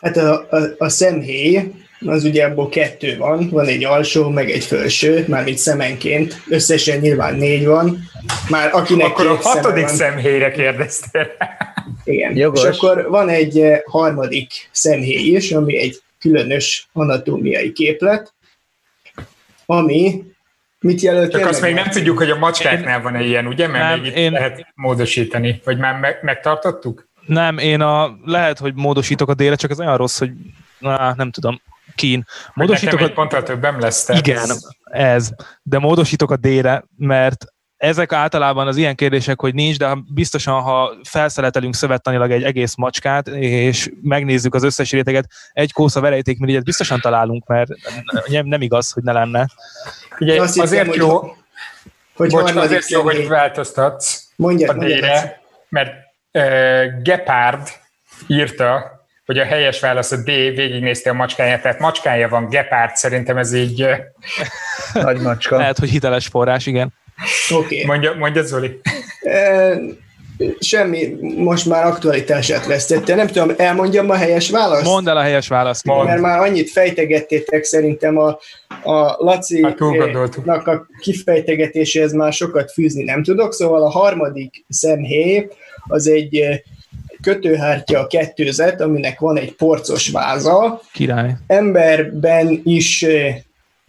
Hát 0.00 0.16
a, 0.16 0.46
a, 0.50 0.58
a 0.78 0.88
szemhéj, 0.88 1.72
az 2.06 2.24
ugye 2.24 2.44
abból 2.44 2.68
kettő 2.68 3.16
van, 3.16 3.48
van 3.50 3.66
egy 3.66 3.84
alsó, 3.84 4.28
meg 4.28 4.50
egy 4.50 4.64
felső, 4.64 5.24
mármint 5.28 5.58
szemenként, 5.58 6.42
összesen 6.48 6.98
nyilván 6.98 7.34
négy 7.34 7.66
van. 7.66 7.98
Már 8.48 8.74
akinek 8.74 9.06
akkor 9.06 9.26
a 9.26 9.34
hatodik 9.34 9.86
van, 9.86 9.94
szemhéjre 9.94 10.50
kérdeztél. 10.50 11.26
Igen, 12.04 12.36
Jogos. 12.36 12.62
és 12.62 12.76
akkor 12.76 13.08
van 13.08 13.28
egy 13.28 13.58
eh, 13.58 13.80
harmadik 13.84 14.68
szemhéj 14.72 15.26
is, 15.26 15.52
ami 15.52 15.78
egy 15.78 16.02
különös 16.18 16.88
anatómiai 16.92 17.72
képlet, 17.72 18.34
ami 19.66 20.22
Mit 20.80 21.00
jelölt? 21.00 21.32
Csak 21.32 21.46
azt 21.46 21.60
még 21.60 21.74
nem 21.74 21.88
tudjuk, 21.88 22.18
hogy 22.18 22.30
a 22.30 22.38
macskáknál 22.38 23.02
van-e 23.02 23.22
ilyen, 23.22 23.46
ugye? 23.46 23.66
Mert 23.66 23.84
nem, 23.84 24.00
még 24.00 24.10
itt 24.10 24.16
én... 24.16 24.32
lehet 24.32 24.66
módosítani. 24.74 25.60
Vagy 25.64 25.78
már 25.78 25.98
meg, 25.98 26.18
megtartottuk? 26.22 27.08
Nem, 27.28 27.58
én 27.58 27.80
a, 27.80 28.18
lehet, 28.24 28.58
hogy 28.58 28.74
módosítok 28.74 29.28
a 29.28 29.34
délre, 29.34 29.54
csak 29.54 29.70
ez 29.70 29.80
olyan 29.80 29.96
rossz, 29.96 30.18
hogy 30.18 30.30
na, 30.78 31.14
nem 31.16 31.30
tudom, 31.30 31.60
kín. 31.94 32.24
Módosítok 32.54 33.00
a... 33.00 33.12
ponttal 33.12 33.42
többen 33.42 33.78
lesz. 33.78 34.08
Igen, 34.08 34.50
ez... 34.84 35.30
De 35.62 35.78
módosítok 35.78 36.30
a 36.30 36.36
délre, 36.36 36.84
mert 36.96 37.44
ezek 37.76 38.12
általában 38.12 38.66
az 38.66 38.76
ilyen 38.76 38.94
kérdések, 38.94 39.40
hogy 39.40 39.54
nincs, 39.54 39.78
de 39.78 39.98
biztosan, 40.14 40.62
ha 40.62 40.96
felszeletelünk 41.02 41.74
szövettanilag 41.74 42.30
egy 42.30 42.42
egész 42.42 42.74
macskát, 42.74 43.26
és 43.28 43.90
megnézzük 44.02 44.54
az 44.54 44.62
összes 44.62 44.90
réteget, 44.90 45.26
egy 45.52 45.72
kósza 45.72 46.00
verejtékmirigyet 46.00 46.64
biztosan 46.64 47.00
találunk, 47.00 47.46
mert 47.46 47.70
nem, 48.26 48.46
nem 48.46 48.62
igaz, 48.62 48.92
hogy 48.92 49.02
ne 49.02 49.12
lenne. 49.12 49.46
Ugye 50.18 50.42
Azt 50.42 50.60
azért 50.60 50.86
hiszem, 50.86 51.00
jó, 51.00 51.18
hogy, 51.18 51.32
hogy 52.14 52.30
bocs, 52.30 52.54
azért 52.54 52.88
jó, 52.88 53.02
hogy 53.02 53.28
változtatsz 53.28 54.28
mondjad, 54.36 54.76
a 54.76 54.84
D-re, 54.84 55.40
mert 55.68 56.07
Gepard 57.02 57.68
írta, 58.26 58.98
hogy 59.26 59.38
a 59.38 59.44
helyes 59.44 59.80
válasz 59.80 60.12
a 60.12 60.16
D, 60.16 60.24
végignézte 60.24 61.10
a 61.10 61.12
macskáját, 61.12 61.62
tehát 61.62 61.78
macskája 61.78 62.28
van, 62.28 62.48
Gepard, 62.48 62.96
szerintem 62.96 63.36
ez 63.36 63.52
így... 63.52 63.86
Nagy 64.92 65.20
macska. 65.20 65.56
Lehet, 65.56 65.78
hogy 65.78 65.90
hiteles 65.90 66.26
forrás, 66.26 66.66
igen. 66.66 66.92
Okay. 67.50 67.84
Mondja, 67.84 68.14
mondja 68.14 68.42
Zoli. 68.42 68.80
Semmi, 70.60 71.16
most 71.36 71.66
már 71.66 71.86
aktualitását 71.86 72.66
vesztette. 72.66 73.14
Nem 73.14 73.26
tudom, 73.26 73.50
elmondjam 73.56 74.10
a 74.10 74.14
helyes 74.14 74.50
választ? 74.50 74.84
Mondd 74.84 75.08
el 75.08 75.16
a 75.16 75.22
helyes 75.22 75.48
választ. 75.48 75.84
Mond. 75.84 76.08
Mert 76.08 76.20
már 76.20 76.38
annyit 76.38 76.70
fejtegettétek 76.70 77.64
szerintem 77.64 78.18
a, 78.18 78.28
a 78.82 79.24
Laci-nak 79.24 80.66
a 80.66 80.86
kifejtegetéséhez 81.00 82.12
már 82.12 82.32
sokat 82.32 82.72
fűzni 82.72 83.04
nem 83.04 83.22
tudok, 83.22 83.52
szóval 83.52 83.82
a 83.82 83.90
harmadik 83.90 84.64
szemhéj 84.68 85.48
az 85.88 86.08
egy 86.08 86.62
kötőhártya 87.22 88.06
kettőzet, 88.06 88.80
aminek 88.80 89.18
van 89.18 89.38
egy 89.38 89.54
porcos 89.54 90.08
váza. 90.08 90.80
Király. 90.92 91.34
Emberben 91.46 92.60
is 92.64 93.06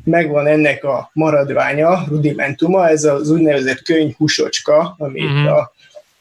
megvan 0.03 0.47
ennek 0.47 0.83
a 0.83 1.09
maradványa, 1.13 2.03
rudimentuma, 2.07 2.89
ez 2.89 3.03
az 3.03 3.29
úgynevezett 3.29 3.81
könyvhusocska, 3.81 4.95
ami 4.97 5.23
uh-huh. 5.23 5.57
a 5.57 5.73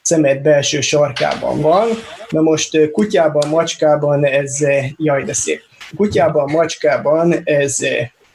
szemed 0.03 0.43
belső 0.43 0.81
sarkában 0.81 1.61
van. 1.61 1.89
Na 2.29 2.41
most 2.41 2.91
kutyában, 2.93 3.49
macskában 3.49 4.27
ez, 4.27 4.59
jaj 4.97 5.25
de 5.25 5.33
szép, 5.33 5.61
kutyában, 5.97 6.51
macskában 6.51 7.35
ez, 7.45 7.79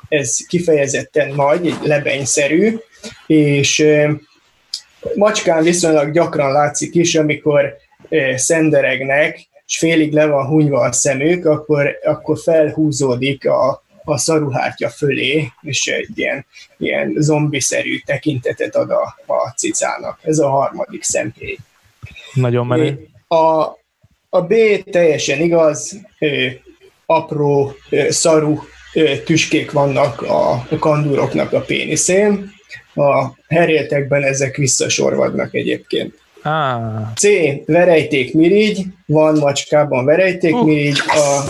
ez 0.10 0.38
kifejezetten 0.48 1.34
nagy, 1.36 1.76
lebenyszerű, 1.82 2.78
és 3.28 3.86
macskán 5.16 5.64
viszonylag 5.64 6.12
gyakran 6.12 6.52
látszik 6.52 6.96
is, 6.96 7.16
amikor 7.16 7.76
szenderegnek, 8.36 9.48
és 9.66 9.78
félig 9.78 10.14
le 10.14 10.26
van 10.26 10.46
hunyva 10.46 10.80
a 10.80 10.92
szemük, 10.92 11.46
akkor, 11.46 11.98
akkor 12.04 12.38
felhúzódik 12.40 13.48
a, 13.48 13.84
a 14.04 14.18
szaruhártya 14.18 14.90
fölé, 14.90 15.48
és 15.62 15.88
egy 15.88 16.10
ilyen, 16.16 16.46
ilyen 16.78 17.14
zombiszerű 17.18 18.00
tekintetet 18.06 18.76
ad 18.76 18.90
a, 18.90 19.16
a 19.26 19.54
cicának. 19.58 20.20
Ez 20.22 20.40
a 20.40 20.50
harmadik 20.50 21.04
szemhéj. 21.04 21.58
Nagyon 22.34 22.68
menő. 22.68 23.08
A, 23.28 23.62
a 24.30 24.42
B 24.42 24.54
teljesen 24.92 25.42
igaz, 25.42 26.00
apró, 27.06 27.76
szarú 28.10 28.64
tüskék 29.26 29.72
vannak 29.72 30.22
a 30.22 30.68
kandúroknak 30.80 31.54
a 31.54 31.62
péniszén, 31.62 32.52
a 32.96 33.38
heréltekben 33.48 34.24
ezek 34.24 34.56
visszasorvadnak 34.56 35.54
egyébként. 35.54 36.22
Ah. 36.44 37.14
C. 37.16 37.28
Verejtékmirigy, 37.66 38.86
van 39.06 39.38
macskában 39.38 40.06
verejtékmirigy, 40.06 41.00
a 41.08 41.44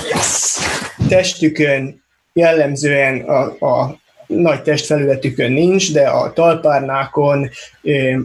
testükön 1.08 2.04
jellemzően 2.34 3.20
a, 3.22 3.66
a 3.66 4.02
nagy 4.36 4.62
testfelületükön 4.62 5.52
nincs, 5.52 5.94
de 5.94 6.08
a 6.08 6.34
talpárnákon, 6.34 7.50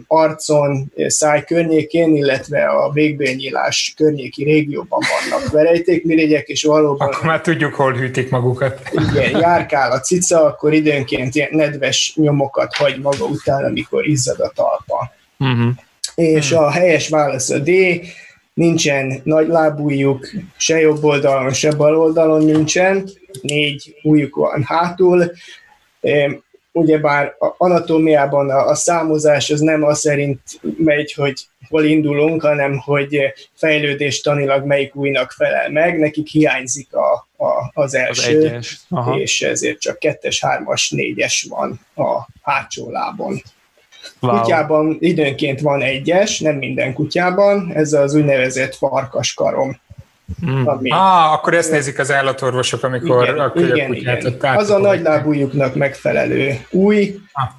arcon, 0.07 0.91
száj 1.07 1.43
környékén, 1.43 2.15
illetve 2.15 2.65
a 2.65 2.91
végbélnyílás 2.91 3.93
környéki 3.97 4.43
régióban 4.43 4.99
vannak 5.29 5.51
verejtékmirigyek, 5.51 6.47
és 6.47 6.63
valóban... 6.63 7.07
Akkor 7.07 7.25
már 7.25 7.41
tudjuk, 7.41 7.73
hol 7.73 7.93
hűtik 7.93 8.29
magukat. 8.29 8.81
Igen, 8.91 9.39
járkál 9.39 9.91
a 9.91 9.99
cica, 9.99 10.45
akkor 10.45 10.73
időnként 10.73 11.35
ilyen 11.35 11.49
nedves 11.51 12.13
nyomokat 12.15 12.75
hagy 12.75 12.99
maga 13.01 13.25
után, 13.25 13.63
amikor 13.63 14.07
izzad 14.07 14.39
a 14.39 14.51
talpa. 14.55 15.11
Uh-huh. 15.39 15.69
És 16.15 16.51
uh-huh. 16.51 16.67
a 16.67 16.71
helyes 16.71 17.09
válasz 17.09 17.49
a 17.49 17.59
D, 17.59 17.71
nincsen 18.53 19.21
nagy 19.23 19.47
lábújuk, 19.47 20.29
se 20.57 20.79
jobb 20.79 21.03
oldalon, 21.03 21.53
se 21.53 21.71
bal 21.71 21.97
oldalon 21.97 22.45
nincsen, 22.45 23.09
négy 23.41 23.95
ujjuk 24.03 24.35
van 24.35 24.63
hátul. 24.63 25.31
Ugyebár 26.71 27.35
a 27.39 27.53
anatómiában 27.57 28.49
a, 28.49 28.67
a 28.67 28.75
számozás 28.75 29.49
az 29.49 29.59
nem 29.59 29.83
az 29.83 29.99
szerint 29.99 30.41
megy, 30.77 31.13
hogy 31.13 31.47
hol 31.69 31.83
indulunk, 31.83 32.41
hanem 32.41 32.77
hogy 32.77 33.33
fejlődés 33.53 34.21
tanilag 34.21 34.65
melyik 34.65 34.95
újnak 34.95 35.31
felel 35.31 35.69
meg, 35.69 35.99
nekik 35.99 36.27
hiányzik 36.27 36.93
a, 36.93 37.27
a, 37.37 37.71
az 37.73 37.95
első, 37.95 38.59
az 38.89 39.17
és 39.17 39.41
ezért 39.41 39.79
csak 39.79 39.99
kettes, 39.99 40.41
hármas, 40.41 40.89
négyes 40.89 41.47
van 41.49 41.79
a 41.95 42.27
hátsó 42.41 42.91
lábon. 42.91 43.41
Wow. 44.19 44.37
Kutyában 44.37 44.97
időnként 44.99 45.59
van 45.59 45.81
egyes, 45.81 46.39
nem 46.39 46.55
minden 46.55 46.93
kutyában, 46.93 47.71
ez 47.73 47.93
az 47.93 48.15
úgynevezett 48.15 48.75
farkaskarom. 48.75 49.79
Mm. 50.45 50.65
Ami... 50.65 50.89
Ah, 50.89 51.33
akkor 51.33 51.53
ezt 51.53 51.71
nézik 51.71 51.99
az 51.99 52.11
állatorvosok, 52.11 52.83
amikor 52.83 53.23
igen, 53.23 53.39
a 53.39 53.51
igen, 53.55 53.93
igen. 53.93 54.37
Az 54.39 54.69
a 54.69 54.77
nagylábújuknak 54.77 55.75
megfelelő 55.75 56.65
új, 56.69 57.19
ah. 57.31 57.49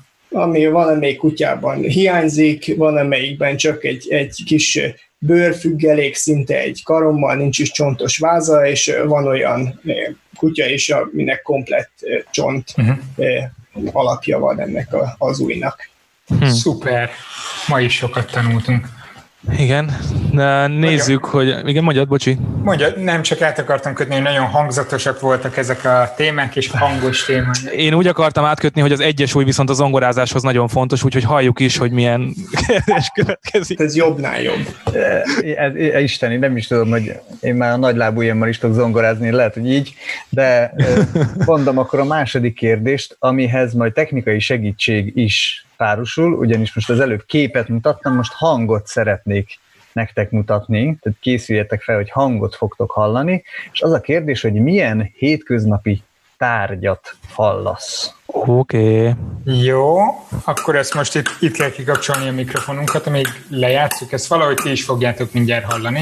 ami 0.42 0.66
valamelyik 0.66 1.18
kutyában 1.18 1.78
hiányzik, 1.78 2.76
valamelyikben 2.76 3.56
csak 3.56 3.84
egy, 3.84 4.06
egy 4.10 4.42
kis 4.44 4.80
bőrfüggelék, 5.18 6.14
szinte 6.14 6.58
egy 6.58 6.82
karommal, 6.84 7.34
nincs 7.34 7.58
is 7.58 7.70
csontos 7.70 8.18
váza, 8.18 8.66
és 8.66 8.92
van 9.04 9.26
olyan 9.26 9.80
kutya 10.36 10.66
is, 10.66 10.88
aminek 10.88 11.42
komplett 11.42 11.90
csont 12.30 12.74
uh-huh. 12.76 13.44
alapja 13.92 14.38
van 14.38 14.60
ennek 14.60 14.88
az 15.18 15.40
újnak. 15.40 15.88
Hm. 16.26 16.46
Szuper, 16.46 17.10
ma 17.68 17.80
is 17.80 17.94
sokat 17.94 18.30
tanultunk. 18.30 18.88
Igen, 19.58 19.96
de 20.32 20.66
nézzük, 20.66 21.32
Mondja. 21.32 21.54
hogy... 21.54 21.68
Igen, 21.68 21.82
mondjad, 21.82 22.08
bocsi. 22.08 22.38
Mondja, 22.62 22.88
nem 22.96 23.22
csak 23.22 23.40
át 23.40 23.58
akartam 23.58 23.94
kötni, 23.94 24.14
hogy 24.14 24.22
nagyon 24.22 24.46
hangzatosak 24.46 25.20
voltak 25.20 25.56
ezek 25.56 25.84
a 25.84 26.12
témák, 26.16 26.56
és 26.56 26.70
hangos 26.70 27.24
témák. 27.24 27.56
Én 27.76 27.94
úgy 27.94 28.06
akartam 28.06 28.44
átkötni, 28.44 28.80
hogy 28.80 28.92
az 28.92 29.00
egyes 29.00 29.34
új 29.34 29.44
viszont 29.44 29.70
a 29.70 29.72
zongorázáshoz 29.72 30.42
nagyon 30.42 30.68
fontos, 30.68 31.04
úgyhogy 31.04 31.24
halljuk 31.24 31.60
is, 31.60 31.76
hogy 31.76 31.90
milyen 31.90 32.34
kérdés 32.66 33.10
következik. 33.14 33.80
Ez 33.80 33.96
jobbnál 33.96 34.42
jobb. 34.42 34.66
Ez, 35.56 35.74
ez, 35.74 36.02
Isten, 36.02 36.32
én 36.32 36.38
nem 36.38 36.56
is 36.56 36.66
tudom, 36.66 36.90
hogy 36.90 37.12
én 37.40 37.54
már 37.54 37.72
a 37.72 37.76
nagy 37.76 37.96
lábújammal 37.96 38.48
is 38.48 38.58
tudok 38.58 38.74
zongorázni, 38.74 39.30
lehet, 39.30 39.54
hogy 39.54 39.70
így, 39.70 39.94
De 40.28 40.74
mondom 41.46 41.78
akkor 41.78 41.98
a 41.98 42.04
második 42.04 42.54
kérdést, 42.54 43.16
amihez 43.18 43.74
majd 43.74 43.92
technikai 43.92 44.38
segítség 44.38 45.12
is 45.16 45.64
párosul, 45.80 46.32
ugyanis 46.32 46.74
most 46.74 46.90
az 46.90 47.00
előbb 47.00 47.24
képet 47.26 47.68
mutattam, 47.68 48.14
most 48.14 48.32
hangot 48.32 48.86
szeretnék 48.86 49.58
nektek 49.92 50.30
mutatni, 50.30 50.98
tehát 51.00 51.18
készüljetek 51.20 51.82
fel, 51.82 51.96
hogy 51.96 52.10
hangot 52.10 52.54
fogtok 52.54 52.90
hallani, 52.90 53.42
és 53.72 53.80
az 53.80 53.92
a 53.92 54.00
kérdés, 54.00 54.40
hogy 54.40 54.52
milyen 54.52 55.12
hétköznapi 55.16 56.02
tárgyat 56.36 57.14
hallasz. 57.32 58.14
Oké. 58.26 59.08
Okay. 59.08 59.14
Jó, 59.64 59.98
akkor 60.44 60.76
ezt 60.76 60.94
most 60.94 61.14
itt, 61.14 61.36
itt 61.40 61.56
kell 61.56 61.70
kikapcsolni 61.70 62.28
a 62.28 62.32
mikrofonunkat, 62.32 63.06
amíg 63.06 63.26
lejátszuk, 63.48 64.12
ezt 64.12 64.26
valahogy 64.26 64.56
ti 64.56 64.70
is 64.70 64.84
fogjátok 64.84 65.32
mindjárt 65.32 65.64
hallani. 65.64 66.00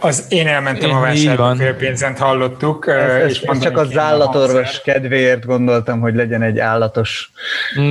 Az 0.00 0.26
én 0.28 0.46
elmentem 0.46 0.90
a 0.90 1.00
vásárba, 1.00 1.56
félpénzent 1.56 2.18
hallottuk. 2.18 2.86
Ez, 2.88 3.30
és 3.30 3.40
ez 3.40 3.58
csak 3.58 3.76
az 3.76 3.96
állatorvos 3.96 4.82
kedvéért 4.82 5.44
gondoltam, 5.44 6.00
hogy 6.00 6.14
legyen 6.14 6.42
egy 6.42 6.58
állatos... 6.58 7.30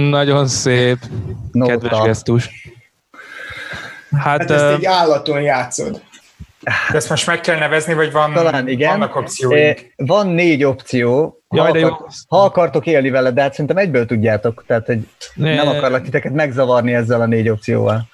Nagyon 0.10 0.48
szép, 0.48 0.98
nóta. 1.52 1.72
kedves 1.72 2.00
gesztus. 2.02 2.50
Hát, 4.12 4.40
hát 4.40 4.52
ezt 4.52 4.64
egy 4.64 4.86
állaton 4.86 5.42
játszod. 5.42 6.02
De 6.92 6.98
ezt 6.98 7.10
most 7.10 7.28
meg 7.28 7.42
kell 7.42 7.58
nevezni, 7.58 7.94
vagy 7.94 8.12
van, 8.12 8.34
Talán 8.34 8.68
igen. 8.68 8.90
vannak 8.90 9.16
opcióink? 9.16 9.94
Van 9.96 10.28
négy 10.28 10.64
opció, 10.64 11.42
ha, 11.48 11.56
Jaj, 11.56 11.82
akar, 11.82 12.08
ha 12.28 12.44
akartok 12.44 12.86
élni 12.86 13.10
vele, 13.10 13.32
de 13.32 13.42
hát 13.42 13.52
szerintem 13.52 13.78
egyből 13.78 14.06
tudjátok, 14.06 14.64
tehát 14.68 14.86
hogy 14.86 15.08
ne. 15.34 15.56
nem 15.56 15.68
akarlak 15.68 16.04
titeket 16.04 16.34
megzavarni 16.34 16.94
ezzel 16.94 17.22
a 17.22 17.26
négy 17.26 17.50
opcióval. 17.50 18.08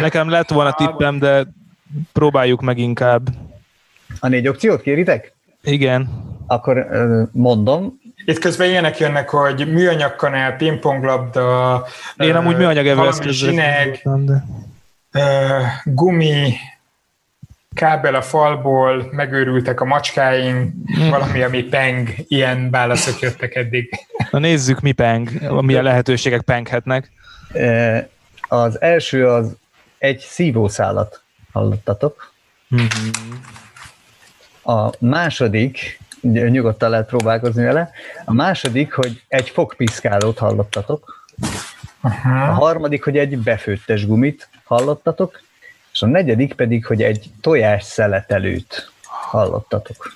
Nekem 0.00 0.28
lett 0.28 0.50
volna 0.50 0.72
tippem, 0.72 1.18
de 1.18 1.46
próbáljuk 2.12 2.60
meg 2.60 2.78
inkább. 2.78 3.28
A 4.20 4.28
négy 4.28 4.48
opciót 4.48 4.82
kéritek? 4.82 5.32
Igen. 5.62 6.08
Akkor 6.46 6.86
mondom. 7.32 8.00
Itt 8.24 8.38
közben 8.38 8.68
ilyenek 8.68 8.98
jönnek, 8.98 9.28
hogy 9.28 9.72
műanyag 9.72 10.16
kanál, 10.16 10.56
pingponglabda, 10.56 11.86
Én 12.16 12.34
amúgy 12.34 12.56
műanyag 12.56 12.86
evőeszközre 12.86 13.52
de... 15.10 15.62
gumi, 15.84 16.54
kábel 17.74 18.14
a 18.14 18.22
falból, 18.22 19.08
megőrültek 19.10 19.80
a 19.80 19.84
macskáink, 19.84 20.72
hm. 20.86 21.08
valami, 21.08 21.42
ami 21.42 21.62
peng, 21.62 22.08
ilyen 22.28 22.70
válaszok 22.70 23.20
jöttek 23.20 23.54
eddig. 23.54 23.90
Na 24.30 24.38
nézzük, 24.38 24.80
mi 24.80 24.92
peng, 24.92 25.30
milyen 25.60 25.82
lehetőségek 25.82 26.40
penghetnek. 26.40 27.10
Az 28.48 28.80
első 28.80 29.28
az 29.28 29.56
egy 29.98 30.18
szívószálat 30.18 31.21
hallottatok. 31.52 32.32
Mm-hmm. 32.74 33.10
A 34.62 34.90
második, 34.98 36.00
nyugodtan 36.20 36.90
lehet 36.90 37.06
próbálkozni 37.06 37.64
vele, 37.64 37.90
a 38.24 38.32
második, 38.32 38.92
hogy 38.92 39.22
egy 39.28 39.48
fogpiszkálót 39.48 40.38
hallottatok. 40.38 41.26
Aha. 42.00 42.48
A 42.48 42.52
harmadik, 42.52 43.04
hogy 43.04 43.18
egy 43.18 43.38
befőttes 43.38 44.06
gumit 44.06 44.48
hallottatok, 44.64 45.40
és 45.92 46.02
a 46.02 46.06
negyedik 46.06 46.54
pedig, 46.54 46.86
hogy 46.86 47.02
egy 47.02 47.30
tojás 47.40 47.84
szeletelőt 47.84 48.92
hallottatok. 49.02 50.12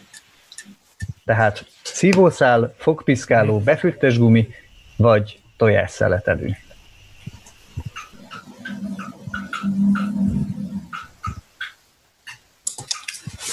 Tehát 1.24 1.64
szívószál, 1.82 2.74
fogpiszkáló, 2.78 3.60
befőttes 3.60 4.18
gumi, 4.18 4.48
vagy 4.96 5.40
tojás 5.56 5.90
szeletelő. 5.90 6.56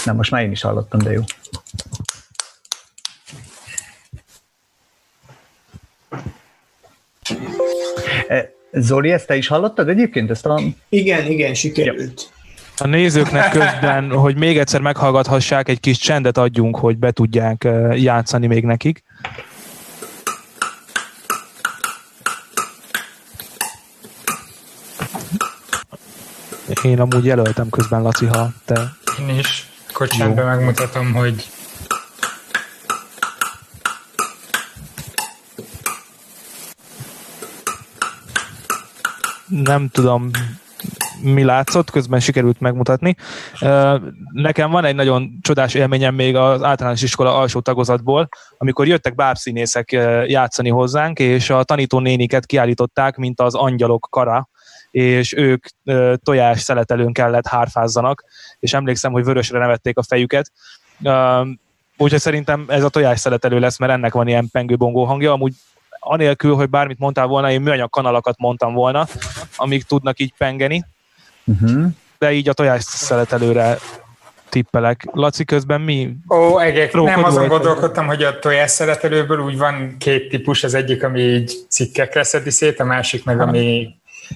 Na, 0.06 0.14
most 0.14 0.32
már 0.32 0.44
én 0.44 0.52
is 0.52 0.62
hallottam, 0.62 1.00
de 1.00 1.12
jó. 1.12 1.22
E, 8.28 8.52
Zoli, 8.72 9.12
ezt 9.12 9.28
te 9.28 9.36
is 9.36 9.48
hallottad 9.48 9.90
egyébként? 9.90 10.30
Ezt 10.30 10.46
a... 10.46 10.62
Igen, 10.90 11.26
igen, 11.26 11.54
sikerült. 11.54 12.32
A 12.78 12.88
nézőknek 12.88 13.52
közben, 13.52 14.12
hogy 14.24 14.38
még 14.38 14.58
egyszer 14.58 14.82
meghallgathassák, 14.82 15.70
egy 15.70 15.80
kis 15.80 15.98
csendet 15.98 16.38
adjunk, 16.38 16.78
hogy 16.78 16.98
be 16.98 17.12
tudják 17.12 17.64
e, 17.64 17.70
játszani 17.96 18.48
még 18.48 18.64
nekik. 18.64 19.04
Én 26.84 27.00
amúgy 27.00 27.26
jelöltem 27.26 27.70
közben, 27.70 28.02
Laci, 28.02 28.26
ha 28.26 28.50
te... 28.66 28.96
Én 29.20 29.38
is. 29.38 29.73
Akkor 29.94 30.08
csendben 30.08 30.46
megmutatom, 30.46 31.14
hogy 31.14 31.50
nem 39.48 39.90
tudom, 39.90 40.32
mi 41.24 41.44
látszott, 41.44 41.90
közben 41.90 42.20
sikerült 42.20 42.60
megmutatni. 42.60 43.16
Nekem 44.34 44.72
van 44.72 44.86
egy 44.86 44.96
nagyon 44.96 45.38
csodás 45.42 45.74
élményem 45.74 46.16
még 46.16 46.36
az 46.36 46.64
általános 46.64 47.02
iskola 47.02 47.38
alsó 47.38 47.60
tagozatból, 47.60 48.30
amikor 48.58 48.88
jöttek 48.88 49.16
bábszínészek 49.16 49.92
játszani 50.26 50.70
hozzánk, 50.70 51.20
és 51.20 51.50
a 51.50 51.64
tanítónéniket 51.64 52.46
kiállították, 52.46 53.16
mint 53.16 53.42
az 53.42 53.56
angyalok 53.56 54.08
kara, 54.10 54.50
és 54.92 55.34
ők 55.34 55.66
tojás 56.24 56.62
szeletelőn 56.62 57.14
kellett 57.14 57.48
hárfázzanak, 57.48 58.24
és 58.60 58.74
emlékszem, 58.74 59.12
hogy 59.12 59.24
vörösre 59.24 59.60
nevették 59.60 59.98
a 59.98 60.04
fejüket. 60.04 60.52
Úgyhogy 61.98 62.20
szerintem 62.20 62.66
ez 62.68 62.84
a 62.84 62.90
tojás 62.90 63.20
szeletelő 63.20 63.60
lesz, 63.60 63.80
mert 63.80 63.92
ennek 63.92 64.14
van 64.14 64.28
ilyen 64.28 64.50
pengőbongó 64.52 65.04
hangja. 65.04 65.32
Amúgy 65.32 65.54
anélkül, 66.00 66.56
hogy 66.56 66.70
bármit 66.70 67.00
mondtál 67.00 67.28
volna, 67.28 67.52
én 67.52 67.62
műanyag 67.62 67.90
kanalakat 67.90 68.38
mondtam 68.38 68.74
volna, 68.74 69.06
amik 69.56 69.84
tudnak 69.84 70.20
így 70.20 70.34
pengeni. 70.38 70.86
Uh-huh. 71.46 71.86
De 72.18 72.32
így 72.32 72.50
a 72.50 72.54
tojás 72.54 72.84
szeletelőre 72.84 73.78
tippelek. 74.50 75.08
Laci, 75.12 75.46
közben 75.46 75.82
mi? 75.82 76.16
Ó, 76.30 76.60
egek, 76.60 76.94
nem 76.94 77.24
azon 77.24 77.48
gondolkodtam, 77.48 78.06
hogy 78.06 78.24
a 78.24 78.40
tojás 78.40 78.72
szeretelőből 78.72 79.40
úgy 79.40 79.58
van 79.58 79.96
két 79.98 80.30
típus, 80.30 80.64
az 80.64 80.74
egyik, 80.74 81.04
ami 81.04 81.20
így 81.20 81.54
cikkekre 81.70 82.24
szedi 82.24 82.50
szét, 82.50 82.80
a 82.80 82.84
másik 82.84 83.26
meg, 83.26 83.40
ami 83.40 83.88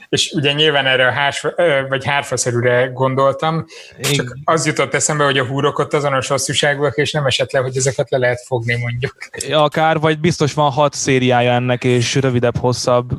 és 0.10 0.32
ugye 0.36 0.52
nyilván 0.52 0.86
erre 0.86 1.08
a 1.08 1.12
hárs, 1.12 1.46
vagy 1.90 2.06
hárfaszerűre 2.06 2.86
gondoltam, 2.86 3.66
Én... 3.98 4.14
csak 4.14 4.38
az 4.44 4.66
jutott 4.66 4.94
eszembe, 4.94 5.24
hogy 5.24 5.38
a 5.38 5.46
húrok 5.46 5.80
ott 5.80 5.94
azonos 5.94 6.28
hosszúságúak, 6.28 6.96
és 6.98 7.12
nem 7.12 7.26
esett 7.26 7.52
le, 7.52 7.60
hogy 7.60 7.78
ezeket 7.78 8.10
le 8.10 8.18
lehet 8.18 8.44
fogni 8.46 8.76
mondjuk. 8.76 9.16
Akár, 9.52 10.00
vagy 10.00 10.20
biztos 10.20 10.54
van 10.54 10.72
hat 10.72 10.94
szériája 10.94 11.52
ennek, 11.52 11.84
és 11.84 12.16
rövidebb, 12.16 12.58
hosszabb 12.58 13.10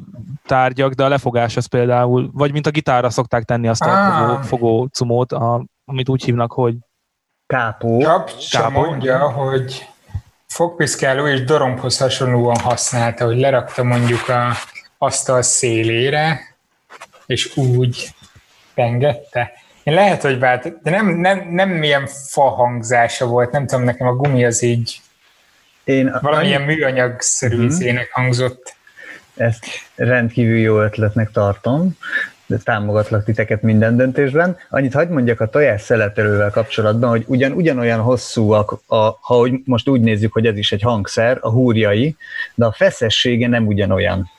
tárgyak, 0.47 0.93
de 0.93 1.05
a 1.05 1.09
lefogás 1.09 1.57
az 1.57 1.67
például, 1.67 2.31
vagy 2.33 2.53
mint 2.53 2.67
a 2.67 2.71
gitárra 2.71 3.11
szokták 3.11 3.45
tenni 3.45 3.69
azt 3.69 3.83
a 3.83 3.91
ah. 3.91 4.19
fogó, 4.19 4.43
fogó 4.43 4.89
cumót, 4.93 5.33
a, 5.33 5.65
amit 5.85 6.09
úgy 6.09 6.25
hívnak, 6.25 6.53
hogy 6.53 6.75
kápó. 7.47 8.01
Csak 8.01 8.31
kápó. 8.51 8.85
mondja, 8.85 9.31
hogy 9.31 9.89
fogpiszkáló 10.47 11.27
és 11.27 11.45
dorombhoz 11.45 11.99
hasonlóan 11.99 12.59
használta, 12.59 13.25
hogy 13.25 13.39
lerakta 13.39 13.83
mondjuk 13.83 14.29
a 14.29 14.53
asztal 14.99 15.43
szélére, 15.43 16.41
és 17.29 17.57
úgy 17.57 18.09
pengette. 18.75 19.53
Én 19.83 19.95
lehet, 19.95 20.23
hogy 20.23 20.39
vált, 20.39 20.83
de 20.83 20.91
nem, 20.91 21.07
nem, 21.07 21.49
nem 21.51 21.69
milyen 21.69 22.07
fa 22.07 22.49
hangzása 22.49 23.27
volt, 23.27 23.51
nem 23.51 23.67
tudom, 23.67 23.85
nekem 23.85 24.07
a 24.07 24.15
gumi 24.15 24.45
az 24.45 24.63
így 24.63 25.01
Én 25.85 26.19
valamilyen 26.21 26.63
annyi... 26.63 26.75
műanyagszerű 26.75 27.69
hmm. 27.69 27.99
hangzott. 28.11 28.77
Ezt 29.37 29.65
rendkívül 29.95 30.59
jó 30.59 30.81
ötletnek 30.81 31.31
tartom, 31.31 31.97
de 32.47 32.57
támogatlak 32.57 33.25
titeket 33.25 33.63
minden 33.63 33.97
döntésben. 33.97 34.57
Annyit 34.71 34.95
hagyd 34.95 35.11
mondjak 35.11 35.41
a 35.41 35.49
tojás 35.49 35.83
szeletelővel 35.83 36.51
kapcsolatban, 36.51 37.11
hogy 37.11 37.25
ugyan 37.27 37.53
ugyanolyan 37.53 38.01
hosszúak, 38.01 38.81
a, 38.87 38.97
ha 39.21 39.49
most 39.65 39.89
úgy 39.89 40.01
nézzük, 40.01 40.33
hogy 40.33 40.47
ez 40.47 40.57
is 40.57 40.73
egy 40.73 40.83
hangszer, 40.83 41.39
a 41.41 41.51
húrjai, 41.51 42.17
de 42.55 42.65
a 42.65 42.73
feszessége 42.73 43.49
nem 43.49 43.67
ugyanolyan. 43.67 44.31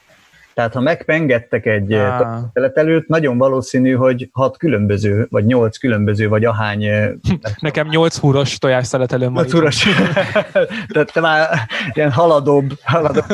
Tehát 0.60 0.74
ha 0.74 0.82
megpengettek 0.82 1.66
egy 1.66 1.94
ah. 1.94 2.40
szeletelőt, 2.54 3.08
nagyon 3.08 3.38
valószínű, 3.38 3.94
hogy 3.94 4.30
hat 4.32 4.58
különböző, 4.58 5.28
vagy 5.30 5.46
nyolc 5.46 5.78
különböző, 5.78 6.28
vagy 6.28 6.46
ahány... 6.46 6.86
Nekem 7.60 7.88
nyolc 7.88 8.18
húros 8.18 8.58
tojás 8.58 8.88
szeletelőm 8.88 9.34
van. 9.34 9.52
húros. 9.52 9.86
Tehát 10.94 11.12
te 11.14 11.20
már 11.20 11.60
ilyen 11.94 12.12
haladóbb, 12.12 12.72
haladóbb 12.84 13.26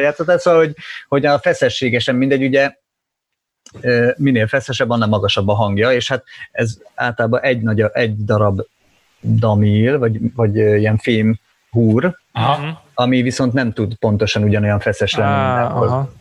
játszottál, 0.00 0.38
szóval, 0.38 0.60
hogy, 0.60 0.74
hogy 1.08 1.26
a 1.26 1.38
feszességesen 1.38 2.14
mindegy, 2.14 2.44
ugye 2.44 2.72
minél 4.16 4.46
feszesebb, 4.46 4.90
annál 4.90 5.08
magasabb 5.08 5.48
a 5.48 5.54
hangja, 5.54 5.92
és 5.92 6.08
hát 6.08 6.24
ez 6.50 6.78
általában 6.94 7.40
egy, 7.40 7.60
nagy, 7.60 7.80
egy 7.92 8.24
darab 8.24 8.60
damil, 9.20 9.98
vagy, 9.98 10.34
vagy 10.34 10.56
ilyen 10.56 10.96
fém 10.96 11.38
húr, 11.70 12.16
aha. 12.32 12.82
ami 12.94 13.22
viszont 13.22 13.52
nem 13.52 13.72
tud 13.72 13.94
pontosan 13.94 14.42
ugyanolyan 14.42 14.80
feszes 14.80 15.14
lenni 15.14 15.60
aha. 15.60 16.18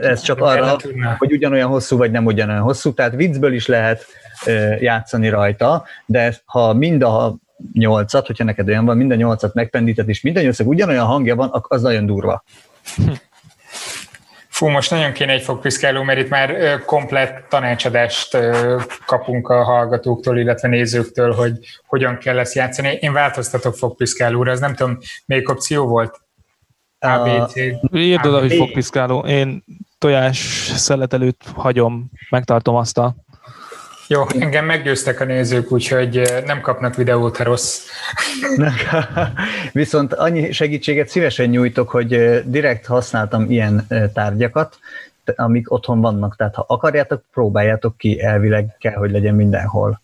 Ez 0.00 0.20
csak 0.20 0.40
arra, 0.40 0.76
hogy 1.18 1.32
ugyanolyan 1.32 1.68
hosszú, 1.68 1.96
vagy 1.96 2.10
nem 2.10 2.26
ugyanolyan 2.26 2.62
hosszú, 2.62 2.94
tehát 2.94 3.14
viccből 3.14 3.52
is 3.52 3.66
lehet 3.66 4.06
játszani 4.80 5.28
rajta, 5.28 5.84
de 6.06 6.34
ha 6.44 6.72
mind 6.72 7.02
a 7.02 7.36
nyolcat, 7.72 8.26
hogyha 8.26 8.44
neked 8.44 8.68
olyan 8.68 8.84
van, 8.84 8.96
mind 8.96 9.10
a 9.10 9.14
nyolcat 9.14 9.54
megpendíted, 9.54 10.08
és 10.08 10.20
minden 10.20 10.42
nyolcak 10.42 10.66
ugyanolyan 10.66 11.06
hangja 11.06 11.36
van, 11.36 11.50
az 11.62 11.82
nagyon 11.82 12.06
durva. 12.06 12.44
Fú, 14.48 14.68
most 14.68 14.90
nagyon 14.90 15.12
kéne 15.12 15.32
egy 15.32 15.42
fogpiszkáló, 15.42 16.02
mert 16.02 16.18
itt 16.18 16.28
már 16.28 16.78
komplett 16.84 17.44
tanácsadást 17.48 18.38
kapunk 19.06 19.48
a 19.48 19.62
hallgatóktól, 19.62 20.38
illetve 20.38 20.68
nézőktől, 20.68 21.32
hogy 21.32 21.58
hogyan 21.86 22.18
kell 22.18 22.38
ezt 22.38 22.54
játszani. 22.54 22.98
Én 23.00 23.12
változtatok 23.12 23.74
fogpiszkálóra, 23.74 24.50
ez 24.50 24.60
nem 24.60 24.74
tudom, 24.74 24.98
melyik 25.26 25.48
opció 25.48 25.86
volt? 25.86 26.20
ABC. 27.02 27.56
Írd 27.94 28.26
oda, 28.26 28.40
hogy 28.40 28.54
fogpiszkáló. 28.54 29.20
Én 29.20 29.64
tojás 29.98 30.38
szeletelőt 30.74 31.44
hagyom, 31.54 32.10
megtartom 32.30 32.74
azt 32.74 32.98
a 32.98 33.14
jó, 34.12 34.26
engem 34.38 34.64
meggyőztek 34.64 35.20
a 35.20 35.24
nézők, 35.24 35.72
úgyhogy 35.72 36.42
nem 36.46 36.60
kapnak 36.60 36.94
videót, 36.94 37.36
ha 37.36 37.44
rossz. 37.44 37.80
Viszont 39.72 40.14
annyi 40.14 40.52
segítséget 40.52 41.08
szívesen 41.08 41.48
nyújtok, 41.48 41.90
hogy 41.90 42.42
direkt 42.44 42.86
használtam 42.86 43.50
ilyen 43.50 43.86
tárgyakat, 44.14 44.78
amik 45.36 45.72
otthon 45.72 46.00
vannak. 46.00 46.36
Tehát 46.36 46.54
ha 46.54 46.64
akarjátok, 46.68 47.24
próbáljátok 47.32 47.96
ki, 47.96 48.22
elvileg 48.22 48.76
kell, 48.78 48.94
hogy 48.94 49.10
legyen 49.10 49.34
mindenhol. 49.34 50.00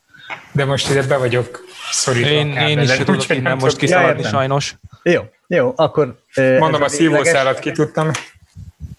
De 0.53 0.65
most 0.65 0.91
ide 0.91 1.03
be 1.03 1.17
vagyok 1.17 1.61
szorítva. 1.91 2.31
Én, 2.31 2.53
én 2.53 2.79
is 2.79 2.97
tudok 2.97 3.29
innen 3.29 3.57
most 3.57 3.77
kiszaladni 3.77 4.23
sajnos. 4.23 4.77
Jó, 5.03 5.23
jó, 5.49 5.73
akkor... 5.77 6.21
Mondom, 6.35 6.83
a, 6.83 6.85
a 6.85 6.89
szívószálat 6.89 7.59
ki 7.59 7.73
tudtam. 7.73 8.11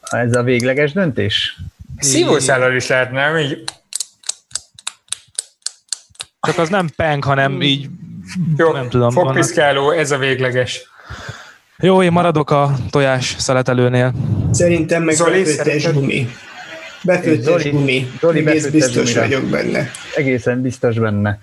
Ez 0.02 0.36
a 0.36 0.44
végleges 0.44 0.92
döntés? 0.92 1.58
Szívószállal 2.00 2.76
is 2.76 2.88
lehetne, 2.88 3.26
nem? 3.26 3.38
Így 3.38 3.64
csak 6.42 6.58
az 6.58 6.70
nem 6.70 6.90
peng, 6.96 7.24
hanem 7.24 7.52
hmm. 7.52 7.62
így 7.62 7.90
Jó, 8.58 8.72
nem 8.72 8.90
tudom. 8.90 9.12
Fogpiszkáló, 9.12 9.92
ez 9.92 10.12
a 10.12 10.18
végleges. 10.18 10.90
Jó, 11.78 12.04
én 12.04 12.12
maradok 12.12 12.52
a 12.52 12.76
tojás 12.90 13.36
szeletelőnél. 13.38 14.14
Szerintem 14.52 15.04
meg 15.04 15.16
Zoli, 15.16 15.44
befőttes 15.44 15.94
gumi. 15.94 16.30
Befőttes 17.04 17.70
gumi. 17.70 18.12
Zoli 18.20 18.48
Egész 18.48 18.68
biztos 18.68 19.14
gumira. 19.14 19.22
vagyok 19.22 19.44
benne. 19.44 19.92
Egészen 20.16 20.62
biztos 20.62 21.00
benne. 21.00 21.40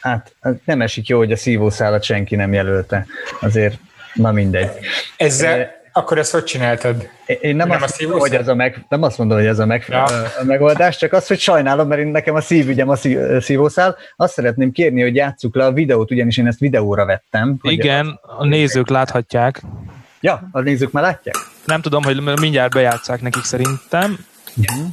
Hát 0.00 0.34
nem 0.64 0.80
esik 0.80 1.08
jó, 1.08 1.18
hogy 1.18 1.32
a 1.32 1.36
szívószálat 1.36 2.02
senki 2.02 2.36
nem 2.36 2.52
jelölte. 2.52 3.06
Azért, 3.40 3.78
na 4.16 4.32
mindegy. 4.32 4.70
Ezzel, 5.16 5.74
akkor 5.92 6.18
ezt 6.18 6.32
hogy 6.32 6.44
csináltad? 6.44 7.08
Én 7.26 7.56
nem, 7.56 7.68
nem, 7.68 7.82
azt, 7.82 8.00
mondom, 8.00 8.20
hogy 8.20 8.34
ez 8.34 8.48
a 8.48 8.54
meg, 8.54 8.84
nem 8.88 9.02
azt 9.02 9.18
mondom, 9.18 9.38
hogy 9.38 9.46
ez 9.46 9.58
a, 9.58 9.66
meg, 9.66 9.84
ja. 9.88 10.04
a 10.40 10.44
megoldás, 10.44 10.96
csak 10.96 11.12
azt, 11.12 11.28
hogy 11.28 11.38
sajnálom, 11.38 11.88
mert 11.88 12.00
én 12.00 12.06
nekem 12.06 12.34
a 12.34 12.40
szívügyem 12.40 12.88
a 12.88 12.96
szívószál. 13.40 13.96
Azt 14.16 14.32
szeretném 14.32 14.72
kérni, 14.72 15.02
hogy 15.02 15.14
játsszuk 15.14 15.54
le 15.54 15.64
a 15.64 15.72
videót, 15.72 16.10
ugyanis 16.10 16.36
én 16.36 16.46
ezt 16.46 16.58
videóra 16.58 17.04
vettem. 17.04 17.56
Igen, 17.62 18.20
a 18.38 18.44
nézők 18.44 18.88
láthatják. 18.88 19.62
Ja, 20.20 20.48
a 20.52 20.60
nézők 20.60 20.92
már 20.92 21.02
látják? 21.02 21.36
Nem 21.64 21.80
tudom, 21.80 22.02
hogy 22.02 22.22
mindjárt 22.40 22.74
bejátszák 22.74 23.20
nekik 23.20 23.44
szerintem. 23.44 24.18
Uh-huh. 24.56 24.86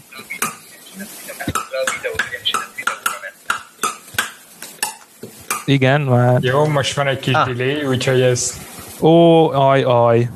Igen, 5.65 6.01
már. 6.01 6.37
Jó, 6.41 6.65
most 6.65 6.95
van 6.95 7.07
egy 7.07 7.19
kis 7.19 7.33
ah. 7.33 7.47
delay, 7.47 7.85
úgyhogy 7.85 8.21
ez... 8.21 8.71
Ó, 9.03 9.49
aj, 9.51 9.83
aj. 9.83 10.29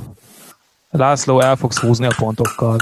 László, 0.90 1.42
el 1.42 1.56
fogsz 1.56 1.80
húzni 1.80 2.06
a 2.06 2.14
pontokkal. 2.18 2.76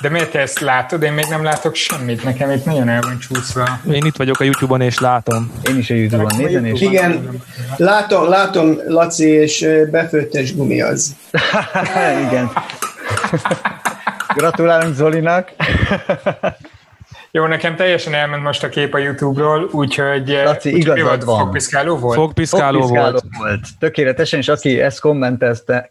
De 0.00 0.08
miért 0.08 0.30
te 0.30 0.38
ezt 0.38 0.60
látod? 0.60 1.02
Én 1.02 1.12
még 1.12 1.24
nem 1.28 1.44
látok 1.44 1.74
semmit, 1.74 2.24
nekem 2.24 2.50
itt 2.50 2.64
nagyon 2.64 2.88
el 2.88 3.00
van 3.00 3.18
csúszva. 3.18 3.80
Én 3.90 4.04
itt 4.04 4.16
vagyok 4.16 4.40
a 4.40 4.44
Youtube-on 4.44 4.80
és 4.80 4.98
látom. 4.98 5.52
Én 5.68 5.78
is 5.78 5.90
a 5.90 5.94
Youtube-on 5.94 6.36
nézem, 6.36 6.64
és... 6.64 6.80
Igen, 6.80 7.42
látom, 7.76 8.28
látom, 8.28 8.76
Laci, 8.86 9.28
és 9.28 9.66
befőttes 9.90 10.54
gumi 10.54 10.80
az. 10.80 11.16
Igen. 12.26 12.50
Gratulálunk 14.34 14.94
Zolinak. 14.94 15.50
Jó, 17.36 17.46
nekem 17.46 17.76
teljesen 17.76 18.14
elment 18.14 18.42
most 18.42 18.64
a 18.64 18.68
kép 18.68 18.94
a 18.94 18.98
YouTube-ról, 18.98 19.68
úgyhogy... 19.72 20.30
Eh, 20.30 20.44
Laci, 20.44 20.72
úgy, 20.72 20.78
igazad 20.78 21.04
volt? 21.04 21.24
van. 21.24 21.38
Fogpiszkáló 21.38 21.96
volt? 21.96 22.16
Fogpiszkáló, 22.16 22.80
Fogpiszkáló 22.80 23.10
volt. 23.10 23.24
volt. 23.38 23.60
Tökéletesen, 23.78 24.38
és 24.38 24.48
aki 24.48 24.80
ezt 24.80 25.00
kommentelte, 25.00 25.90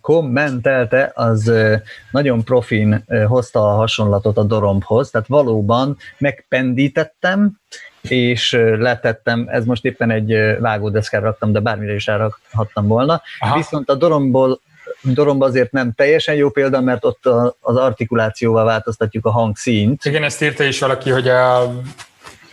kommentelte, 0.00 1.12
az 1.14 1.48
eh, 1.48 1.80
nagyon 2.10 2.44
profin 2.44 3.04
eh, 3.06 3.26
hozta 3.26 3.60
a 3.60 3.74
hasonlatot 3.74 4.36
a 4.36 4.42
dorombhoz, 4.42 5.10
tehát 5.10 5.26
valóban 5.26 5.96
megpendítettem, 6.18 7.52
és 8.00 8.52
letettem, 8.78 9.46
ez 9.50 9.64
most 9.64 9.84
éppen 9.84 10.10
egy 10.10 10.56
vágódeszkára 10.60 11.24
raktam, 11.24 11.52
de 11.52 11.60
bármire 11.60 11.94
is 11.94 12.08
elrakhattam 12.08 12.86
volna. 12.86 13.22
Aha. 13.38 13.56
Viszont 13.56 13.90
a 13.90 13.94
doromból 13.94 14.60
Doromb 15.04 15.42
azért 15.42 15.72
nem 15.72 15.92
teljesen 15.92 16.34
jó 16.34 16.50
példa, 16.50 16.80
mert 16.80 17.04
ott 17.04 17.26
a, 17.26 17.56
az 17.60 17.76
artikulációval 17.76 18.64
változtatjuk 18.64 19.26
a 19.26 19.30
hangszínt. 19.30 20.04
Igen, 20.04 20.22
ezt 20.22 20.42
írta 20.42 20.64
is 20.64 20.78
valaki, 20.78 21.10
hogy 21.10 21.28
a, 21.28 21.72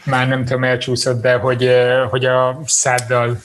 már 0.06 0.28
nem 0.28 0.46
tudom, 0.46 0.64
elcsúszott, 0.64 1.22
de 1.22 1.34
hogy, 1.34 1.70
hogy 2.10 2.26
a 2.26 2.62
száddal 2.66 3.38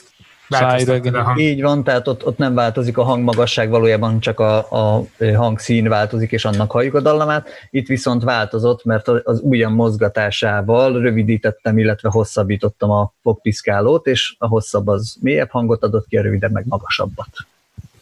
Így 1.37 1.61
van, 1.61 1.83
tehát 1.83 2.07
ott, 2.07 2.25
ott 2.25 2.37
nem 2.37 2.53
változik 2.53 2.97
a 2.97 3.03
hangmagasság, 3.03 3.69
valójában 3.69 4.19
csak 4.19 4.39
a, 4.39 4.57
a 4.71 5.07
hangszín 5.35 5.87
változik, 5.87 6.31
és 6.31 6.45
annak 6.45 6.71
halljuk 6.71 6.93
a 6.93 7.01
dallamát. 7.01 7.49
Itt 7.69 7.87
viszont 7.87 8.23
változott, 8.23 8.83
mert 8.83 9.07
az 9.07 9.39
ujjam 9.43 9.73
mozgatásával 9.73 11.01
rövidítettem, 11.01 11.77
illetve 11.77 12.09
hosszabbítottam 12.09 12.91
a 12.91 13.13
fogpiszkálót, 13.21 14.07
és 14.07 14.35
a 14.37 14.47
hosszabb 14.47 14.87
az 14.87 15.17
mélyebb 15.21 15.49
hangot 15.49 15.83
adott 15.83 16.07
ki, 16.07 16.17
a 16.17 16.21
rövidebb 16.21 16.51
meg 16.51 16.65
magasabbat. 16.67 17.29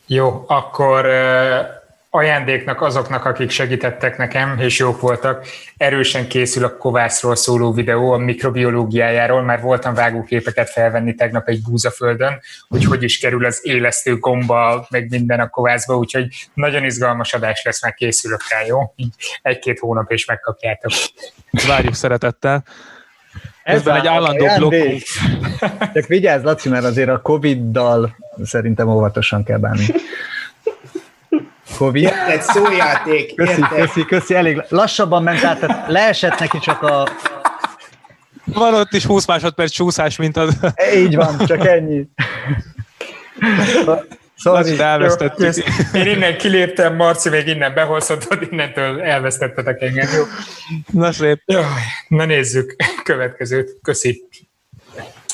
Jó, 0.08 0.44
akkor 0.48 1.06
ajándéknak 2.16 2.82
azoknak, 2.82 3.26
akik 3.26 3.50
segítettek 3.50 4.18
nekem, 4.18 4.60
és 4.60 4.80
jók 4.80 5.02
voltak, 5.02 5.48
erősen 5.78 6.28
készül 6.28 6.64
a 6.64 6.78
kovászról 6.78 7.36
szóló 7.36 7.74
videó 7.74 8.12
a 8.12 8.18
mikrobiológiájáról, 8.18 9.42
már 9.42 9.62
voltam 9.62 9.94
vágóképeket 9.94 10.70
felvenni 10.70 11.14
tegnap 11.14 11.48
egy 11.48 11.62
búzaföldön, 11.62 12.40
hogy 12.68 12.86
hogy 12.86 13.04
is 13.04 13.20
kerül 13.20 13.46
az 13.46 13.60
élesztő 13.64 14.18
gomba, 14.18 14.88
meg 14.90 15.10
minden 15.10 15.40
a 15.40 15.50
kovászba, 15.50 15.98
úgyhogy 15.98 16.28
nagyon 16.54 16.84
izgalmas 16.84 17.34
adás 17.34 17.64
lesz, 17.64 17.82
már 17.82 17.94
készülök 17.94 18.42
rá, 18.50 18.66
jó? 18.66 18.94
egy-két 19.42 19.80
hónap 19.80 20.12
és 20.12 20.26
megkapjátok. 20.26 20.92
Várjuk 21.68 21.94
szeretettel. 21.94 22.64
Ez 23.66 23.88
egy 23.88 24.08
állandó 24.08 24.46
blokkunk. 24.58 25.02
Csak 25.94 26.06
vigyázz, 26.08 26.44
Laci, 26.44 26.70
mert 26.70 26.84
azért 26.84 27.10
a 27.10 27.22
Covid-dal 27.22 28.16
szerintem 28.44 28.90
óvatosan 28.90 29.44
kell 29.44 29.58
bánni. 29.58 29.86
Covid. 31.78 32.04
Érted, 32.04 32.42
szójáték. 32.42 33.36
Köszi, 33.36 33.52
érted. 33.52 33.78
köszi, 33.78 34.06
köszi, 34.06 34.36
elég 34.36 34.64
lassabban 34.70 35.24
ment 35.24 35.44
át, 35.44 35.60
tehát 35.60 35.92
leesett 35.92 36.40
neki 36.40 36.60
csak 36.60 36.82
a... 36.82 37.08
Van 38.44 38.74
ott 38.74 38.94
is 38.94 39.06
20 39.06 39.28
másodperc 39.28 39.72
csúszás, 39.72 40.18
mint 40.18 40.38
az... 40.38 40.58
Így 40.96 41.16
van, 41.16 41.46
csak 41.46 41.66
ennyi. 41.66 42.08
Sorry. 44.36 44.80
elvesztettük. 44.80 45.66
Én 45.94 46.08
innen 46.08 46.38
kiléptem, 46.38 46.96
Marci 46.96 47.30
még 47.30 47.48
innen 47.48 47.74
behozhatod, 47.74 48.48
innentől 48.52 49.02
elvesztettetek 49.02 49.82
engem. 49.82 50.08
Jó. 50.16 50.24
Na 50.92 51.12
szép. 51.12 51.42
Jó, 51.46 51.62
na 52.08 52.26
nézzük. 52.26 52.76
Következőt. 53.04 53.78
Köszi. 53.82 54.24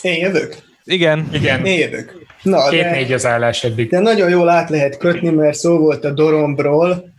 Én 0.02 0.20
jövök? 0.20 0.56
Igen. 0.84 1.30
Igen. 1.32 1.66
Én 1.66 1.80
jövök. 1.80 2.20
Na, 2.41 2.70
Két-négy 2.70 3.14
az 3.14 3.26
állás 3.26 3.64
eddig. 3.64 3.89
De 3.89 3.99
nagyon 3.99 4.30
jól 4.30 4.49
át 4.49 4.70
lehet 4.70 4.97
kötni, 4.97 5.30
mert 5.30 5.58
szó 5.58 5.78
volt 5.78 6.06
a 6.06 6.12
dorombról, 6.12 7.14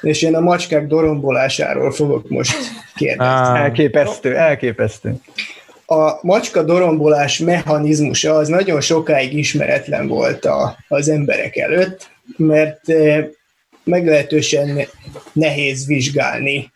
és 0.00 0.22
én 0.22 0.34
a 0.34 0.40
macskák 0.40 0.86
dorombolásáról 0.86 1.90
fogok 1.92 2.28
most 2.28 2.56
kérdezni. 2.94 3.32
Ah. 3.32 3.60
Elképesztő, 3.60 4.36
elképesztő. 4.36 5.14
A 5.90 6.18
macska 6.22 6.62
dorombolás 6.62 7.38
mechanizmusa 7.38 8.34
az 8.34 8.48
nagyon 8.48 8.80
sokáig 8.80 9.32
ismeretlen 9.32 10.08
volt 10.08 10.44
a, 10.44 10.76
az 10.88 11.08
emberek 11.08 11.56
előtt, 11.56 12.10
mert 12.36 12.80
meglehetősen 13.84 14.88
nehéz 15.32 15.86
vizsgálni. 15.86 16.72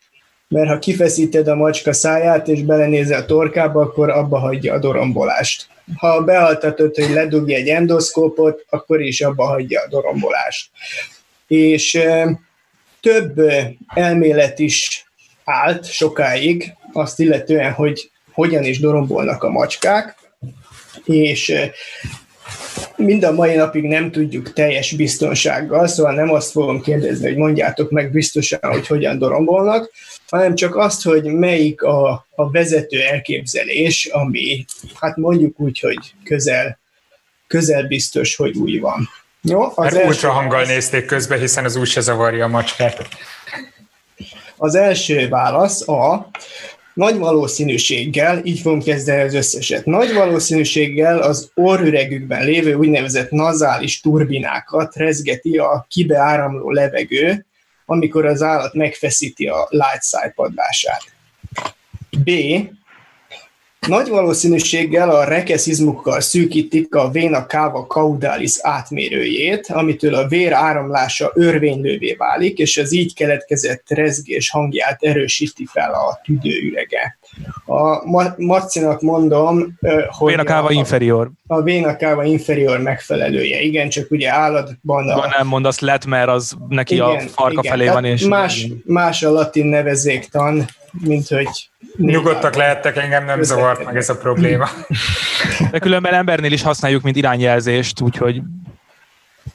Mert 0.48 0.68
ha 0.68 0.78
kifeszíted 0.78 1.48
a 1.48 1.54
macska 1.54 1.92
száját, 1.92 2.48
és 2.48 2.62
belenézel 2.62 3.20
a 3.20 3.24
torkába, 3.24 3.80
akkor 3.80 4.10
abba 4.10 4.38
hagyja 4.38 4.74
a 4.74 4.78
dorombolást. 4.78 5.66
Ha 5.96 6.20
bealtatod, 6.20 6.94
hogy 6.94 7.10
ledugja 7.10 7.56
egy 7.56 7.68
endoszkópot, 7.68 8.64
akkor 8.70 9.00
is 9.00 9.20
abba 9.20 9.44
hagyja 9.44 9.80
a 9.80 9.88
dorombolást. 9.88 10.70
És 11.46 11.98
több 13.00 13.40
elmélet 13.94 14.58
is 14.58 15.06
állt 15.44 15.84
sokáig, 15.84 16.72
azt 16.92 17.20
illetően, 17.20 17.72
hogy 17.72 18.11
hogyan 18.32 18.64
is 18.64 18.80
dorombolnak 18.80 19.42
a 19.42 19.50
macskák, 19.50 20.16
és 21.04 21.54
mind 22.96 23.24
a 23.24 23.32
mai 23.32 23.54
napig 23.54 23.84
nem 23.84 24.10
tudjuk 24.10 24.52
teljes 24.52 24.92
biztonsággal, 24.92 25.86
szóval 25.86 26.14
nem 26.14 26.30
azt 26.30 26.50
fogom 26.50 26.80
kérdezni, 26.80 27.26
hogy 27.26 27.36
mondjátok 27.36 27.90
meg 27.90 28.10
biztosan, 28.10 28.60
hogy 28.60 28.86
hogyan 28.86 29.18
dorombolnak, 29.18 29.90
hanem 30.28 30.54
csak 30.54 30.76
azt, 30.76 31.02
hogy 31.02 31.24
melyik 31.24 31.82
a, 31.82 32.26
a 32.34 32.50
vezető 32.50 33.00
elképzelés, 33.00 34.06
ami 34.06 34.64
hát 35.00 35.16
mondjuk 35.16 35.60
úgy, 35.60 35.78
hogy 35.80 35.98
közel, 36.24 36.78
közel 37.46 37.86
biztos, 37.86 38.36
hogy 38.36 38.56
úgy 38.56 38.80
van. 38.80 39.08
Jó, 39.40 39.62
az 39.74 39.94
hát 39.94 40.04
ultrahanggal 40.04 40.64
nézték 40.64 41.04
közben, 41.04 41.38
hiszen 41.38 41.64
az 41.64 41.76
úgy 41.76 41.88
se 41.88 42.00
zavarja 42.00 42.44
a 42.44 42.48
macskát. 42.48 43.08
Az 44.56 44.74
első 44.74 45.28
válasz 45.28 45.88
a 45.88 46.30
nagy 46.94 47.18
valószínűséggel, 47.18 48.40
így 48.44 48.60
fogom 48.60 48.82
kezdeni 48.82 49.22
az 49.22 49.34
összeset, 49.34 49.84
nagy 49.84 50.12
valószínűséggel 50.12 51.18
az 51.18 51.50
orrüregükben 51.54 52.44
lévő 52.44 52.74
úgynevezett 52.74 53.30
nazális 53.30 54.00
turbinákat 54.00 54.96
rezgeti 54.96 55.56
a 55.58 55.86
kibeáramló 55.88 56.70
levegő, 56.70 57.46
amikor 57.86 58.26
az 58.26 58.42
állat 58.42 58.74
megfeszíti 58.74 59.46
a 59.46 59.66
light 59.70 60.04
side 60.04 60.32
padlását. 60.34 61.02
B. 62.24 62.30
Nagy 63.88 64.08
valószínűséggel 64.08 65.10
a 65.10 65.24
rekeszizmukkal 65.24 66.20
szűkítik 66.20 66.94
a 66.94 67.10
vena 67.10 67.46
cava 67.46 67.86
caudalis 67.86 68.58
átmérőjét, 68.60 69.66
amitől 69.66 70.14
a 70.14 70.28
vér 70.28 70.52
áramlása 70.52 71.30
örvénylővé 71.34 72.14
válik, 72.14 72.58
és 72.58 72.76
az 72.76 72.92
így 72.92 73.14
keletkezett 73.14 73.84
rezgés 73.88 74.50
hangját 74.50 75.02
erősíti 75.02 75.66
fel 75.66 75.92
a 75.92 76.20
tüdőürege. 76.24 77.18
A 77.66 78.10
Marcinak 78.36 79.00
mondom, 79.00 79.78
hogy 80.08 80.30
vena 80.30 80.44
cava 80.44 80.68
a, 80.68 80.72
inferior. 80.72 81.30
A 81.46 81.62
vena 81.62 81.96
cava 81.96 82.24
inferior 82.24 82.78
megfelelője. 82.78 83.60
Igen, 83.60 83.88
csak 83.88 84.10
ugye 84.10 84.32
állatban... 84.32 85.08
A... 85.08 85.34
nem 85.38 85.46
mondasz 85.46 85.80
let, 85.80 86.06
mert 86.06 86.28
az 86.28 86.56
neki 86.68 86.94
igen, 86.94 87.06
a 87.06 87.18
farka 87.18 87.60
igen, 87.60 87.72
felé 87.72 87.88
van. 87.88 88.04
És 88.04 88.24
más, 88.24 88.68
más 88.84 89.22
a 89.22 89.30
latin 89.30 89.66
nevezéktan, 89.66 90.64
mint 91.00 91.28
hogy 91.28 91.70
Nyugodtak 91.96 92.54
lehettek, 92.54 92.96
engem 92.96 93.24
nem 93.24 93.42
zavart 93.42 93.84
meg 93.84 93.96
ez 93.96 94.08
a 94.08 94.16
probléma. 94.16 94.68
De 95.70 95.78
különben 95.78 96.14
embernél 96.14 96.52
is 96.52 96.62
használjuk, 96.62 97.02
mint 97.02 97.16
irányjelzést, 97.16 98.00
úgyhogy... 98.00 98.42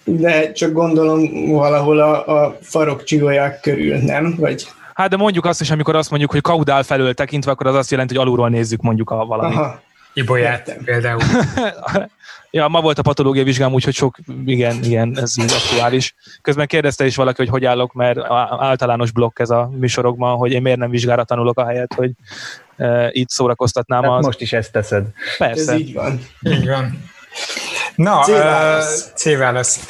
De 0.03 0.51
csak 0.51 0.71
gondolom 0.71 1.49
valahol 1.51 1.99
a, 1.99 2.43
a 2.43 2.57
farok 2.61 3.03
csigolyák 3.03 3.59
körül, 3.59 3.97
nem? 3.97 4.35
Vagy... 4.37 4.67
Hát 4.97 5.09
de 5.09 5.15
mondjuk 5.15 5.45
azt 5.45 5.61
is, 5.61 5.71
amikor 5.71 5.95
azt 5.95 6.09
mondjuk, 6.09 6.31
hogy 6.31 6.41
kaudál 6.41 6.83
felől 6.83 7.13
tekintve, 7.13 7.51
akkor 7.51 7.67
az 7.67 7.75
azt 7.75 7.91
jelenti, 7.91 8.15
hogy 8.15 8.25
alulról 8.25 8.49
nézzük 8.49 8.81
mondjuk 8.81 9.09
a 9.09 9.25
valamit. 9.25 9.57
Aha. 9.57 9.81
Ibolyát 10.13 10.77
például. 10.83 11.21
ja, 12.51 12.67
ma 12.67 12.81
volt 12.81 12.97
a 12.97 13.01
patológiai 13.01 13.43
vizsgám, 13.43 13.73
úgyhogy 13.73 13.93
sok, 13.93 14.17
igen, 14.45 14.83
igen, 14.83 15.17
ez 15.19 15.37
így 15.39 15.51
aktuális. 15.51 16.15
Közben 16.41 16.67
kérdezte 16.67 17.05
is 17.05 17.15
valaki, 17.15 17.37
hogy 17.37 17.49
hogy 17.49 17.65
állok, 17.65 17.93
mert 17.93 18.19
általános 18.59 19.11
blokk 19.11 19.39
ez 19.39 19.49
a 19.49 19.69
műsorokban, 19.79 20.37
hogy 20.37 20.51
én 20.51 20.61
miért 20.61 20.79
nem 20.79 20.89
vizsgára 20.89 21.23
tanulok 21.23 21.59
a 21.59 21.65
helyet, 21.65 21.93
hogy 21.93 22.11
e, 22.77 23.09
itt 23.11 23.29
szórakoztatnám. 23.29 24.03
Hát 24.03 24.11
az... 24.11 24.25
Most 24.25 24.41
is 24.41 24.53
ezt 24.53 24.71
teszed. 24.71 25.05
Persze. 25.37 25.71
Ez 25.71 25.79
így 25.79 25.93
van. 25.93 26.21
Így 26.41 26.67
van. 26.67 27.03
Na, 27.95 28.21
C-válasz. 28.23 29.05
Uh, 29.05 29.13
C-válasz. 29.15 29.85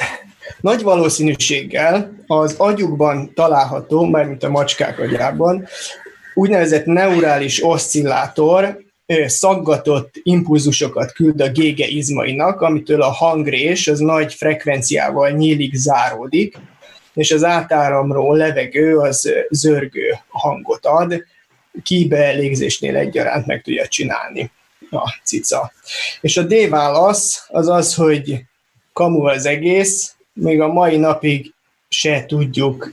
Nagy 0.60 0.82
valószínűséggel 0.82 2.12
az 2.26 2.54
agyukban 2.56 3.34
található, 3.34 4.04
mármint 4.04 4.42
a 4.42 4.48
macskák 4.48 4.98
agyában, 4.98 5.66
úgynevezett 6.34 6.84
neurális 6.84 7.64
oszcillátor, 7.64 8.78
szaggatott 9.26 10.14
impulzusokat 10.22 11.12
küld 11.12 11.40
a 11.40 11.50
gége 11.50 11.86
izmainak, 11.86 12.60
amitől 12.60 13.02
a 13.02 13.10
hangrés 13.10 13.88
az 13.88 13.98
nagy 13.98 14.34
frekvenciával 14.34 15.30
nyílik, 15.30 15.74
záródik, 15.74 16.56
és 17.14 17.30
az 17.32 17.44
átáramról 17.44 18.36
levegő 18.36 18.96
az 18.96 19.32
zörgő 19.50 20.18
hangot 20.28 20.86
ad, 20.86 21.24
kibe 21.82 22.30
légzésnél 22.30 22.96
egyaránt 22.96 23.46
meg 23.46 23.62
tudja 23.62 23.86
csinálni 23.86 24.50
a 24.90 25.20
cica. 25.24 25.72
És 26.20 26.36
a 26.36 26.42
D 26.42 26.68
válasz 26.68 27.46
az 27.48 27.68
az, 27.68 27.94
hogy 27.94 28.44
kamu 28.92 29.26
az 29.26 29.46
egész, 29.46 30.16
még 30.40 30.60
a 30.60 30.68
mai 30.68 30.96
napig 30.96 31.54
se 31.88 32.24
tudjuk 32.26 32.92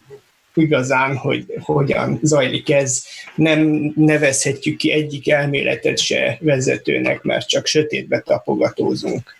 igazán, 0.54 1.16
hogy 1.18 1.46
hogyan 1.60 2.20
zajlik 2.22 2.72
ez. 2.72 3.04
Nem 3.36 3.92
nevezhetjük 3.96 4.78
ki 4.78 4.92
egyik 4.92 5.30
elméletet 5.30 5.98
se 5.98 6.38
vezetőnek, 6.40 7.22
mert 7.22 7.48
csak 7.48 7.66
sötétbe 7.66 8.20
tapogatózunk. 8.20 9.36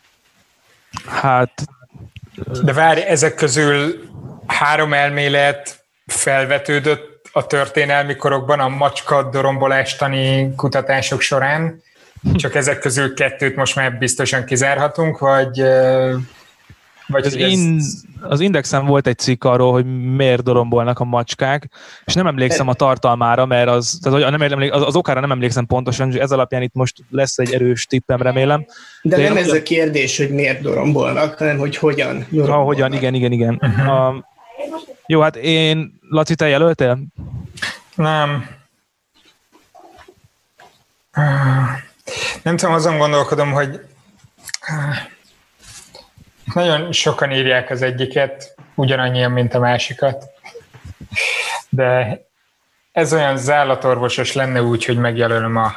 Hát... 1.06 1.64
De 2.64 2.74
várj, 2.74 3.02
ezek 3.02 3.36
közül 3.36 4.04
három 4.48 4.94
elmélet 4.94 5.86
felvetődött 6.06 7.30
a 7.32 7.48
történelmi 7.48 8.16
korokban 8.16 8.60
a 8.60 8.68
macska 8.68 9.24
dorombolástani 9.24 10.56
kutatások 10.56 11.22
során, 11.22 11.82
csak 12.36 12.56
ezek 12.56 12.80
közül 12.80 13.14
kettőt 13.14 13.56
most 13.56 13.76
már 13.76 13.98
biztosan 13.98 14.46
kizárhatunk, 14.46 15.18
vagy 15.20 15.64
vagy 17.08 17.26
az, 17.26 17.36
in, 17.36 17.82
az 18.22 18.40
Indexen 18.40 18.86
volt 18.86 19.08
egy 19.08 19.18
cikk 19.18 19.44
arról, 19.44 19.72
hogy 19.72 19.86
miért 20.16 20.44
dorombolnak 20.44 21.00
a 21.00 21.04
macskák, 21.04 21.70
és 22.06 22.14
nem 22.14 22.28
emlékszem 22.28 22.68
a 22.68 22.74
tartalmára, 22.74 23.46
mert 23.46 23.70
az, 23.70 24.00
tehát 24.02 24.30
nem 24.30 24.42
emlék, 24.42 24.74
az, 24.74 24.82
az 24.82 24.96
okára 24.96 25.20
nem 25.20 25.32
emlékszem 25.32 25.66
pontosan, 25.66 26.12
és 26.12 26.16
ez 26.16 26.32
alapján 26.32 26.62
itt 26.62 26.74
most 26.74 27.04
lesz 27.10 27.38
egy 27.38 27.54
erős 27.54 27.86
tippem, 27.86 28.22
remélem. 28.22 28.66
De, 29.02 29.16
De 29.16 29.24
nem 29.24 29.38
ez 29.38 29.52
a 29.52 29.64
kérdés, 29.64 30.18
hogy 30.18 30.30
miért 30.30 30.62
dorombolnak, 30.62 31.38
hanem 31.38 31.58
hogy 31.58 31.78
hogyan 31.78 32.26
dorombolnak. 32.30 32.56
Ha, 32.56 32.64
hogyan, 32.64 32.94
igen, 32.94 33.14
igen, 33.14 33.32
igen. 33.32 33.60
Uh-huh. 33.62 34.16
Uh, 34.16 34.24
jó, 35.08 35.22
hát 35.22 35.36
én, 35.36 36.00
Laci, 36.10 36.36
te 36.36 36.48
jelöltél? 36.48 37.00
Nem. 37.96 38.46
Nem 42.44 42.58
tudom, 42.58 42.74
azon 42.74 42.98
gondolkodom, 42.98 43.52
hogy 43.52 43.80
nagyon 46.56 46.92
sokan 46.92 47.32
írják 47.32 47.70
az 47.70 47.82
egyiket, 47.82 48.56
ugyanannyian, 48.76 49.32
mint 49.32 49.54
a 49.54 49.60
másikat. 49.60 50.26
De 51.70 52.22
ez 52.92 53.14
olyan 53.14 53.38
zállatorvosos 53.38 54.34
lenne 54.34 54.62
úgy, 54.62 54.86
hogy 54.86 54.98
megjelölöm 54.98 55.56
a 55.56 55.74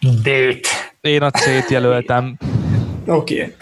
D-t. 0.00 0.66
Én 1.00 1.22
a 1.22 1.30
C-t 1.30 1.70
jelöltem. 1.70 2.38
Oké. 3.06 3.54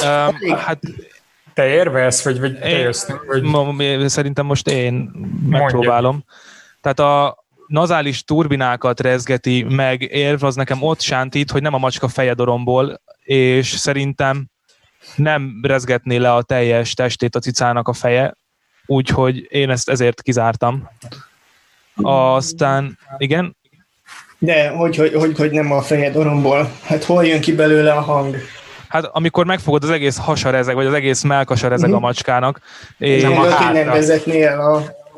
Okay. 0.00 0.50
Um, 0.50 0.58
hát 0.58 0.78
te 1.54 1.66
érvelsz, 1.66 2.24
vagy, 2.24 2.40
vagy 2.40 2.58
te 2.58 2.68
jössz? 2.68 3.08
Vagy... 3.26 4.08
Szerintem 4.08 4.46
most 4.46 4.68
én 4.68 5.10
megpróbálom. 5.48 6.12
Mondja. 6.12 6.34
Tehát 6.80 6.98
a, 6.98 7.44
nazális 7.66 8.24
turbinákat 8.24 9.00
rezgeti 9.00 9.62
meg, 9.62 10.02
érv 10.02 10.44
az 10.44 10.54
nekem 10.54 10.82
ott 10.82 11.00
sántít, 11.00 11.50
hogy 11.50 11.62
nem 11.62 11.74
a 11.74 11.78
macska 11.78 12.08
feje 12.08 12.34
doromból, 12.34 13.00
és 13.22 13.68
szerintem 13.68 14.50
nem 15.16 15.60
rezgetné 15.62 16.16
le 16.16 16.32
a 16.32 16.42
teljes 16.42 16.94
testét 16.94 17.36
a 17.36 17.38
cicának 17.38 17.88
a 17.88 17.92
feje, 17.92 18.34
úgyhogy 18.86 19.46
én 19.48 19.70
ezt 19.70 19.88
ezért 19.88 20.22
kizártam. 20.22 20.88
Aztán, 22.02 22.98
igen? 23.18 23.56
De 24.38 24.68
hogy, 24.68 24.96
hogy, 24.96 25.14
hogy, 25.14 25.36
hogy 25.36 25.50
nem 25.50 25.72
a 25.72 25.82
feje 25.82 26.10
doromból? 26.10 26.72
Hát 26.82 27.04
hol 27.04 27.26
jön 27.26 27.40
ki 27.40 27.54
belőle 27.54 27.92
a 27.92 28.00
hang? 28.00 28.36
Hát 28.88 29.04
amikor 29.04 29.46
megfogod 29.46 29.82
az 29.82 29.90
egész 29.90 30.16
hasarezeg, 30.16 30.74
vagy 30.74 30.86
az 30.86 30.94
egész 30.94 31.22
melkasarezeg 31.22 31.88
uh-huh. 31.88 31.94
a 31.94 31.98
mhm. 31.98 32.06
macskának. 32.06 32.60
És 32.98 33.22
nem 33.22 33.32
a 33.32 33.36
hogy 33.36 33.72
nem 33.72 33.86
vezetnél 33.86 34.48
a, 34.48 34.74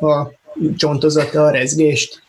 a 0.06 0.32
csontozata 0.76 1.44
a 1.44 1.50
rezgést? 1.50 2.22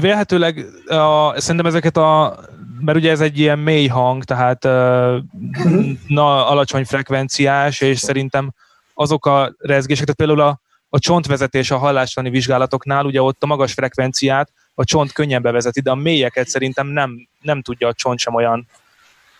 Vélhetőleg 0.00 0.64
a, 0.86 1.40
szerintem 1.40 1.66
ezeket 1.66 1.96
a 1.96 2.38
mert 2.84 2.98
ugye 2.98 3.10
ez 3.10 3.20
egy 3.20 3.38
ilyen 3.38 3.58
mély 3.58 3.86
hang, 3.86 4.24
tehát 4.24 4.64
uh, 4.64 5.16
na, 6.06 6.46
alacsony 6.48 6.84
frekvenciás, 6.84 7.80
és 7.80 7.98
szerintem 7.98 8.52
azok 8.94 9.26
a 9.26 9.54
rezgések, 9.58 10.04
tehát 10.04 10.16
például 10.16 10.48
a, 10.50 10.60
a 10.88 10.98
csontvezetés 10.98 11.70
a 11.70 11.78
hallástani 11.78 12.30
vizsgálatoknál, 12.30 13.04
ugye 13.04 13.22
ott 13.22 13.42
a 13.42 13.46
magas 13.46 13.72
frekvenciát 13.72 14.50
a 14.74 14.84
csont 14.84 15.12
könnyen 15.12 15.42
bevezeti, 15.42 15.80
de 15.80 15.90
a 15.90 15.94
mélyeket 15.94 16.48
szerintem 16.48 16.86
nem, 16.86 17.28
nem 17.40 17.62
tudja 17.62 17.88
a 17.88 17.94
csont 17.94 18.18
sem 18.18 18.34
olyan. 18.34 18.68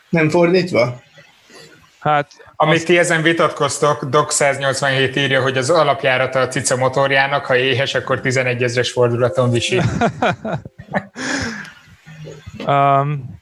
Nem 0.08 0.28
fordítva? 0.28 1.02
Hát, 1.98 2.30
Amit 2.56 2.74
azt... 2.74 2.84
ti 2.86 2.98
ezen 2.98 3.22
vitatkoztok, 3.22 4.04
Doc 4.04 4.34
187 4.34 5.16
írja, 5.16 5.42
hogy 5.42 5.56
az 5.56 5.70
alapjárata 5.70 6.40
a 6.40 6.48
cica 6.48 6.76
motorjának, 6.76 7.44
ha 7.44 7.56
éhes, 7.56 7.94
akkor 7.94 8.20
11 8.20 8.62
ezres 8.62 8.92
fordulaton 8.92 9.50
visi. 9.50 9.80
um, 12.66 13.40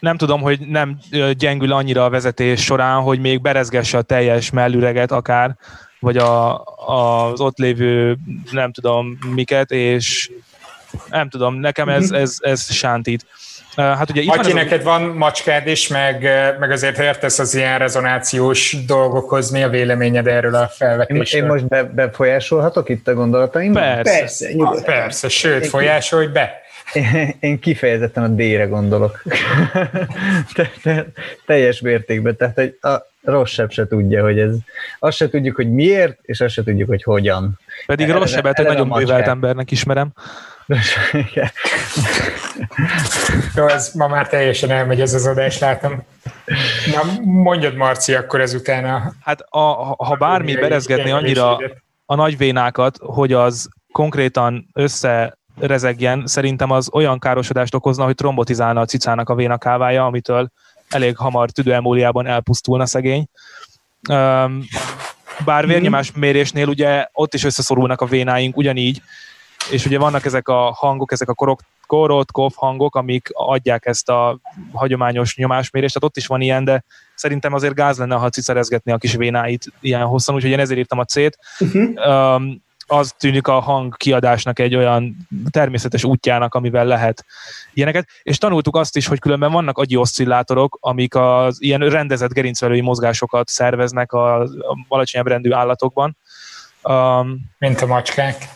nem 0.00 0.16
tudom, 0.16 0.40
hogy 0.40 0.60
nem 0.60 0.98
gyengül 1.32 1.72
annyira 1.72 2.04
a 2.04 2.10
vezetés 2.10 2.62
során, 2.62 3.00
hogy 3.00 3.20
még 3.20 3.40
berezgesse 3.40 3.98
a 3.98 4.02
teljes 4.02 4.50
mellüreget 4.50 5.12
akár, 5.12 5.56
vagy 6.00 6.16
a, 6.16 6.62
az 6.86 7.40
ott 7.40 7.58
lévő 7.58 8.16
nem 8.50 8.72
tudom 8.72 9.18
miket, 9.34 9.70
és 9.70 10.30
nem 11.10 11.28
tudom, 11.28 11.54
nekem 11.54 11.88
ez, 11.88 12.10
ez, 12.10 12.36
ez 12.40 12.72
sántít. 12.72 13.26
Hát 13.76 14.10
ugye 14.10 14.20
itt 14.20 14.28
Aki, 14.28 14.52
van 14.52 14.62
neked 14.62 14.80
a... 14.80 14.84
van 14.84 15.02
macskád 15.02 15.66
is, 15.66 15.88
meg, 15.88 16.22
meg 16.58 16.70
azért 16.70 16.98
értesz 16.98 17.38
az 17.38 17.54
ilyen 17.54 17.78
rezonációs 17.78 18.76
dolgokhoz, 18.86 19.50
mi 19.50 19.62
a 19.62 19.68
véleményed 19.68 20.26
erről 20.26 20.54
a 20.54 20.68
felvetésről? 20.68 21.40
Én, 21.40 21.46
én 21.46 21.52
most 21.52 21.68
be, 21.68 21.82
befolyásolhatok 21.82 22.88
itt 22.88 23.08
a 23.08 23.14
gondolataim? 23.14 23.72
Persze. 23.72 24.18
Persze, 24.18 24.48
ah, 24.56 24.82
persze, 24.82 25.28
sőt, 25.28 25.66
folyásolj 25.66 26.26
be. 26.26 26.64
Én, 26.92 27.34
én 27.40 27.58
kifejezetten 27.58 28.22
a 28.22 28.28
D-re 28.28 28.64
gondolok. 28.64 29.22
te, 30.54 30.70
te, 30.82 31.06
teljes 31.46 31.80
mértékben, 31.80 32.36
tehát 32.36 32.58
egy, 32.58 32.78
a 32.80 33.06
rosszabb 33.22 33.70
se 33.70 33.86
tudja, 33.86 34.22
hogy 34.22 34.38
ez, 34.38 34.54
azt 34.98 35.16
se 35.16 35.28
tudjuk, 35.28 35.56
hogy 35.56 35.72
miért, 35.72 36.18
és 36.22 36.40
azt 36.40 36.54
se 36.54 36.62
tudjuk, 36.62 36.88
hogy 36.88 37.02
hogyan. 37.02 37.58
Pedig 37.86 38.10
rosszabbet 38.10 38.58
egy 38.58 38.66
nagyon 38.66 38.88
bővelt 38.88 39.26
embernek 39.26 39.70
ismerem. 39.70 40.12
Jó, 43.56 43.66
ez 43.66 43.92
ma 43.94 44.08
már 44.08 44.28
teljesen 44.28 44.70
elmegy 44.70 45.00
ez 45.00 45.14
az 45.14 45.26
adás, 45.26 45.58
látom. 45.58 46.02
Na, 46.92 47.02
mondjad, 47.22 47.74
Marci, 47.74 48.14
akkor 48.14 48.40
ezután 48.40 48.84
a... 48.84 49.12
Hát 49.20 49.40
a, 49.40 49.58
ha 50.04 50.16
bármi 50.18 50.54
berezgetni 50.54 51.10
annyira 51.10 51.58
a 52.06 52.14
nagy 52.14 52.36
vénákat, 52.36 52.98
hogy 53.00 53.32
az 53.32 53.68
konkrétan 53.92 54.66
összerezegjen, 55.56 56.26
szerintem 56.26 56.70
az 56.70 56.88
olyan 56.92 57.18
károsodást 57.18 57.74
okozna, 57.74 58.04
hogy 58.04 58.14
trombotizálna 58.14 58.80
a 58.80 58.84
cicának 58.84 59.28
a 59.28 59.34
vénakávája, 59.34 60.04
amitől 60.04 60.48
elég 60.88 61.16
hamar 61.16 61.50
tüdőemóliában 61.50 62.26
elpusztulna 62.26 62.86
szegény. 62.86 63.26
Bár 65.44 65.62
mhm. 65.62 65.66
vérnyomás 65.66 66.12
mérésnél 66.12 66.68
ugye 66.68 67.06
ott 67.12 67.34
is 67.34 67.44
összeszorulnak 67.44 68.00
a 68.00 68.06
vénáink 68.06 68.56
ugyanígy, 68.56 69.02
és 69.70 69.86
ugye 69.86 69.98
vannak 69.98 70.24
ezek 70.24 70.48
a 70.48 70.72
hangok, 70.72 71.12
ezek 71.12 71.28
a 71.28 71.34
korok, 71.34 71.60
korot, 71.86 72.32
kof 72.32 72.54
hangok, 72.56 72.96
amik 72.96 73.28
adják 73.32 73.86
ezt 73.86 74.08
a 74.08 74.38
hagyományos 74.72 75.36
nyomásmérést, 75.36 75.94
tehát 75.94 76.08
ott 76.08 76.16
is 76.16 76.26
van 76.26 76.40
ilyen, 76.40 76.64
de 76.64 76.84
szerintem 77.14 77.52
azért 77.52 77.74
gáz 77.74 77.98
lenne, 77.98 78.14
ha 78.14 78.28
cicerezgetni 78.28 78.92
a 78.92 78.96
kis 78.98 79.14
vénáit 79.14 79.72
ilyen 79.80 80.04
hosszan, 80.04 80.34
úgyhogy 80.34 80.50
én 80.50 80.58
ezért 80.58 80.78
írtam 80.78 80.98
a 80.98 81.04
C-t. 81.04 81.38
Uh-huh. 81.60 82.34
Um, 82.34 82.64
az 82.86 83.14
tűnik 83.18 83.46
a 83.46 83.60
hang 83.60 83.96
kiadásnak 83.96 84.58
egy 84.58 84.74
olyan 84.74 85.16
természetes 85.50 86.04
útjának, 86.04 86.54
amivel 86.54 86.84
lehet 86.84 87.24
ilyeneket. 87.74 88.08
És 88.22 88.38
tanultuk 88.38 88.76
azt 88.76 88.96
is, 88.96 89.06
hogy 89.06 89.18
különben 89.18 89.52
vannak 89.52 89.78
agyi 89.78 89.96
oszcillátorok, 89.96 90.78
amik 90.80 91.14
az 91.14 91.62
ilyen 91.62 91.80
rendezett 91.80 92.32
gerincvelői 92.32 92.80
mozgásokat 92.80 93.48
szerveznek 93.48 94.12
a, 94.12 94.48
alacsonyabb 94.88 95.26
rendű 95.26 95.52
állatokban. 95.52 96.16
Um, 96.82 97.40
Mint 97.58 97.80
a 97.80 97.86
macskák. 97.86 98.55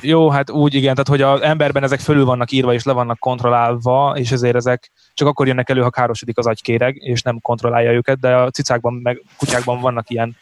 Jó, 0.00 0.30
hát 0.30 0.50
úgy 0.50 0.74
igen, 0.74 0.94
tehát 0.94 1.08
hogy 1.08 1.22
az 1.22 1.40
emberben 1.48 1.82
ezek 1.82 2.00
fölül 2.00 2.24
vannak 2.24 2.50
írva 2.50 2.72
és 2.72 2.84
le 2.84 2.92
vannak 2.92 3.18
kontrollálva, 3.18 4.14
és 4.16 4.30
ezért 4.32 4.54
ezek 4.54 4.90
csak 5.14 5.28
akkor 5.28 5.46
jönnek 5.46 5.68
elő, 5.68 5.80
ha 5.80 5.90
károsodik 5.90 6.38
az 6.38 6.46
agykéreg, 6.46 6.96
és 6.96 7.22
nem 7.22 7.40
kontrollálja 7.40 7.92
őket, 7.92 8.20
de 8.20 8.34
a 8.34 8.50
cicákban 8.50 8.94
meg 9.02 9.22
kutyákban 9.38 9.80
vannak 9.80 10.10
ilyen 10.10 10.36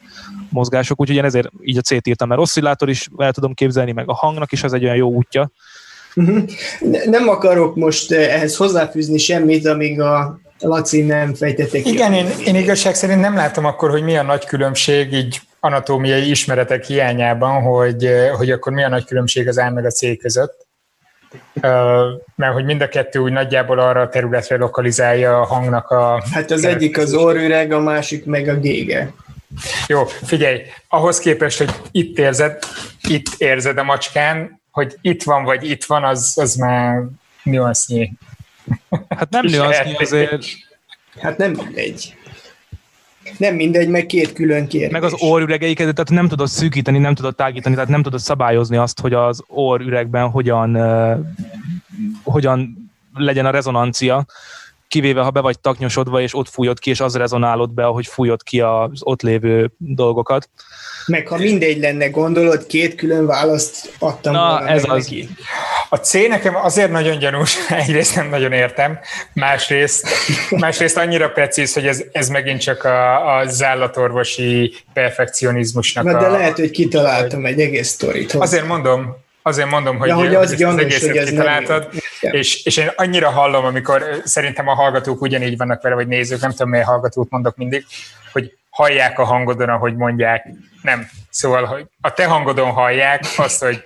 mozgások, 0.51 1.01
úgyhogy 1.01 1.17
én 1.17 1.25
ezért 1.25 1.49
így 1.63 1.77
a 1.77 1.81
C-t 1.81 2.07
írtam, 2.07 2.29
mert 2.29 2.41
oszcillátor 2.41 2.89
is 2.89 3.09
el 3.17 3.33
tudom 3.33 3.55
képzelni, 3.55 3.93
meg 3.93 4.09
a 4.09 4.15
hangnak 4.15 4.53
is 4.53 4.63
ez 4.63 4.73
egy 4.73 4.85
olyan 4.85 4.97
jó 4.97 5.09
útja. 5.09 5.51
Mhm. 6.15 6.39
Nem 7.05 7.29
akarok 7.29 7.77
most 7.77 8.13
eh, 8.13 8.35
ehhez 8.35 8.57
hozzáfűzni 8.57 9.19
semmit, 9.19 9.67
amíg 9.67 10.01
a 10.01 10.41
Laci 10.61 11.03
nem 11.03 11.35
fejtették 11.35 11.83
ki. 11.83 11.91
Igen, 11.91 12.13
én, 12.13 12.27
én 12.45 12.55
igazság 12.55 12.95
szerint 12.95 13.21
nem 13.21 13.35
látom 13.35 13.65
akkor, 13.65 13.91
hogy 13.91 14.03
mi 14.03 14.17
a 14.17 14.23
nagy 14.23 14.45
különbség 14.45 15.13
így 15.13 15.41
anatómiai 15.61 16.31
ismeretek 16.31 16.85
hiányában, 16.85 17.63
hogy, 17.63 18.11
hogy 18.37 18.51
akkor 18.51 18.73
mi 18.73 18.83
a 18.83 18.89
nagy 18.89 19.05
különbség 19.05 19.49
az 19.49 19.59
A 19.59 19.71
meg 19.71 19.85
a 19.85 19.91
C 19.91 20.19
között. 20.19 20.67
Mert 22.35 22.53
hogy 22.53 22.65
mind 22.65 22.81
a 22.81 22.89
kettő 22.89 23.19
úgy 23.19 23.33
nagyjából 23.33 23.79
arra 23.79 24.01
a 24.01 24.09
területre 24.09 24.57
lokalizálja 24.57 25.41
a 25.41 25.45
hangnak 25.45 25.91
a... 25.91 26.23
Hát 26.33 26.51
az 26.51 26.65
egyik 26.65 26.99
az 26.99 27.15
orrüreg, 27.15 27.73
a 27.73 27.81
másik 27.81 28.25
meg 28.25 28.49
a 28.49 28.59
gége. 28.59 29.13
Jó, 29.87 30.05
figyelj, 30.05 30.63
ahhoz 30.89 31.19
képest, 31.19 31.59
hogy 31.59 31.71
itt 31.91 32.19
érzed, 32.19 32.59
itt 33.03 33.27
érzed 33.39 33.79
a 33.79 33.83
macskán, 33.83 34.61
hogy 34.71 34.97
itt 35.01 35.23
van 35.23 35.45
vagy 35.45 35.71
itt 35.71 35.85
van, 35.85 36.05
az, 36.05 36.33
az 36.41 36.55
már 36.55 37.03
nüansznyi. 37.43 38.13
Hát 39.09 39.31
nem 39.31 39.47
nüansznyi 39.55 39.95
azért. 39.95 40.45
Hát 41.21 41.37
nem 41.37 41.51
mindegy. 41.51 42.18
Nem 43.37 43.55
mindegy, 43.55 43.89
meg 43.89 44.07
két 44.07 44.33
külön 44.33 44.67
kérdés. 44.67 44.91
Meg 44.91 45.03
az 45.03 45.15
orrüregeiket, 45.19 45.95
tehát 45.95 46.11
nem 46.11 46.29
tudod 46.29 46.49
szűkíteni, 46.49 46.99
nem 46.99 47.15
tudod 47.15 47.35
tágítani, 47.35 47.75
tehát 47.75 47.91
nem 47.91 48.03
tudod 48.03 48.21
szabályozni 48.21 48.77
azt, 48.77 49.01
hogy 49.01 49.13
az 49.13 49.43
orrüregben 49.47 50.29
hogyan, 50.31 50.77
uh, 50.77 51.19
hogyan 52.23 52.91
legyen 53.15 53.47
a 53.47 53.51
rezonancia, 53.51 54.27
kivéve 54.89 55.21
ha 55.21 55.31
be 55.31 55.41
vagy 55.41 55.61
taknyosodva, 55.61 56.21
és 56.21 56.35
ott 56.35 56.49
fújod 56.49 56.79
ki, 56.79 56.91
és 56.91 57.01
az 57.01 57.17
rezonálod 57.17 57.71
be, 57.71 57.87
ahogy 57.87 58.07
fújod 58.07 58.43
ki 58.43 58.61
az 58.61 59.01
ott 59.01 59.23
lévő 59.23 59.71
dolgokat. 59.77 60.49
Meg 61.07 61.29
ha 61.29 61.37
mindegy 61.37 61.79
lenne, 61.79 62.09
gondolod, 62.09 62.67
két 62.67 62.95
külön 62.95 63.27
választ 63.27 63.93
adtam 63.99 64.33
Na, 64.33 64.49
volna 64.49 64.69
ez 64.69 64.85
az. 64.85 65.05
Neki. 65.05 65.29
A 65.89 65.97
C 65.97 66.13
nekem 66.13 66.57
azért 66.57 66.91
nagyon 66.91 67.19
gyanús, 67.19 67.57
egyrészt 67.69 68.15
nem 68.17 68.29
nagyon 68.29 68.53
értem, 68.53 68.99
másrészt, 69.33 70.09
másrészt 70.51 70.97
annyira 70.97 71.29
precíz, 71.29 71.75
hogy 71.75 71.87
ez, 71.87 72.05
ez 72.13 72.29
megint 72.29 72.61
csak 72.61 72.85
a, 72.85 73.37
a 73.37 73.47
zállatorvosi 73.47 74.75
perfekcionizmusnak 74.93 76.05
Na, 76.05 76.19
de 76.19 76.27
a, 76.27 76.31
lehet, 76.31 76.59
hogy 76.59 76.71
kitaláltam 76.71 77.47
egy 77.47 77.61
egész 77.61 77.89
sztorit. 77.89 78.33
Azért 78.33 78.67
mondom, 78.67 79.17
azért 79.43 79.71
mondom, 79.71 79.99
hogy, 79.99 80.09
ja, 80.09 80.15
hogy 80.15 80.35
az, 80.35 80.55
gyanús, 80.55 80.75
az 80.75 80.81
egészet 80.85 81.09
hogy 81.09 81.17
ez 81.17 81.29
kitaláltad, 81.29 81.89
és, 82.21 82.65
és 82.65 82.77
én 82.77 82.91
annyira 82.97 83.31
hallom, 83.31 83.65
amikor 83.65 84.21
szerintem 84.25 84.69
a 84.69 84.75
hallgatók 84.75 85.21
ugyanígy 85.21 85.57
vannak 85.57 85.83
vele, 85.83 85.95
vagy 85.95 86.07
nézők, 86.07 86.41
nem 86.41 86.51
tudom, 86.51 86.69
milyen 86.69 86.87
hallgatót 86.87 87.31
mondok 87.31 87.57
mindig, 87.57 87.85
hogy 88.33 88.53
hallják 88.71 89.19
a 89.19 89.25
hangodon, 89.25 89.69
ahogy 89.69 89.97
mondják. 89.97 90.47
Nem. 90.83 91.09
Szóval, 91.31 91.65
hogy 91.65 91.85
a 92.01 92.13
te 92.13 92.27
hangodon 92.27 92.71
hallják 92.71 93.25
azt, 93.37 93.63
hogy 93.63 93.83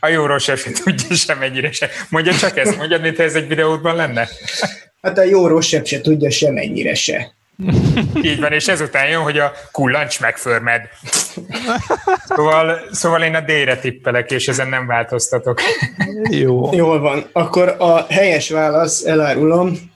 a 0.00 0.08
jó 0.08 0.26
rossz 0.26 0.44
se 0.44 0.56
tudja 0.84 1.16
semennyire 1.16 1.72
se. 1.72 1.90
Mondja 2.08 2.34
csak 2.34 2.58
ezt, 2.58 2.76
mondjad, 2.76 3.00
mintha 3.00 3.22
ez 3.22 3.34
egy 3.34 3.48
videóban 3.48 3.96
lenne. 3.96 4.28
Hát 5.02 5.18
a 5.18 5.22
jó 5.22 5.46
rossz 5.46 5.66
se 5.66 6.00
tudja 6.00 6.30
semennyire 6.30 6.94
se. 6.94 7.32
Így 8.22 8.40
van, 8.40 8.52
és 8.52 8.68
ezután 8.68 9.08
jön, 9.08 9.22
hogy 9.22 9.38
a 9.38 9.52
kullancs 9.72 10.20
megförmed. 10.20 10.80
Szóval, 12.24 12.80
szóval 12.90 13.22
én 13.22 13.34
a 13.34 13.40
D-re 13.40 13.76
tippelek, 13.76 14.30
és 14.30 14.48
ezen 14.48 14.68
nem 14.68 14.86
változtatok. 14.86 15.60
Jó. 16.42 16.74
Jól 16.74 17.00
van. 17.00 17.24
Akkor 17.32 17.74
a 17.78 18.06
helyes 18.08 18.50
válasz, 18.50 19.04
elárulom, 19.04 19.90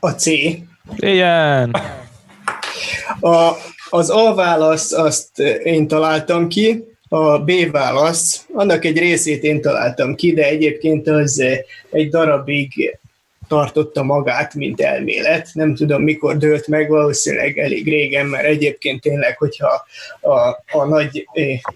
a 0.00 0.10
C. 0.10 0.26
Igen. 0.96 1.76
A, 3.20 3.50
az 3.90 4.10
A 4.10 4.34
válasz 4.34 4.92
azt 4.92 5.38
én 5.62 5.88
találtam 5.88 6.48
ki, 6.48 6.84
a 7.08 7.38
B 7.38 7.70
válasz, 7.70 8.46
annak 8.52 8.84
egy 8.84 8.98
részét 8.98 9.42
én 9.42 9.60
találtam 9.60 10.14
ki, 10.14 10.32
de 10.32 10.44
egyébként 10.44 11.08
az 11.08 11.42
egy 11.90 12.08
darabig 12.08 12.98
tartotta 13.50 14.02
magát, 14.02 14.54
mint 14.54 14.80
elmélet. 14.80 15.48
Nem 15.52 15.74
tudom, 15.74 16.02
mikor 16.02 16.36
dőlt 16.36 16.66
meg, 16.66 16.88
valószínűleg 16.88 17.58
elég 17.58 17.88
régen, 17.88 18.26
mert 18.26 18.44
egyébként 18.44 19.00
tényleg, 19.00 19.38
hogyha 19.38 19.84
a, 20.20 20.38
a 20.78 20.84
nagy 20.84 21.28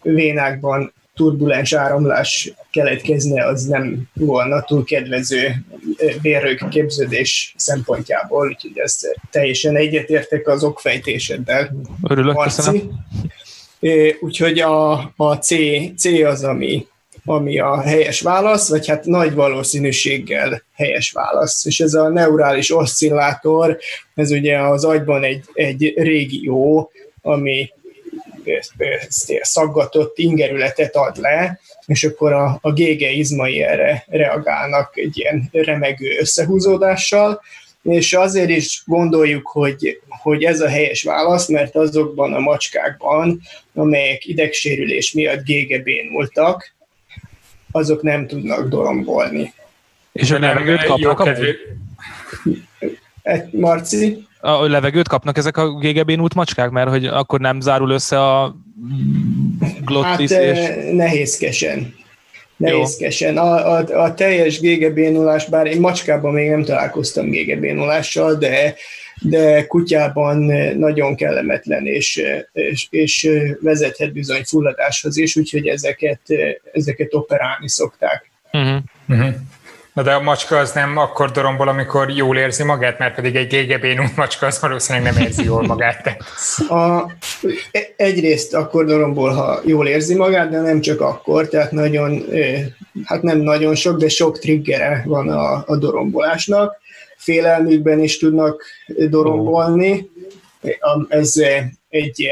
vénákban 0.03 0.93
turbulens 1.15 1.73
áramlás 1.73 2.53
keletkezne, 2.71 3.47
az 3.47 3.65
nem 3.65 4.03
volna 4.13 4.63
túl 4.63 4.85
kedvező 4.85 5.65
vérrők 6.21 6.69
képződés 6.69 7.55
szempontjából, 7.57 8.49
úgyhogy 8.49 8.79
ezt 8.79 9.21
teljesen 9.31 9.77
egyetértek 9.77 10.49
az 10.49 10.65
okfejtéseddel. 10.65 11.77
Örülök, 12.09 12.35
Marci. 12.35 12.57
köszönöm. 12.57 12.91
Úgyhogy 14.21 14.59
a, 14.59 14.93
a 15.17 15.35
C, 15.35 15.55
C 15.97 16.05
az, 16.05 16.45
ami, 16.45 16.87
ami 17.25 17.59
a 17.59 17.81
helyes 17.81 18.21
válasz, 18.21 18.69
vagy 18.69 18.87
hát 18.87 19.05
nagy 19.05 19.35
valószínűséggel 19.35 20.63
helyes 20.75 21.13
válasz. 21.13 21.65
És 21.65 21.81
ez 21.81 21.95
a 21.95 22.09
neurális 22.09 22.77
oszcillátor, 22.77 23.79
ez 24.15 24.31
ugye 24.31 24.59
az 24.59 24.85
agyban 24.85 25.25
egy, 25.25 25.45
egy 25.53 25.93
régió, 25.97 26.91
ami 27.23 27.71
szaggatott 29.41 30.19
ingerületet 30.19 30.97
ad 30.97 31.17
le, 31.17 31.61
és 31.87 32.05
akkor 32.05 32.33
a, 32.33 32.59
a 32.61 32.73
gége 32.73 33.11
izmai 33.11 33.63
erre 33.63 34.05
reagálnak 34.09 34.97
egy 34.97 35.19
ilyen 35.19 35.49
remegő 35.53 36.17
összehúzódással, 36.19 37.41
és 37.83 38.13
azért 38.13 38.49
is 38.49 38.83
gondoljuk, 38.87 39.47
hogy, 39.47 40.01
hogy 40.09 40.45
ez 40.45 40.61
a 40.61 40.69
helyes 40.69 41.03
válasz, 41.03 41.49
mert 41.49 41.77
azokban 41.77 42.33
a 42.33 42.39
macskákban, 42.39 43.41
amelyek 43.75 44.27
idegsérülés 44.27 45.13
miatt 45.13 45.45
gégebénultak, 45.45 46.74
azok 47.75 48.03
nem 48.03 48.27
tudnak 48.27 48.69
dorombolni. 48.69 49.53
És 50.13 50.31
a 50.31 50.39
levegőt 50.39 50.85
kapnak 50.85 51.21
a 51.21 51.29
Marci? 53.51 54.27
A 54.41 54.67
levegőt 54.67 55.09
kapnak 55.09 55.37
ezek 55.37 55.57
a 55.57 55.79
gégebénult 55.79 56.35
macskák, 56.35 56.71
mert 56.71 56.89
hogy 56.89 57.07
akkor 57.07 57.41
nem 57.41 57.61
zárul 57.61 57.91
össze 57.91 58.21
a 58.21 58.57
glottis 59.85 60.33
hát, 60.33 60.43
és... 60.43 60.59
nehézkesen. 60.93 61.95
Nehézkesen. 62.57 63.39
A, 63.39 63.77
a, 63.77 64.03
a 64.03 64.15
teljes 64.15 64.61
gégebénulás, 64.61 65.47
bár 65.47 65.67
én 65.67 65.81
macskában 65.81 66.33
még 66.33 66.51
nem 66.51 66.65
találkoztam 66.65 67.31
gégebénulással, 67.31 68.35
de, 68.35 68.75
de 69.25 69.67
kutyában 69.67 70.39
nagyon 70.77 71.17
kellemetlen, 71.17 71.87
és, 71.87 72.23
és, 72.53 72.87
és 72.91 73.31
vezethet 73.61 74.13
bizony 74.13 74.43
fulladáshoz 74.45 75.17
is, 75.17 75.37
úgyhogy 75.37 75.67
ezeket, 75.67 76.21
ezeket 76.73 77.15
operálni 77.15 77.69
szokták. 77.69 78.31
Uh-huh. 78.53 78.77
Uh-huh. 79.09 79.35
Na 79.95 80.03
de 80.03 80.13
a 80.13 80.21
macska 80.21 80.59
az 80.59 80.73
nem 80.73 80.97
akkor 80.97 81.31
dorombol, 81.31 81.69
amikor 81.69 82.11
jól 82.11 82.37
érzi 82.37 82.65
magát, 82.65 82.99
mert 82.99 83.15
pedig 83.15 83.37
egy 83.37 83.47
gégebénú 83.47 84.03
macska 84.17 84.47
az 84.47 84.61
valószínűleg 84.61 85.13
nem 85.13 85.23
érzi 85.23 85.45
jól 85.45 85.63
magát. 85.63 86.17
A, 86.69 87.11
egyrészt 87.97 88.55
akkor 88.55 88.85
dorombol, 88.85 89.31
ha 89.31 89.61
jól 89.65 89.87
érzi 89.87 90.15
magát, 90.15 90.51
de 90.51 90.61
nem 90.61 90.81
csak 90.81 91.01
akkor, 91.01 91.49
tehát 91.49 91.73
nagyon, 91.73 92.25
hát 93.05 93.23
nem 93.23 93.39
nagyon 93.39 93.75
sok, 93.75 93.99
de 93.99 94.09
sok 94.09 94.39
triggere 94.39 95.03
van 95.07 95.29
a, 95.29 95.65
a 95.67 95.77
dorombolásnak. 95.77 96.83
Félelmükben 97.25 98.01
is 98.01 98.19
tudnak 98.19 98.65
dorombolni. 99.09 100.11
Ez 101.09 101.35
egy 101.89 102.31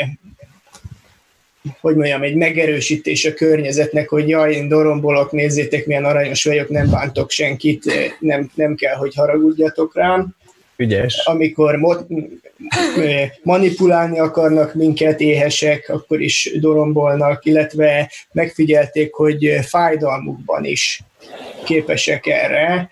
hogy 1.80 1.96
mondjam, 1.96 2.22
egy 2.22 2.34
megerősítés 2.34 3.24
a 3.24 3.34
környezetnek, 3.34 4.08
hogy 4.08 4.28
jaj, 4.28 4.54
én 4.54 4.68
dorombolok, 4.68 5.32
nézzétek, 5.32 5.86
milyen 5.86 6.04
aranyos 6.04 6.44
vagyok, 6.44 6.68
nem 6.68 6.90
bántok 6.90 7.30
senkit, 7.30 7.84
nem, 8.18 8.50
nem 8.54 8.74
kell, 8.74 8.94
hogy 8.94 9.14
haragudjatok 9.14 9.94
rám. 9.94 10.36
Ügyes. 10.76 11.22
Amikor 11.24 11.76
mo- 11.76 12.06
manipulálni 13.42 14.18
akarnak 14.18 14.74
minket, 14.74 15.20
éhesek, 15.20 15.88
akkor 15.88 16.20
is 16.20 16.50
dorombolnak, 16.60 17.44
illetve 17.44 18.10
megfigyelték, 18.32 19.14
hogy 19.14 19.58
fájdalmukban 19.62 20.64
is 20.64 21.00
képesek 21.64 22.26
erre. 22.26 22.90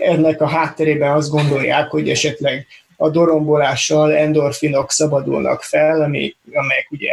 Ennek 0.00 0.40
a 0.40 0.48
hátterében 0.48 1.10
azt 1.10 1.30
gondolják, 1.30 1.90
hogy 1.90 2.08
esetleg 2.08 2.66
a 2.96 3.08
dorombolással 3.08 4.12
endorfinok 4.16 4.90
szabadulnak 4.90 5.62
fel, 5.62 6.02
ami, 6.02 6.36
amelyek 6.52 6.86
ugye 6.90 7.10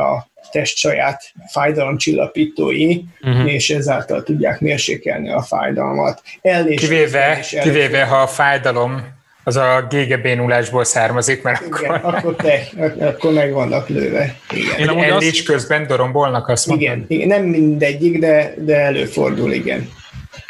a 0.00 0.26
test 0.50 0.76
saját 0.76 1.22
fájdalomcsillapítói, 1.52 3.00
uh-huh. 3.22 3.52
és 3.52 3.70
ezáltal 3.70 4.22
tudják 4.22 4.60
mérsékelni 4.60 5.30
a 5.30 5.42
fájdalmat. 5.42 6.22
Ellés 6.42 6.80
kivéve, 6.80 7.40
kivéve 7.62 8.04
ha 8.04 8.16
a 8.16 8.26
fájdalom 8.26 9.14
az 9.44 9.56
a 9.56 9.86
gégebénulásból 9.90 10.84
származik, 10.84 11.42
mert 11.42 11.66
igen, 11.66 11.90
akkor... 11.90 12.14
akkor, 12.14 12.36
te, 12.36 12.68
akkor 13.06 13.32
meg 13.32 13.52
vannak 13.52 13.88
lőve. 13.88 14.34
Igen. 14.50 14.98
Én 14.98 15.02
Ellés 15.02 15.38
azt... 15.38 15.42
közben 15.42 15.86
dorombolnak, 15.86 16.48
azt 16.48 16.70
igen, 16.70 17.04
igen, 17.08 17.28
nem 17.28 17.44
mindegyik, 17.44 18.18
de, 18.18 18.54
de 18.58 18.76
előfordul, 18.76 19.52
igen. 19.52 19.90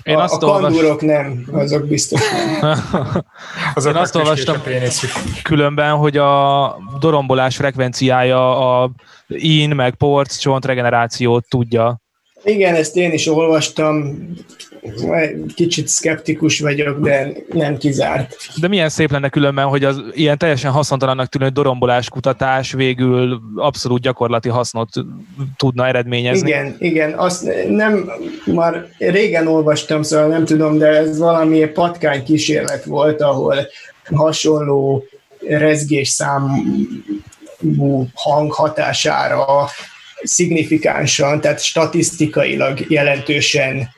Én 0.07 0.16
a, 0.16 0.22
azt 0.22 0.42
a 0.42 0.46
olvas... 0.46 1.00
nem, 1.00 1.46
azok 1.52 1.86
biztos 1.86 2.20
nem. 2.61 2.72
azok 3.74 3.94
Én 3.94 4.00
azt 4.00 4.14
olvastam 4.14 4.57
különben, 5.42 5.94
hogy 5.94 6.16
a 6.16 6.76
dorombolás 7.00 7.57
frekvenciája 7.57 8.80
a 8.82 8.90
in, 9.28 9.70
meg 9.70 9.94
porc, 9.94 10.36
csontregenerációt 10.36 11.48
tudja. 11.48 12.00
Igen, 12.44 12.74
ezt 12.74 12.96
én 12.96 13.12
is 13.12 13.26
olvastam, 13.26 14.16
kicsit 15.55 15.89
szkeptikus 15.89 16.61
vagyok, 16.61 17.01
de 17.01 17.32
nem 17.53 17.76
kizárt. 17.76 18.37
De 18.61 18.68
milyen 18.68 18.89
szép 18.89 19.11
lenne 19.11 19.28
különben, 19.28 19.66
hogy 19.66 19.84
az 19.84 20.03
ilyen 20.12 20.39
teljesen 20.39 20.70
haszontalannak 20.70 21.28
tűnő 21.28 21.49
dorombolás 21.49 22.09
kutatás 22.09 22.72
végül 22.72 23.41
abszolút 23.57 24.01
gyakorlati 24.01 24.49
hasznot 24.49 24.89
tudna 25.57 25.87
eredményezni. 25.87 26.49
Igen, 26.49 26.76
igen, 26.78 27.18
azt 27.18 27.49
nem, 27.68 28.11
már 28.45 28.87
régen 28.99 29.47
olvastam, 29.47 30.03
szóval 30.03 30.28
nem 30.28 30.45
tudom, 30.45 30.78
de 30.78 30.87
ez 30.87 31.18
valami 31.18 31.66
patkány 31.66 32.24
kísérlet 32.24 32.84
volt, 32.84 33.20
ahol 33.20 33.57
hasonló 34.14 35.05
rezgés 35.49 36.09
számú 36.09 36.51
hang 38.14 38.53
hatására 38.53 39.68
szignifikánsan, 40.22 41.41
tehát 41.41 41.62
statisztikailag 41.62 42.84
jelentősen 42.89 43.89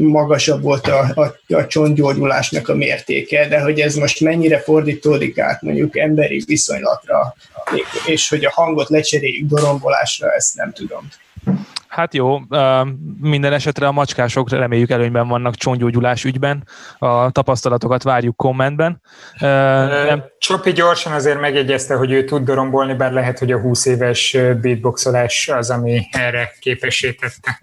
magasabb 0.00 0.62
volt 0.62 0.86
a, 0.86 1.00
a, 1.14 1.54
a 1.54 1.66
csontgyógyulásnak 1.66 2.68
a 2.68 2.74
mértéke, 2.74 3.48
de 3.48 3.60
hogy 3.60 3.80
ez 3.80 3.94
most 3.94 4.20
mennyire 4.20 4.58
fordítódik 4.58 5.38
át 5.38 5.62
mondjuk 5.62 5.98
emberi 5.98 6.42
viszonylatra, 6.46 7.34
és 8.06 8.28
hogy 8.28 8.44
a 8.44 8.50
hangot 8.54 8.88
lecseréljük 8.88 9.48
dorombolásra, 9.48 10.30
ezt 10.30 10.56
nem 10.56 10.72
tudom. 10.72 11.08
Hát 11.94 12.14
jó, 12.14 12.38
minden 13.20 13.52
esetre 13.52 13.86
a 13.86 13.92
macskások 13.92 14.50
reméljük 14.50 14.90
előnyben 14.90 15.28
vannak 15.28 15.54
csongyógyulás 15.54 16.24
ügyben, 16.24 16.68
a 16.98 17.30
tapasztalatokat 17.30 18.02
várjuk 18.02 18.36
kommentben. 18.36 19.00
Nem... 19.38 20.24
Csopi 20.38 20.72
gyorsan 20.72 21.12
azért 21.12 21.40
megjegyezte, 21.40 21.94
hogy 21.94 22.12
ő 22.12 22.24
tud 22.24 22.44
dorombolni, 22.44 22.94
bár 22.94 23.12
lehet, 23.12 23.38
hogy 23.38 23.52
a 23.52 23.58
20 23.58 23.86
éves 23.86 24.36
beatboxolás 24.60 25.48
az, 25.48 25.70
ami 25.70 26.06
erre 26.10 26.52
képessé 26.60 27.12
tette. 27.12 27.60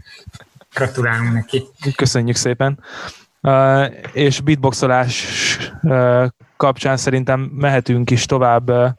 Gratulálunk 0.73 1.33
neki. 1.33 1.63
Köszönjük 1.95 2.35
szépen. 2.35 2.79
Uh, 3.41 3.85
és 4.13 4.39
beatboxolás 4.39 5.27
uh, 5.81 6.25
kapcsán 6.57 6.97
szerintem 6.97 7.39
mehetünk 7.39 8.09
is 8.09 8.25
tovább 8.25 8.69
uh, 8.69 8.89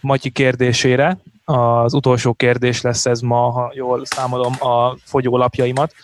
Matyi 0.00 0.30
kérdésére. 0.30 1.18
Az 1.44 1.94
utolsó 1.94 2.32
kérdés 2.32 2.80
lesz 2.80 3.06
ez 3.06 3.20
ma, 3.20 3.50
ha 3.50 3.72
jól 3.74 4.04
számolom 4.04 4.54
a 4.58 4.96
fogyólapjaimat. 5.04 5.94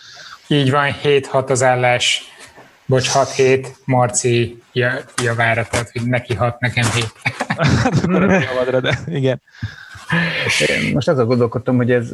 Így 0.47 0.71
van, 0.71 0.95
7-6 1.03 1.49
az 1.49 1.63
állás, 1.63 2.23
bocs, 2.85 3.09
6-7, 3.13 3.67
Marci 3.85 4.63
javára, 5.23 5.65
tehát 5.67 5.89
hogy 5.91 6.07
neki 6.07 6.35
6, 6.35 6.59
nekem 6.59 6.85
7. 6.93 7.11
hát 7.83 7.93
akkor 7.95 8.81
de 8.81 8.99
igen. 9.07 9.41
Most 10.93 11.07
azon 11.07 11.27
gondolkodtam, 11.27 11.75
hogy 11.75 11.91
ez 11.91 12.09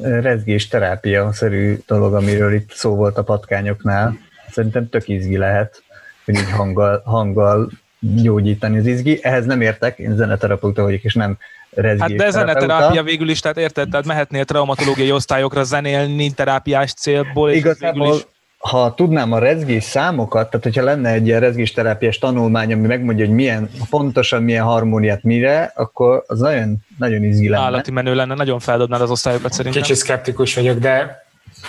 rezgés 0.00 0.68
terápia-szerű 0.68 1.78
dolog, 1.86 2.14
amiről 2.14 2.54
itt 2.54 2.72
szó 2.72 2.94
volt 2.94 3.18
a 3.18 3.22
patkányoknál. 3.22 4.18
Szerintem 4.50 4.88
tök 4.88 5.08
izgi 5.08 5.36
lehet, 5.36 5.82
hogy 6.24 6.34
így 6.34 6.50
hanggal, 6.50 7.02
hanggal 7.04 7.70
gyógyítani 8.00 8.78
az 8.78 8.86
izgi. 8.86 9.18
Ehhez 9.22 9.44
nem 9.46 9.60
értek, 9.60 9.98
én 9.98 10.16
zeneterapeuta 10.16 10.82
vagyok, 10.82 11.02
és 11.02 11.14
nem 11.14 11.38
rezgés 11.70 12.00
Hát 12.00 12.16
de 12.16 12.30
zeneterápia 12.30 13.02
végül 13.02 13.28
is, 13.28 13.40
tehát 13.40 13.56
érted, 13.56 13.88
tehát 13.88 14.06
mehetnél 14.06 14.44
traumatológiai 14.44 15.12
osztályokra 15.12 15.62
zenélni 15.62 16.30
terápiás 16.30 16.92
célból, 16.92 17.50
és 17.50 17.56
Igazából, 17.56 18.14
is 18.14 18.26
ha 18.68 18.94
tudnám 18.94 19.32
a 19.32 19.38
rezgés 19.38 19.84
számokat, 19.84 20.50
tehát 20.50 20.64
hogyha 20.64 20.82
lenne 20.82 21.10
egy 21.10 21.26
ilyen 21.26 21.40
rezgés 21.40 21.72
terápiás 21.72 22.18
tanulmány, 22.18 22.72
ami 22.72 22.86
megmondja, 22.86 23.26
hogy 23.26 23.34
milyen, 23.34 23.70
pontosan 23.90 24.42
milyen 24.42 24.64
harmóniát 24.64 25.22
mire, 25.22 25.72
akkor 25.74 26.24
az 26.26 26.38
nagyon, 26.38 26.76
nagyon 26.98 27.22
izgi 27.22 27.48
lenne. 27.48 27.62
Állati 27.64 27.90
menő 27.90 28.14
lenne, 28.14 28.34
nagyon 28.34 28.58
feldobnád 28.58 29.00
az 29.00 29.10
osztályokat 29.10 29.52
szerintem. 29.52 29.82
Kicsit 29.82 29.96
szkeptikus 29.96 30.54
vagyok, 30.54 30.78
de 30.78 31.23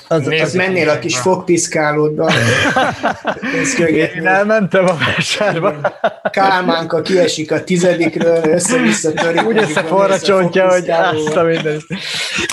az, 0.07 0.27
az 0.41 0.53
mennél 0.53 0.89
a 0.89 0.99
kis 0.99 1.17
fogpiszkálóddal. 1.17 2.31
Én 3.87 4.27
elmentem 4.27 4.85
a 4.85 4.97
vásárba. 4.97 5.99
Kálmánka 6.31 7.01
kiesik 7.01 7.51
a 7.51 7.63
tizedikről, 7.63 8.41
össze-vissza 8.43 9.13
törik. 9.13 9.43
Úgy 9.43 9.57
összeforra 9.57 10.19
csontja, 10.19 10.67
hogy 10.67 10.89
azt 10.89 11.35
a 11.35 11.43
minden. 11.43 11.81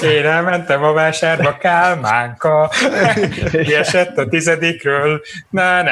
Én 0.02 0.24
elmentem 0.24 0.82
a 0.82 0.92
vásárba, 0.92 1.56
Kálmánka 1.56 2.70
kiesett 3.50 4.18
a 4.18 4.28
tizedikről. 4.28 5.20
Na, 5.50 5.82
na, 5.82 5.90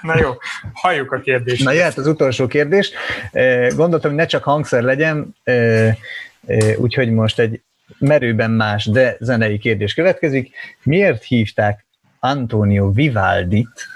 na 0.00 0.18
jó, 0.18 0.30
halljuk 0.72 1.12
a 1.12 1.20
kérdést. 1.20 1.64
Na 1.64 1.72
jöhet 1.72 1.98
az 1.98 2.06
utolsó 2.06 2.46
kérdés. 2.46 2.90
Gondoltam, 3.76 4.10
hogy 4.10 4.20
ne 4.20 4.26
csak 4.26 4.44
hangszer 4.44 4.82
legyen, 4.82 5.36
úgyhogy 6.76 7.10
most 7.10 7.38
egy 7.38 7.60
merőben 7.98 8.50
más, 8.50 8.86
de 8.86 9.16
zenei 9.20 9.58
kérdés 9.58 9.94
következik. 9.94 10.54
Miért 10.82 11.24
hívták 11.24 11.84
Antonio 12.18 12.92
Vivaldit 12.92 13.88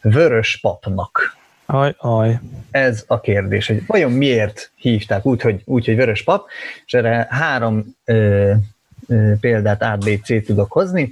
vörös 0.00 0.58
papnak? 0.60 1.36
Aj, 1.66 1.94
aj. 1.98 2.40
Ez 2.70 3.04
a 3.06 3.20
kérdés, 3.20 3.66
hogy 3.66 3.82
vajon 3.86 4.12
miért 4.12 4.70
hívták 4.76 5.26
úgy, 5.26 5.40
hogy, 5.40 5.62
úgy, 5.64 5.84
hogy 5.84 5.96
vörös 5.96 6.22
pap, 6.22 6.48
és 6.86 6.92
erre 6.92 7.26
három 7.30 7.96
ö, 8.04 8.52
ö, 9.08 9.32
példát 9.40 9.82
A, 9.82 9.96
B, 9.96 10.08
C 10.24 10.46
tudok 10.46 10.72
hozni. 10.72 11.10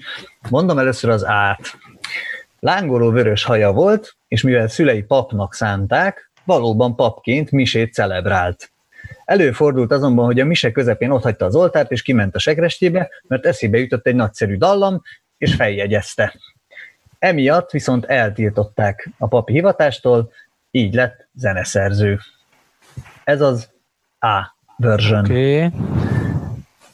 Mondom 0.49 0.79
először 0.79 1.11
az 1.11 1.25
át. 1.25 1.61
Lángoló 2.61 3.11
vörös 3.11 3.45
haja 3.45 3.73
volt, 3.73 4.17
és 4.29 4.43
mivel 4.43 4.69
szülei 4.69 5.03
papnak 5.03 5.55
szánták, 5.55 6.31
valóban 6.45 6.97
papként 6.97 7.51
misét 7.51 7.93
celebrált. 7.93 8.72
Előfordult 9.25 9.93
azonban, 9.93 10.25
hogy 10.25 10.41
a 10.41 10.45
mise 10.45 10.73
közepén 10.73 11.11
otthagyta 11.11 11.45
az 11.45 11.55
oltárt, 11.55 11.91
és 11.91 12.03
kiment 12.03 12.35
a 12.35 12.39
segrestjébe, 12.39 13.09
mert 13.27 13.47
eszébe 13.47 13.79
jutott 13.79 14.07
egy 14.07 14.15
nagyszerű 14.15 14.57
dallam, 14.57 15.03
és 15.39 15.55
feljegyezte. 15.55 16.35
Emiatt 17.19 17.71
viszont 17.71 18.05
eltiltották 18.05 19.11
a 19.19 19.29
papi 19.29 19.53
hivatástól, 19.53 20.33
így 20.71 20.95
lett 20.95 21.29
zeneszerző. 21.35 22.19
Ez 23.25 23.41
az 23.41 23.71
A 24.19 24.57
version. 24.77 25.25
Okay. 25.25 25.71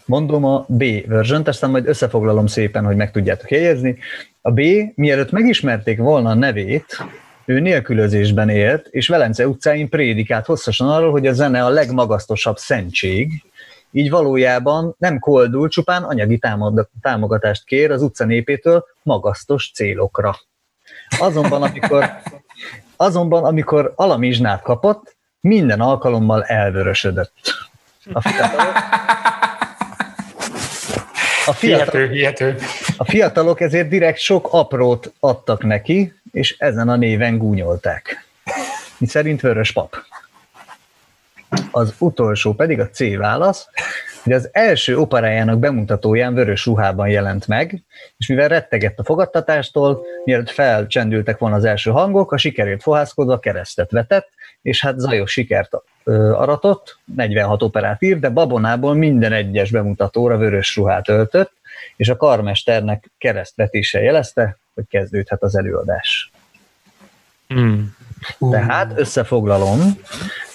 Mondom 0.05 0.44
a 0.44 0.64
B 0.68 0.84
version 1.06 1.42
aztán 1.46 1.70
majd 1.70 1.86
összefoglalom 1.86 2.46
szépen, 2.46 2.84
hogy 2.84 2.96
meg 2.96 3.10
tudjátok 3.10 3.50
jegyezni. 3.50 3.98
A 4.40 4.50
B, 4.50 4.60
mielőtt 4.94 5.30
megismerték 5.30 5.98
volna 5.98 6.30
a 6.30 6.34
nevét, 6.34 7.05
ő 7.48 7.60
nélkülözésben 7.60 8.48
élt, 8.48 8.86
és 8.86 9.08
Velence 9.08 9.48
utcáin 9.48 9.88
prédikált 9.88 10.46
hosszasan 10.46 10.88
arról, 10.88 11.10
hogy 11.10 11.26
a 11.26 11.32
zene 11.32 11.64
a 11.64 11.68
legmagasztosabb 11.68 12.56
szentség, 12.56 13.44
így 13.90 14.10
valójában 14.10 14.94
nem 14.98 15.18
koldul, 15.18 15.68
csupán 15.68 16.02
anyagi 16.02 16.40
támogatást 17.00 17.64
kér 17.64 17.90
az 17.90 18.02
utca 18.02 18.24
népétől 18.24 18.84
magasztos 19.02 19.70
célokra. 19.74 20.36
Azonban, 21.18 21.62
amikor, 21.62 22.10
azonban, 22.96 23.44
amikor 23.44 23.92
alamizsnát 23.96 24.62
kapott, 24.62 25.16
minden 25.40 25.80
alkalommal 25.80 26.44
elvörösödött. 26.44 27.34
A 28.12 28.20
fiatalok, 28.20 28.74
a, 31.48 31.52
fiatal, 31.52 32.06
hihető, 32.06 32.12
hihető. 32.12 32.56
a 32.96 33.04
fiatalok 33.04 33.60
ezért 33.60 33.88
direkt 33.88 34.18
sok 34.18 34.48
aprót 34.50 35.12
adtak 35.20 35.64
neki, 35.64 36.12
és 36.32 36.56
ezen 36.58 36.88
a 36.88 36.96
néven 36.96 37.38
gúnyolták. 37.38 38.26
Mi 38.98 39.06
szerint 39.06 39.40
vörös 39.40 39.72
pap. 39.72 39.96
Az 41.70 41.94
utolsó 41.98 42.54
pedig 42.54 42.80
a 42.80 42.88
C 42.88 43.16
válasz, 43.16 43.68
hogy 44.28 44.36
az 44.36 44.48
első 44.52 44.98
operájának 44.98 45.59
bemutatóján 45.59 46.34
vörös 46.34 46.66
ruhában 46.66 47.09
jelent 47.09 47.46
meg, 47.46 47.82
és 48.16 48.26
mivel 48.26 48.48
rettegett 48.48 48.98
a 48.98 49.05
fogadtatástól, 49.05 50.02
mielőtt 50.24 50.50
felcsendültek 50.50 51.38
volna 51.38 51.56
az 51.56 51.64
első 51.64 51.90
hangok, 51.90 52.32
a 52.32 52.36
sikerét 52.36 52.82
fohászkodva 52.82 53.38
keresztet 53.38 53.90
vetett, 53.90 54.28
és 54.62 54.80
hát 54.80 54.98
zajos 54.98 55.32
sikert 55.32 55.70
aratott, 56.32 56.98
46 57.14 57.62
operát 57.62 58.02
írt, 58.02 58.20
de 58.20 58.28
babonából 58.28 58.94
minden 58.94 59.32
egyes 59.32 59.70
bemutatóra 59.70 60.36
vörös 60.36 60.76
ruhát 60.76 61.09
öltött, 61.09 61.52
és 61.96 62.09
a 62.09 62.16
karmesternek 62.16 63.10
keresztvetése 63.18 64.00
jelezte, 64.00 64.59
hogy 64.74 64.84
kezdődhet 64.88 65.42
az 65.42 65.56
előadás. 65.56 66.30
Hmm. 67.46 67.96
Tehát 68.50 68.92
összefoglalom, 68.96 69.80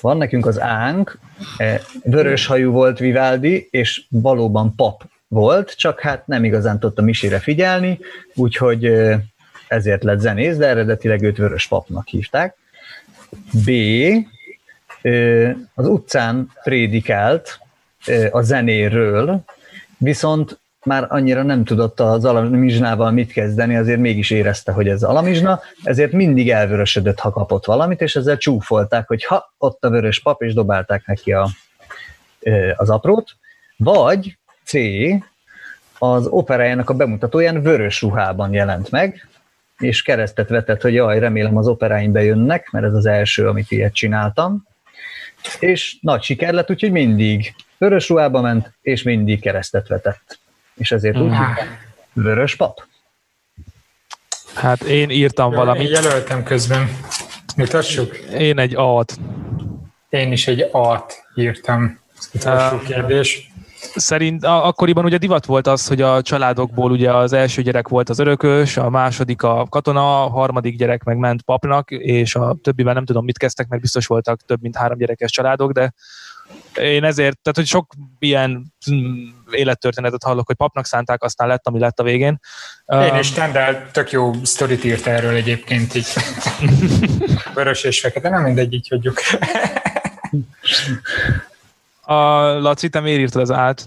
van 0.04 0.18
nekünk 0.18 0.46
az 0.46 0.60
ánk, 0.60 1.20
e, 1.58 1.82
vörös 2.04 2.46
hajú 2.46 2.72
volt 2.72 3.00
Vivaldi, 3.00 3.68
és 3.72 4.04
valóban 4.10 4.76
pap 4.76 5.04
volt, 5.28 5.78
csak 5.78 6.00
hát 6.00 6.28
nem 6.28 6.44
igazán 6.44 6.80
tudta 6.80 7.02
misére 7.02 7.40
figyelni, 7.40 8.00
úgyhogy 8.36 8.92
ezért 9.68 10.04
lett 10.04 10.20
zenész, 10.20 10.58
de 10.58 10.68
eredetileg 10.68 11.22
őt 11.22 11.38
vörös 11.38 11.68
papnak 11.68 12.08
hívták. 12.08 12.56
B. 13.66 13.70
Az 15.74 15.88
utcán 15.88 16.52
prédikált 16.64 17.60
a 18.32 18.42
zenéről, 18.42 19.44
viszont 19.98 20.60
már 20.86 21.06
annyira 21.10 21.44
nem 21.44 21.64
tudott 21.64 22.00
az 22.00 22.26
alamizsnával 22.26 23.12
mit 23.12 23.32
kezdeni, 23.32 23.76
azért 23.76 24.00
mégis 24.00 24.30
érezte, 24.30 24.72
hogy 24.72 24.88
ez 24.88 25.04
alamizsna, 25.04 25.62
ezért 25.84 26.12
mindig 26.12 26.50
elvörösödött, 26.50 27.20
ha 27.20 27.32
kapott 27.32 27.66
valamit, 27.66 28.02
és 28.02 28.16
ezzel 28.16 28.38
csúfolták, 28.38 29.08
hogy 29.08 29.24
ha 29.24 29.54
ott 29.58 29.84
a 29.84 29.90
vörös 29.90 30.22
pap, 30.22 30.42
és 30.42 30.54
dobálták 30.54 31.06
neki 31.06 31.34
a, 31.34 31.50
az 32.76 32.90
aprót, 32.90 33.36
vagy 33.78 34.38
C, 34.64 34.74
az 36.00 36.28
operájának 36.28 36.90
a 36.90 36.94
bemutatóján 36.94 37.62
vörös 37.62 38.02
ruhában 38.02 38.54
jelent 38.54 38.92
meg, 38.92 39.28
és 39.78 40.02
keresztet 40.02 40.50
vetett, 40.50 40.82
hogy 40.82 40.94
jaj, 40.94 41.20
remélem 41.20 41.58
az 41.58 41.68
operáim 41.68 42.12
bejönnek, 42.12 42.70
mert 42.72 42.86
ez 42.86 42.94
az 42.94 43.06
első, 43.06 43.48
amit 43.48 43.72
ilyet 43.72 43.94
csináltam. 43.94 44.68
És 45.60 45.98
nagy 46.02 46.22
siker 46.22 46.54
lett, 46.54 46.70
úgyhogy 46.70 46.92
mindig 46.92 47.54
vörös 47.78 48.10
ruhába 48.10 48.42
ment, 48.42 48.72
és 48.82 49.04
mindig 49.04 49.42
keresztet 49.42 49.88
vetett. 49.88 50.40
És 50.76 50.92
ezért 50.92 51.18
úgy 51.18 51.32
ah. 51.32 51.58
vörös 52.14 52.56
pap. 52.56 52.84
Hát 54.56 54.82
én 54.82 55.10
írtam 55.10 55.52
Jó, 55.52 55.58
valamit. 55.58 55.82
Én 55.82 55.92
jelöltem 55.92 56.44
közben. 56.44 56.90
Mutassuk? 57.56 58.18
Én 58.18 58.60
egy 58.60 58.76
A-t. 58.76 59.20
Én 60.10 60.32
is 60.32 60.48
egy 60.48 60.70
A-t 60.72 61.24
írtam. 61.36 62.00
Uh, 62.46 62.84
kérdés 62.84 63.54
szerint 63.96 64.46
akkoriban 64.46 65.06
ugye 65.06 65.18
divat 65.18 65.46
volt 65.46 65.68
az, 65.68 65.88
hogy 65.88 66.02
a 66.02 66.22
családokból 66.22 66.92
ugye 66.92 67.14
az 67.14 67.34
első 67.34 67.62
gyerek 67.62 67.88
volt 67.88 68.10
az 68.10 68.20
örökös, 68.20 68.78
a 68.78 68.90
második 68.90 69.44
a 69.44 69.68
katona, 69.70 70.24
a 70.24 70.30
harmadik 70.30 70.78
gyerek 70.78 71.04
meg 71.04 71.18
ment 71.18 71.42
papnak, 71.42 71.92
és 71.92 72.36
a 72.36 72.56
többiben 72.62 72.94
nem 72.94 73.06
tudom 73.06 73.26
mit 73.26 73.38
kezdtek, 73.38 73.68
mert 73.68 73.82
biztos 73.82 74.06
voltak 74.06 74.42
több 74.46 74.62
mint 74.62 74.76
három 74.76 74.98
gyerekes 74.98 75.32
családok, 75.32 75.72
de 75.72 75.94
én 76.78 77.04
ezért, 77.04 77.40
tehát 77.42 77.56
hogy 77.56 77.68
sok 77.68 77.94
ilyen 78.20 78.74
mm, 78.92 79.28
élettörténetet 79.52 80.24
hallok, 80.24 80.46
hogy 80.46 80.56
papnak 80.56 80.86
szánták, 80.86 81.24
aztán 81.24 81.48
lett, 81.48 81.68
ami 81.68 81.80
lett 81.80 82.00
a 82.00 82.04
végén. 82.04 82.40
Én 82.86 83.16
is 83.16 83.32
Tendel 83.32 83.90
tök 83.92 84.12
jó 84.12 84.34
sztorit 84.44 84.84
írt 84.84 85.08
erről 85.08 85.36
egyébként 85.36 85.96
így. 85.96 86.08
Vörös 87.54 87.84
és 87.84 88.00
fekete, 88.00 88.30
nem 88.30 88.44
mindegy, 88.44 88.74
így 88.74 88.88
hagyjuk. 88.88 89.22
A 92.02 92.14
Laci, 92.60 92.90
te 92.90 93.00
miért 93.00 93.20
írtad 93.20 93.42
az 93.42 93.52
át? 93.52 93.86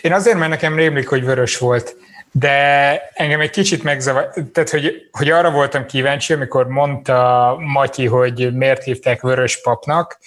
Én 0.00 0.12
azért, 0.12 0.38
mert 0.38 0.50
nekem 0.50 0.76
rémlik, 0.76 1.08
hogy 1.08 1.24
vörös 1.24 1.58
volt. 1.58 1.96
De 2.30 3.00
engem 3.12 3.40
egy 3.40 3.50
kicsit 3.50 3.82
megzavar, 3.82 4.32
tehát 4.52 4.70
hogy, 4.70 5.08
hogy 5.12 5.30
arra 5.30 5.50
voltam 5.50 5.86
kíváncsi, 5.86 6.32
amikor 6.32 6.66
mondta 6.66 7.56
Matyi, 7.58 8.06
hogy 8.06 8.54
miért 8.54 8.82
hívták 8.82 9.20
vörös 9.20 9.60
papnak, 9.62 10.18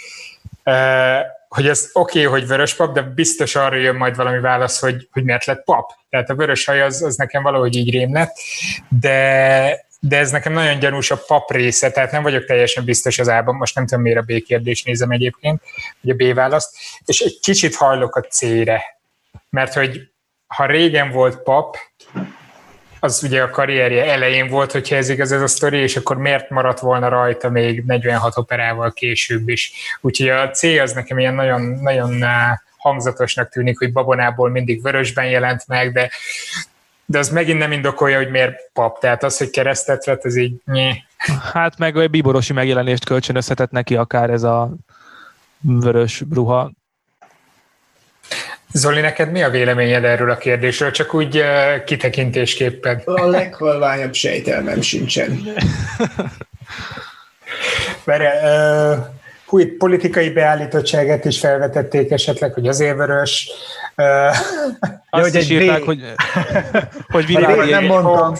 hogy 1.50 1.68
ez 1.68 1.90
oké, 1.94 2.26
okay, 2.26 2.40
hogy 2.40 2.48
vörös 2.48 2.76
pap, 2.76 2.94
de 2.94 3.02
biztos 3.02 3.56
arra 3.56 3.76
jön 3.76 3.96
majd 3.96 4.16
valami 4.16 4.40
válasz, 4.40 4.80
hogy, 4.80 5.08
hogy 5.12 5.24
miért 5.24 5.46
lett 5.46 5.64
pap. 5.64 5.92
Tehát 6.10 6.30
a 6.30 6.36
vörös 6.36 6.66
haj 6.66 6.82
az, 6.82 7.02
az 7.02 7.16
nekem 7.16 7.44
valahogy 7.44 7.76
így 7.76 7.92
rém 7.92 8.14
lett, 8.14 8.36
de 8.90 9.86
de 10.00 10.18
ez 10.18 10.32
nekem 10.32 10.54
nagyon 10.54 10.80
gyanús 10.80 11.12
a 11.12 11.24
pap 11.28 11.52
része, 11.52 11.92
tehát 11.92 12.12
nem 12.12 12.24
vagyok 12.24 12.46
teljesen 12.46 12.86
biztos 12.86 13.20
az 13.20 13.30
ában, 13.30 13.56
most 13.56 13.76
nem 13.76 13.86
tudom 13.86 14.04
miért 14.04 14.20
a 14.20 14.22
B 14.22 14.44
kérdést 14.44 14.86
nézem 14.86 15.12
egyébként, 15.12 15.62
vagy 16.02 16.12
a 16.12 16.32
B 16.32 16.36
választ, 16.36 16.78
és 17.06 17.20
egy 17.20 17.40
kicsit 17.42 17.76
hajlok 17.76 18.16
a 18.16 18.22
C-re, 18.22 18.84
mert 19.50 19.74
hogy 19.74 20.02
ha 20.48 20.66
régen 20.66 21.12
volt 21.12 21.44
pap, 21.44 21.78
az 23.00 23.24
ugye 23.24 23.42
a 23.42 23.50
karrierje 23.50 24.12
elején 24.12 24.48
volt, 24.48 24.72
hogyha 24.72 24.96
ez 24.96 25.10
igaz 25.10 25.32
ez 25.32 25.42
a 25.42 25.48
sztori, 25.48 25.78
és 25.78 25.96
akkor 25.96 26.18
miért 26.18 26.50
maradt 26.50 26.80
volna 26.80 27.08
rajta 27.08 27.50
még 27.50 27.84
46 27.86 28.38
operával 28.38 28.94
később 28.94 29.50
is. 29.50 29.72
Úgyhogy 30.02 30.30
a 30.30 30.50
C 30.50 30.64
az 30.64 30.94
nekem 30.94 31.20
ilyen 31.20 31.34
nagyon, 31.34 31.62
nagyon 31.62 32.24
hangzatosnak 32.78 33.50
tűnik, 33.50 33.78
hogy 33.78 33.92
babonából 33.92 34.50
mindig 34.50 34.82
vörösben 34.82 35.26
jelent 35.26 35.68
meg, 35.68 35.92
de 35.94 36.10
de 37.10 37.20
az 37.20 37.30
megint 37.30 37.60
nem 37.60 37.72
indokolja, 37.72 38.18
hogy 38.18 38.30
miért 38.30 38.70
pap. 38.74 39.00
Tehát 39.00 39.24
az, 39.24 39.38
hogy 39.38 39.50
keresztet 39.50 40.06
vett, 40.06 40.24
az 40.24 40.36
így 40.36 40.62
nyé. 40.66 41.04
Hát 41.54 41.78
meg 41.78 41.98
egy 41.98 42.10
bíborosi 42.10 42.54
megjelenést 42.54 43.06
kölcsönözhetett 43.06 43.72
neki 43.72 43.96
akár 43.96 44.30
ez 44.30 44.44
a 44.44 44.74
vörös 45.60 46.24
ruha. 46.32 46.72
Zoli, 48.74 49.02
neked 49.02 49.32
mi 49.32 49.44
a 49.44 49.50
véleményed 49.50 50.04
erről 50.04 50.30
a 50.30 50.38
kérdésről? 50.38 50.92
Csak 50.92 51.14
úgy 51.14 51.38
uh, 51.38 51.84
kitekintésképpen. 51.84 53.02
A 53.06 53.26
leghalványabb 53.26 54.14
sejtelmem 54.14 54.82
sincsen. 54.82 55.44
Mert 58.04 58.24
uh, 58.44 59.06
hú, 59.46 59.60
itt 59.60 59.78
politikai 59.78 60.30
beállítottságát 60.30 61.26
is 61.26 61.40
felvetették 61.40 62.12
esetleg, 62.12 62.54
hogy 62.54 62.68
azért 62.68 62.96
vörös. 62.96 63.50
Uh, 63.96 64.36
azt 65.10 65.32
hogy 65.32 65.36
is 65.36 65.50
írták, 65.50 65.84
hogy, 65.84 66.00
hogy 67.08 67.26
Vili 67.26 67.70
nem 67.70 67.86
mondtam. 67.86 68.36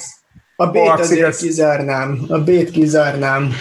A 0.60 0.68
B-t 0.68 1.00
azért 1.00 1.38
kizárnám, 1.38 2.26
a 2.28 2.38
B-t 2.38 2.72
kizárnám 2.72 3.54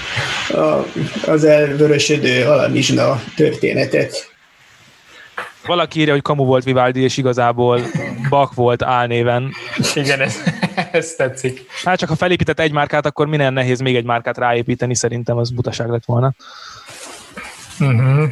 a, 0.49 0.83
az 1.27 1.45
elvörösödő 1.45 2.45
alamizsna 2.45 3.23
történetet. 3.37 4.36
Valaki 5.67 6.01
írja, 6.01 6.13
hogy 6.13 6.23
kamu 6.23 6.45
volt 6.45 6.65
Vivaldi, 6.65 7.01
és 7.01 7.17
igazából 7.17 7.81
Bak 8.29 8.55
volt 8.55 8.83
álnéven. 8.83 9.51
Igen, 9.95 10.21
ez, 10.21 10.37
ez 10.91 11.15
tetszik. 11.15 11.67
Hát 11.85 11.99
csak 11.99 12.09
ha 12.09 12.17
felépített 12.17 12.61
egy 12.61 12.73
márkát, 12.73 13.07
akkor 13.07 13.27
minden 13.27 13.53
nehéz 13.53 13.81
még 13.81 13.97
egy 13.97 14.05
márkát 14.05 14.39
ráépíteni, 14.39 14.95
szerintem 14.95 15.37
az 15.37 15.51
butaság 15.51 15.89
lett 15.89 16.05
volna. 16.05 16.33
Uh-huh. 17.81 18.31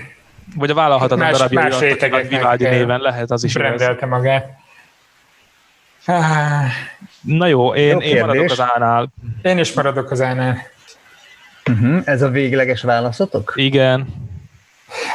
Vagy 0.56 0.70
a 0.70 0.74
vállalhatatlan 0.74 1.28
más, 1.28 1.36
darabjai 1.36 1.62
más 1.64 1.80
adtak 1.80 2.28
Vivaldi 2.28 2.64
néven, 2.64 3.00
lehet 3.00 3.30
az 3.30 3.44
is. 3.44 3.54
Rendelte 3.54 4.06
magát. 4.06 4.62
Na 7.20 7.46
jó, 7.46 7.74
én, 7.74 7.92
jó 7.92 7.98
én 7.98 8.20
maradok 8.20 8.50
az 8.50 8.60
ánál. 8.60 9.12
Én 9.42 9.58
is 9.58 9.72
maradok 9.72 10.10
az 10.10 10.20
ánál. 10.20 10.58
Uh-huh. 11.70 12.02
Ez 12.04 12.22
a 12.22 12.28
végleges 12.28 12.82
válaszotok? 12.82 13.52
Igen. 13.56 14.06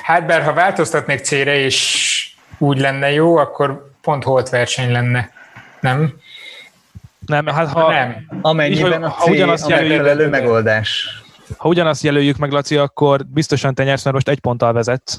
Hát 0.04 0.26
bár 0.26 0.44
ha 0.44 0.54
változtatnék 0.54 1.20
C-re, 1.20 1.56
és 1.56 2.09
úgy 2.60 2.80
lenne 2.80 3.12
jó, 3.12 3.38
akkor 3.38 3.92
pont 4.02 4.24
holt 4.24 4.50
verseny 4.50 4.92
lenne. 4.92 5.32
Nem? 5.80 6.14
Nem, 7.26 7.46
hát 7.46 7.68
ha, 7.68 7.92
nem. 7.92 8.28
Amennyiben 8.42 9.04
a 9.04 9.10
C 9.10 9.14
ha 9.14 9.30
ugyanazt 9.30 9.66
a 9.66 9.70
megfelelő 9.70 10.28
megoldás. 10.28 11.22
Ha 11.58 11.68
ugyanazt 11.68 12.04
jelöljük 12.04 12.38
meg, 12.38 12.52
Laci, 12.52 12.78
akkor 12.78 13.26
biztosan 13.26 13.74
te 13.74 13.84
nyersz, 13.84 14.04
mert 14.04 14.16
most 14.16 14.30
egy 14.30 14.40
ponttal 14.40 14.74
vezet. 14.74 15.18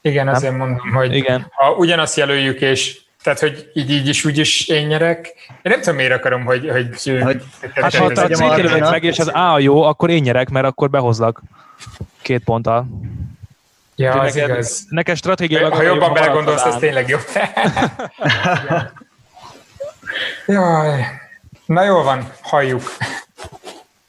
Igen, 0.00 0.24
nem? 0.24 0.34
azért 0.34 0.56
mondom, 0.56 0.78
hogy 0.94 1.14
Igen. 1.14 1.46
ha 1.50 1.70
ugyanazt 1.70 2.16
jelöljük, 2.16 2.60
és 2.60 3.00
tehát, 3.22 3.38
hogy 3.38 3.70
így, 3.74 3.90
így 3.90 4.08
is, 4.08 4.24
úgy 4.24 4.38
is 4.38 4.68
én 4.68 4.86
nyerek. 4.86 5.34
Én 5.48 5.56
nem 5.62 5.80
tudom, 5.80 5.94
miért 5.94 6.12
akarom, 6.12 6.44
hogy... 6.44 6.70
hogy, 6.70 7.20
hogy 7.22 7.42
hát, 7.74 7.94
ha 7.94 8.04
a 8.04 8.10
C 8.10 8.40
meg, 8.90 9.04
és 9.04 9.18
az 9.18 9.28
A 9.28 9.58
jó, 9.58 9.82
akkor 9.82 10.10
én 10.10 10.22
nyerek, 10.22 10.50
mert 10.50 10.66
akkor 10.66 10.90
behozlak 10.90 11.42
két 12.22 12.44
ponttal. 12.44 12.86
Ja, 14.00 14.20
az 14.20 14.34
neked, 14.34 14.50
igaz. 14.50 14.84
Neked 14.88 15.16
stratégiailag... 15.16 15.72
Ha 15.72 15.82
jobban 15.82 16.12
belegondolsz, 16.12 16.64
az 16.64 16.76
tényleg 16.76 17.08
jobb. 17.08 17.20
Jaj. 20.46 21.04
Na 21.66 21.84
jól 21.84 22.02
van, 22.02 22.32
halljuk. 22.40 22.82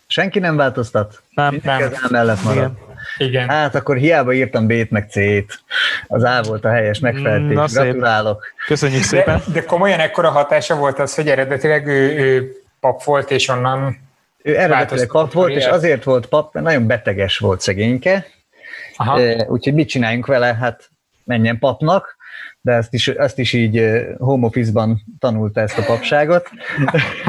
Senki 0.08 0.40
nem 0.40 0.56
változtat? 0.56 1.22
Nem, 1.36 1.60
nem. 1.64 1.82
Ez 1.82 2.10
mellett 2.10 2.44
marad. 2.44 2.58
Igen. 2.58 2.78
Igen. 3.18 3.50
Hát 3.50 3.76
akkor 3.76 3.96
hiába 3.98 4.34
írtam 4.34 4.68
B-t 4.68 4.90
meg 4.92 5.10
C-t. 5.10 5.64
Az 6.08 6.24
A 6.24 6.42
volt 6.42 6.66
a 6.66 6.70
helyes 6.70 7.00
megfelelés. 7.00 7.56
Na, 7.56 7.66
Gratulálok. 7.66 8.44
Szép. 8.44 8.68
Köszönjük 8.68 9.04
szépen. 9.04 9.42
De, 9.46 9.52
de 9.54 9.66
komolyan 9.66 10.00
ekkora 10.00 10.30
hatása 10.30 10.76
volt 10.76 11.00
az, 11.00 11.16
hogy 11.16 11.30
eredetileg 11.30 11.88
ő, 11.88 12.18
ő 12.20 12.56
pap 12.80 13.04
volt, 13.04 13.32
és 13.32 13.48
onnan 13.48 13.98
ő 14.44 14.58
eredetileg 14.58 15.08
pap 15.08 15.34
volt, 15.34 15.56
és 15.56 15.66
azért 15.66 16.04
volt 16.04 16.26
pap, 16.26 16.54
mert 16.54 16.66
nagyon 16.66 16.88
beteges 16.88 17.38
volt 17.38 17.62
szegényke. 17.62 18.26
Aha. 19.02 19.45
Úgyhogy 19.48 19.73
mit 19.73 19.88
csináljunk 19.88 20.26
vele? 20.26 20.53
Hát 20.53 20.90
menjen 21.23 21.60
papnak, 21.60 22.15
de 22.61 22.72
ezt 22.72 22.94
is, 22.94 23.07
ezt 23.07 23.40
is 23.40 23.53
így 23.53 23.84
home 24.18 24.45
office-ban 24.45 25.02
tanulta 25.19 25.61
ezt 25.61 25.78
a 25.78 25.84
papságot. 25.84 26.49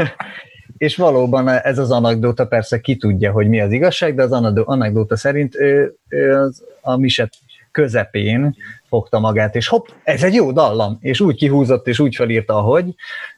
és 0.82 0.96
valóban 0.96 1.48
ez 1.48 1.78
az 1.78 1.90
anekdóta 1.90 2.46
persze 2.46 2.80
ki 2.80 2.96
tudja, 2.96 3.32
hogy 3.32 3.48
mi 3.48 3.60
az 3.60 3.72
igazság, 3.72 4.14
de 4.14 4.22
az 4.22 4.32
anekdóta 4.64 5.16
szerint 5.16 5.54
ő, 5.56 5.94
ő 6.08 6.36
az, 6.36 6.62
a 6.80 6.96
miset 6.96 7.32
közepén 7.70 8.56
fogta 8.88 9.18
magát, 9.18 9.54
és 9.54 9.68
hopp, 9.68 9.86
ez 10.04 10.22
egy 10.22 10.34
jó 10.34 10.52
dallam, 10.52 10.98
és 11.00 11.20
úgy 11.20 11.36
kihúzott, 11.36 11.86
és 11.86 11.98
úgy 11.98 12.14
felírta, 12.14 12.56
ahogy, 12.56 12.94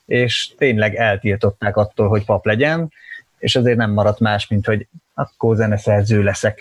és 0.06 0.54
tényleg 0.58 0.94
eltiltották 0.94 1.76
attól, 1.76 2.08
hogy 2.08 2.24
pap 2.24 2.46
legyen, 2.46 2.92
és 3.38 3.56
azért 3.56 3.76
nem 3.76 3.92
maradt 3.92 4.20
más, 4.20 4.48
mint 4.48 4.66
hogy 4.66 4.86
akkor 5.14 5.56
zeneszerző 5.56 6.22
leszek. 6.22 6.60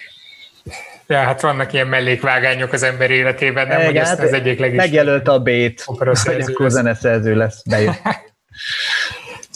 Ja, 1.07 1.17
hát 1.17 1.41
vannak 1.41 1.73
ilyen 1.73 1.87
mellékvágányok 1.87 2.73
az 2.73 2.83
ember 2.83 3.11
életében, 3.11 3.67
nem, 3.67 3.81
hogy 3.81 3.95
ezt 3.95 4.19
az 4.19 4.33
egyik 4.33 4.59
legismerőbb. 4.59 4.75
Megjelölt 4.75 5.27
a 5.27 5.39
B-t, 5.39 5.81
hogy 5.81 6.41
akkor 6.41 6.69
zeneszerző 6.69 7.35
lesz, 7.35 7.61
bejött. 7.69 8.01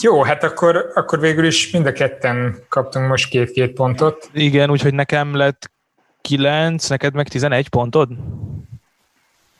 Jó, 0.01 0.23
hát 0.23 0.43
akkor, 0.43 0.91
akkor 0.93 1.19
végül 1.19 1.45
is 1.45 1.71
mind 1.71 1.85
a 1.85 1.91
ketten 1.91 2.55
kaptunk 2.69 3.07
most 3.07 3.29
két-két 3.29 3.73
pontot. 3.73 4.29
Igen, 4.33 4.69
úgyhogy 4.69 4.93
nekem 4.93 5.35
lett 5.35 5.71
9, 6.21 6.87
neked 6.87 7.13
meg 7.13 7.27
11 7.27 7.67
pontod? 7.67 8.09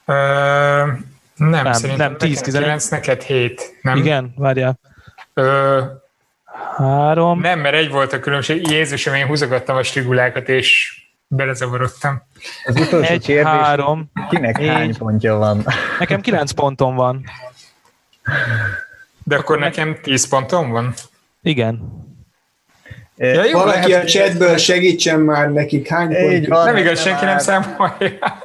Ö, 0.06 0.14
nem, 1.36 1.50
nem, 1.50 1.74
szerintem 1.74 2.10
nem 2.10 2.18
10, 2.18 2.42
9, 2.42 2.88
neked 2.88 3.22
7, 3.22 3.78
nem? 3.82 3.98
Igen, 3.98 4.34
várjál. 4.36 4.80
Ö, 5.34 5.82
Három. 6.78 7.40
Nem, 7.40 7.60
mert 7.60 7.76
egy 7.76 7.90
volt 7.90 8.14
a 8.14 8.20
különbség. 8.20 8.70
Jézusom, 8.70 9.14
én 9.14 9.26
húzogattam 9.26 9.76
a 9.76 9.84
strigulákat, 9.84 10.50
és 10.50 11.02
belezavarodtam. 11.28 12.22
Az 12.64 12.76
utolsó 12.76 13.12
egy, 13.12 13.26
kérdés, 13.26 13.46
három. 13.46 14.12
Kinek 14.30 14.58
négy. 14.58 14.68
hány 14.68 14.98
pontja 14.98 15.36
van? 15.36 15.66
Nekem 16.00 16.22
9 16.22 16.52
pontom 16.52 16.96
van. 16.96 17.24
De 19.24 19.36
akkor 19.36 19.60
nekem 19.60 19.98
10 20.02 20.28
pontom 20.28 20.70
van? 20.70 20.94
Igen. 21.42 22.06
Ja, 23.18 23.44
jó, 23.46 23.60
Valaki 23.60 23.92
lehet, 23.92 24.06
a 24.06 24.08
chatből 24.08 24.58
segítsen 24.58 25.20
már 25.20 25.52
nekik, 25.52 25.88
hány 25.88 26.08
pont? 26.08 26.48
Van, 26.48 26.66
nem 26.66 26.76
igaz, 26.76 27.02
senki 27.02 27.26
már. 27.26 27.36
nem 27.36 27.44
számolja. 27.44 28.44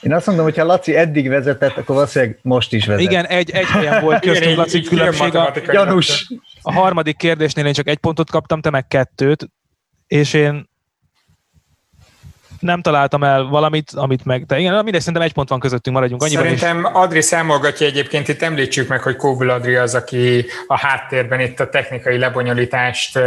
Én 0.00 0.12
azt 0.12 0.26
mondom, 0.26 0.44
hogy 0.44 0.56
ha 0.56 0.64
Laci 0.64 0.96
eddig 0.96 1.28
vezetett, 1.28 1.76
akkor 1.76 1.94
valószínűleg 1.94 2.38
most 2.42 2.72
is 2.72 2.86
vezet. 2.86 3.02
Igen, 3.02 3.26
egy, 3.26 3.50
egy 3.50 3.66
helyen 3.66 4.02
volt 4.02 4.20
köztünk 4.20 4.56
Laci 4.56 4.82
különbség. 4.82 5.34
A, 5.34 5.52
Janus. 5.66 6.32
A 6.62 6.72
harmadik 6.72 7.16
kérdésnél 7.16 7.66
én 7.66 7.72
csak 7.72 7.88
egy 7.88 7.98
pontot 7.98 8.30
kaptam, 8.30 8.60
te 8.60 8.70
meg 8.70 8.86
kettőt, 8.86 9.48
és 10.06 10.32
én 10.32 10.68
nem 12.60 12.82
találtam 12.82 13.24
el 13.24 13.42
valamit, 13.42 13.90
amit 13.94 14.24
meg... 14.24 14.46
De 14.46 14.58
igen, 14.58 14.74
mindegy, 14.74 15.00
szerintem 15.00 15.22
egy 15.22 15.32
pont 15.32 15.48
van 15.48 15.60
közöttünk, 15.60 15.96
maradjunk 15.96 16.22
annyiban 16.22 16.44
Szerintem 16.44 16.78
is. 16.78 16.86
Adri 16.92 17.20
számolgatja 17.20 17.86
egyébként, 17.86 18.28
itt 18.28 18.42
említsük 18.42 18.88
meg, 18.88 19.02
hogy 19.02 19.16
Kóvul 19.16 19.50
Adri 19.50 19.74
az, 19.74 19.94
aki 19.94 20.46
a 20.66 20.78
háttérben 20.78 21.40
itt 21.40 21.60
a 21.60 21.68
technikai 21.68 22.18
lebonyolítást 22.18 23.18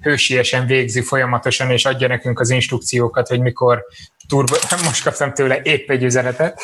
hősiesen 0.00 0.66
végzi 0.66 1.00
folyamatosan, 1.00 1.70
és 1.70 1.84
adja 1.84 2.08
nekünk 2.08 2.40
az 2.40 2.50
instrukciókat, 2.50 3.28
hogy 3.28 3.40
mikor 3.40 3.84
turbo... 4.28 4.54
Most 4.84 5.02
kaptam 5.02 5.32
tőle 5.32 5.60
épp 5.62 5.90
egy 5.90 6.02
üzenetet. 6.02 6.60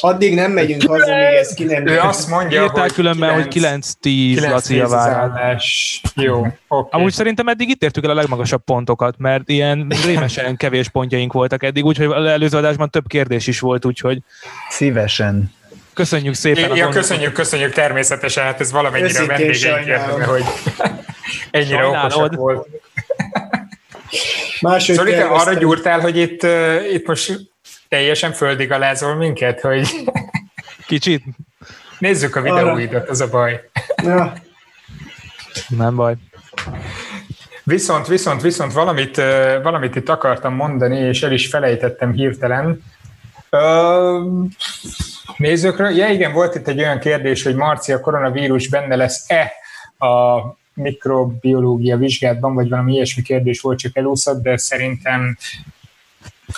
Addig 0.00 0.34
nem 0.34 0.52
megyünk 0.52 0.82
haza, 0.82 1.16
még 1.16 1.34
ez 1.34 1.54
ki 1.54 1.64
nem... 1.64 1.86
Ő 1.86 1.98
azt 1.98 2.28
mondja, 2.28 2.62
Írtál 2.62 2.82
hogy 2.82 2.92
különben, 2.92 3.48
9, 3.48 3.92
hogy 4.00 4.12
9-10 4.12 4.50
Laci 4.50 4.80
a 4.80 4.88
várás. 4.88 6.00
Jó, 6.14 6.46
okay. 6.68 7.00
Amúgy 7.00 7.12
szerintem 7.12 7.48
eddig 7.48 7.68
itt 7.68 7.82
értük 7.82 8.04
el 8.04 8.10
a 8.10 8.14
legmagasabb 8.14 8.64
pontokat, 8.64 9.14
mert 9.18 9.48
ilyen 9.48 9.92
rémesen 10.04 10.56
kevés 10.56 10.88
pontjaink 10.88 11.32
voltak 11.32 11.62
eddig, 11.62 11.84
úgyhogy 11.84 12.06
az 12.06 12.24
előző 12.24 12.58
adásban 12.58 12.90
több 12.90 13.06
kérdés 13.06 13.46
is 13.46 13.60
volt, 13.60 13.84
úgyhogy... 13.84 14.18
Szívesen. 14.68 15.52
Köszönjük 15.94 16.34
szépen. 16.34 16.76
Ja, 16.76 16.88
köszönjük, 16.88 17.32
köszönjük 17.32 17.72
természetesen, 17.72 18.44
hát 18.44 18.60
ez 18.60 18.72
valamennyire 18.72 19.26
vendégeink 19.26 19.86
érdeme, 19.86 20.24
hogy 20.24 20.44
ennyire 21.50 21.86
okosak 21.86 22.34
volt. 22.34 22.68
Máshogy 24.60 24.96
Szóval 24.96 25.38
arra 25.38 25.52
gyúrtál, 25.52 26.00
hogy 26.00 26.16
itt, 26.16 26.46
itt 26.92 27.06
most 27.06 27.40
teljesen 27.90 28.32
földigalázol 28.32 29.14
minket, 29.14 29.60
hogy... 29.60 29.88
Kicsit? 30.86 31.24
Nézzük 31.98 32.36
a 32.36 32.40
videóidat, 32.40 33.08
az 33.08 33.20
a 33.20 33.28
baj. 33.28 33.70
Ja. 34.02 34.32
Nem 35.68 35.96
baj. 35.96 36.14
Viszont, 37.64 38.06
viszont, 38.06 38.42
viszont 38.42 38.72
valamit, 38.72 39.16
valamit 39.62 39.96
itt 39.96 40.08
akartam 40.08 40.54
mondani, 40.54 40.98
és 40.98 41.22
el 41.22 41.32
is 41.32 41.48
felejtettem 41.48 42.12
hirtelen. 42.12 42.82
nézőkről, 45.36 45.88
ja 45.90 46.08
igen, 46.08 46.32
volt 46.32 46.54
itt 46.54 46.68
egy 46.68 46.78
olyan 46.78 46.98
kérdés, 46.98 47.42
hogy 47.42 47.54
Marci, 47.54 47.92
a 47.92 48.00
koronavírus 48.00 48.68
benne 48.68 48.96
lesz-e 48.96 49.52
a 50.06 50.40
mikrobiológia 50.74 51.96
vizsgátban, 51.96 52.54
vagy 52.54 52.68
valami 52.68 52.92
ilyesmi 52.92 53.22
kérdés 53.22 53.60
volt, 53.60 53.78
csak 53.78 53.96
elúszott, 53.96 54.42
de 54.42 54.56
szerintem 54.56 55.36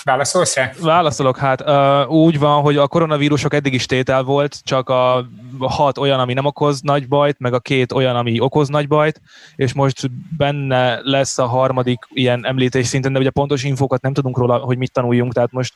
Válaszolsz 0.05 0.57
rá? 0.57 0.73
Válaszolok, 0.81 1.37
hát 1.37 1.65
úgy 2.09 2.39
van, 2.39 2.63
hogy 2.63 2.77
a 2.77 2.87
koronavírusok 2.87 3.55
eddig 3.55 3.75
is 3.75 3.87
tétel 3.87 4.23
volt, 4.23 4.59
csak 4.65 4.89
a 4.89 5.27
hat 5.59 5.99
olyan, 5.99 6.21
ami 6.21 6.33
nem 6.33 6.45
okoz 6.45 6.81
nagy 6.81 7.09
bajt, 7.09 7.39
meg 7.39 7.53
a 7.53 7.61
két 7.61 7.93
olyan, 7.93 8.17
ami 8.17 8.41
okoz 8.41 8.69
nagy 8.69 8.89
bajt, 8.89 9.21
és 9.57 9.73
most 9.73 10.11
benne 10.37 11.01
lesz 11.03 11.39
a 11.39 11.47
harmadik 11.47 11.99
ilyen 12.09 12.47
említés 12.47 12.87
szinten, 12.87 13.13
de 13.13 13.19
ugye 13.19 13.31
pontos 13.31 13.65
infókat 13.65 14.03
nem 14.03 14.13
tudunk 14.13 14.39
róla, 14.39 14.57
hogy 14.57 14.79
mit 14.79 14.93
tanuljunk, 14.93 15.33
tehát 15.33 15.53
most 15.53 15.75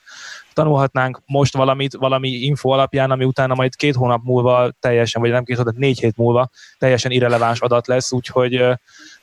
tanulhatnánk 0.52 1.20
most 1.26 1.56
valamit, 1.56 1.94
valami 1.94 2.28
info 2.28 2.70
alapján, 2.70 3.10
ami 3.10 3.24
utána 3.24 3.54
majd 3.54 3.76
két 3.76 3.94
hónap 3.94 4.22
múlva 4.24 4.70
teljesen, 4.80 5.22
vagy 5.22 5.30
nem 5.30 5.44
két 5.44 5.56
hónap, 5.56 5.76
négy 5.76 6.00
hét 6.00 6.16
múlva 6.16 6.50
teljesen 6.78 7.10
irreleváns 7.10 7.60
adat 7.60 7.86
lesz, 7.86 8.12
úgyhogy 8.12 8.64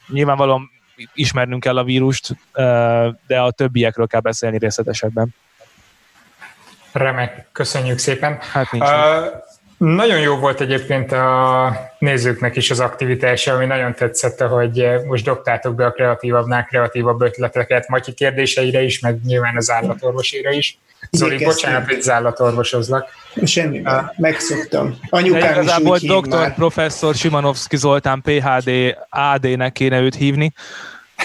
nyilvánvalóan 0.08 0.70
ismernünk 1.14 1.64
kell 1.64 1.78
a 1.78 1.84
vírust, 1.84 2.36
de 3.28 3.40
a 3.40 3.52
többiekről 3.52 4.08
kell 4.08 4.20
beszélni 4.20 4.58
részletesebben. 4.58 5.36
Remek, 6.92 7.48
köszönjük 7.52 7.98
szépen. 7.98 8.38
Hát 8.52 8.72
nincs. 8.72 8.90
Uh, 8.90 9.44
nagyon 9.78 10.20
jó 10.20 10.36
volt 10.36 10.62
egyébként 10.62 11.12
a 11.12 11.92
nézőknek 12.00 12.56
is 12.56 12.72
az 12.72 12.80
aktivitása, 12.80 13.54
ami 13.54 13.66
nagyon 13.66 13.94
tetszett, 13.94 14.40
hogy 14.40 14.88
most 15.06 15.26
dobtátok 15.26 15.76
be 15.76 15.86
a 15.86 15.92
kreatívabbnál 15.92 16.66
kreatívabb 16.66 17.22
ötleteket, 17.22 17.88
Matyi 17.88 18.14
kérdéseire 18.14 18.82
is, 18.82 19.00
meg 19.00 19.22
nyilván 19.24 19.58
az 19.58 19.72
állatorvosére 19.72 20.52
is. 20.52 20.78
Zoli, 21.12 21.44
bocsánat, 21.44 21.86
hogy 21.86 22.10
állatorvosozlak. 22.10 23.10
Semmi, 23.46 23.80
uh, 23.80 23.92
megszoktam. 24.18 24.98
Anyukám 25.10 25.62
is 25.62 25.78
úgy 25.78 26.08
doktor, 26.08 26.40
már. 26.40 26.54
professzor 26.56 27.16
Simanovszki 27.16 27.78
Zoltán 27.78 28.22
PHD 28.22 28.98
AD-nek 29.10 29.72
kéne 29.72 30.00
őt 30.00 30.16
hívni, 30.16 30.54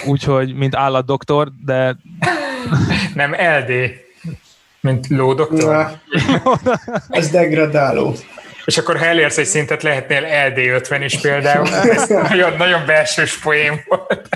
úgyhogy 0.05 0.53
mint 0.53 0.75
állatdoktor, 0.75 1.51
de... 1.65 1.95
Nem 3.13 3.33
LD, 3.33 3.71
mint 4.79 5.07
lódoktor. 5.07 5.91
ez 7.09 7.29
degradáló. 7.29 8.15
És 8.65 8.77
akkor 8.77 8.97
ha 8.97 9.05
elérsz 9.05 9.37
egy 9.37 9.45
szintet, 9.45 9.83
lehetnél 9.83 10.23
LD50 10.23 11.01
is 11.03 11.19
például. 11.19 11.67
Ez 11.75 12.07
nagyon, 12.07 12.53
nagyon 12.57 12.85
belsős 12.85 13.37
poém 13.37 13.83
volt. 13.87 14.29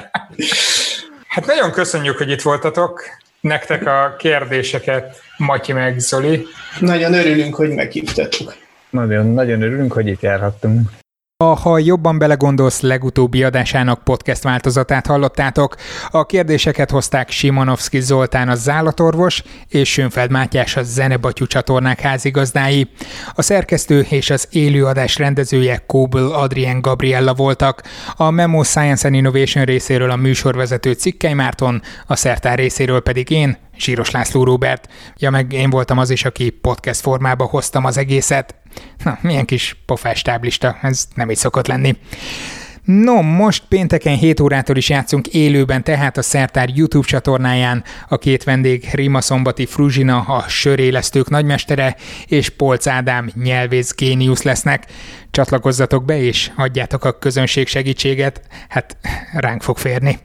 Hát 1.28 1.46
nagyon 1.46 1.72
köszönjük, 1.72 2.18
hogy 2.18 2.30
itt 2.30 2.42
voltatok. 2.42 3.04
Nektek 3.44 3.86
a 3.86 4.16
kérdéseket, 4.18 5.22
Matyi 5.38 5.74
meg 5.74 6.00
Zoli. 6.00 6.46
Nagyon 6.80 7.14
örülünk, 7.14 7.56
hogy 7.56 7.70
meghívtatok. 7.70 8.56
Nagyon, 8.90 9.26
nagyon 9.26 9.62
örülünk, 9.62 9.94
hogy 9.94 10.08
itt 10.08 10.22
járhattunk. 10.22 10.90
A 11.44 11.56
Ha 11.56 11.78
jobban 11.78 12.18
belegondolsz 12.18 12.82
legutóbbi 12.82 13.44
adásának 13.44 14.04
podcast 14.04 14.44
változatát 14.44 15.06
hallottátok. 15.06 15.76
A 16.10 16.26
kérdéseket 16.26 16.90
hozták 16.90 17.30
Simonovski 17.30 18.00
Zoltán 18.00 18.50
a 18.50 18.56
zállatorvos 18.56 19.44
és 19.70 19.92
Sönfeld 19.92 20.32
Mátyás 20.32 20.78
a 20.78 20.84
Zenebatyú 20.84 21.46
csatornák 21.46 22.00
házigazdái. 22.00 22.90
A 23.34 23.42
szerkesztő 23.42 24.06
és 24.10 24.30
az 24.30 24.48
élőadás 24.52 25.18
rendezője 25.18 25.84
Kóbel 25.88 26.32
Adrien 26.32 26.82
Gabriella 26.82 27.34
voltak. 27.34 27.84
A 28.16 28.30
Memo 28.30 28.64
Science 28.64 29.08
and 29.08 29.16
Innovation 29.16 29.66
részéről 29.66 30.12
a 30.12 30.16
műsorvezető 30.16 30.92
Cikkely 30.92 31.34
Márton, 31.34 31.82
a 32.08 32.16
szertár 32.16 32.58
részéről 32.58 33.02
pedig 33.02 33.30
én, 33.30 33.58
Zsíros 33.78 34.12
László 34.12 34.44
Róbert. 34.44 34.88
Ja, 35.18 35.30
meg 35.30 35.54
én 35.54 35.70
voltam 35.70 35.98
az 35.98 36.10
is, 36.10 36.26
aki 36.26 36.50
podcast 36.50 37.02
formába 37.02 37.46
hoztam 37.46 37.86
az 37.86 37.98
egészet. 37.98 38.56
Na, 39.04 39.18
milyen 39.22 39.46
kis 39.46 39.78
pofás 39.86 40.22
táblista, 40.22 40.78
ez 40.82 41.08
nem 41.16 41.30
így 41.30 41.38
szokott 41.38 41.68
lenni. 41.68 41.98
No, 42.84 43.22
most 43.22 43.64
pénteken 43.70 44.16
7 44.16 44.40
órától 44.40 44.76
is 44.78 44.90
játszunk 44.90 45.28
élőben, 45.28 45.84
tehát 45.84 46.18
a 46.18 46.22
Szertár 46.22 46.70
YouTube 46.76 47.08
csatornáján. 47.08 47.84
A 48.08 48.18
két 48.18 48.44
vendég 48.44 48.90
Rima 48.92 49.22
Szombati 49.22 49.66
Fruzsina, 49.66 50.20
a 50.20 50.48
sörélesztők 50.48 51.30
nagymestere, 51.30 51.96
és 52.26 52.50
Polc 52.50 52.88
Ádám 52.88 53.30
nyelvész 53.44 53.96
géniusz 53.96 54.42
lesznek. 54.42 54.86
Csatlakozzatok 55.32 56.06
be, 56.06 56.22
és 56.22 56.52
adjátok 56.56 57.06
a 57.06 57.18
közönség 57.18 57.68
segítséget, 57.68 58.42
hát 58.70 58.98
ránk 59.34 59.62
fog 59.62 59.78
férni. 59.78 60.20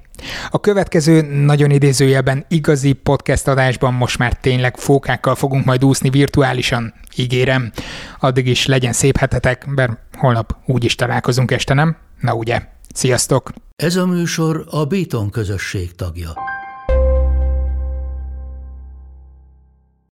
A 0.50 0.60
következő 0.60 1.20
nagyon 1.44 1.70
idézőjelben 1.70 2.44
igazi 2.48 2.92
podcast 2.92 3.48
adásban 3.48 3.94
most 3.94 4.18
már 4.18 4.34
tényleg 4.34 4.76
fókákkal 4.76 5.34
fogunk 5.34 5.64
majd 5.64 5.84
úszni 5.84 6.10
virtuálisan, 6.10 6.94
ígérem. 7.16 7.72
Addig 8.20 8.46
is 8.46 8.66
legyen 8.66 8.92
szép 8.92 9.16
hetetek, 9.16 9.66
mert 9.66 9.98
holnap 10.12 10.56
úgy 10.66 10.84
is 10.84 10.94
találkozunk 10.94 11.50
este, 11.50 11.74
nem? 11.74 11.96
Na 12.20 12.34
ugye. 12.34 12.62
Sziasztok! 12.94 13.50
Ez 13.76 13.96
a 13.96 14.06
műsor 14.06 14.66
a 14.70 14.84
Béton 14.84 15.30
közösség 15.30 15.94
tagja. 15.94 16.32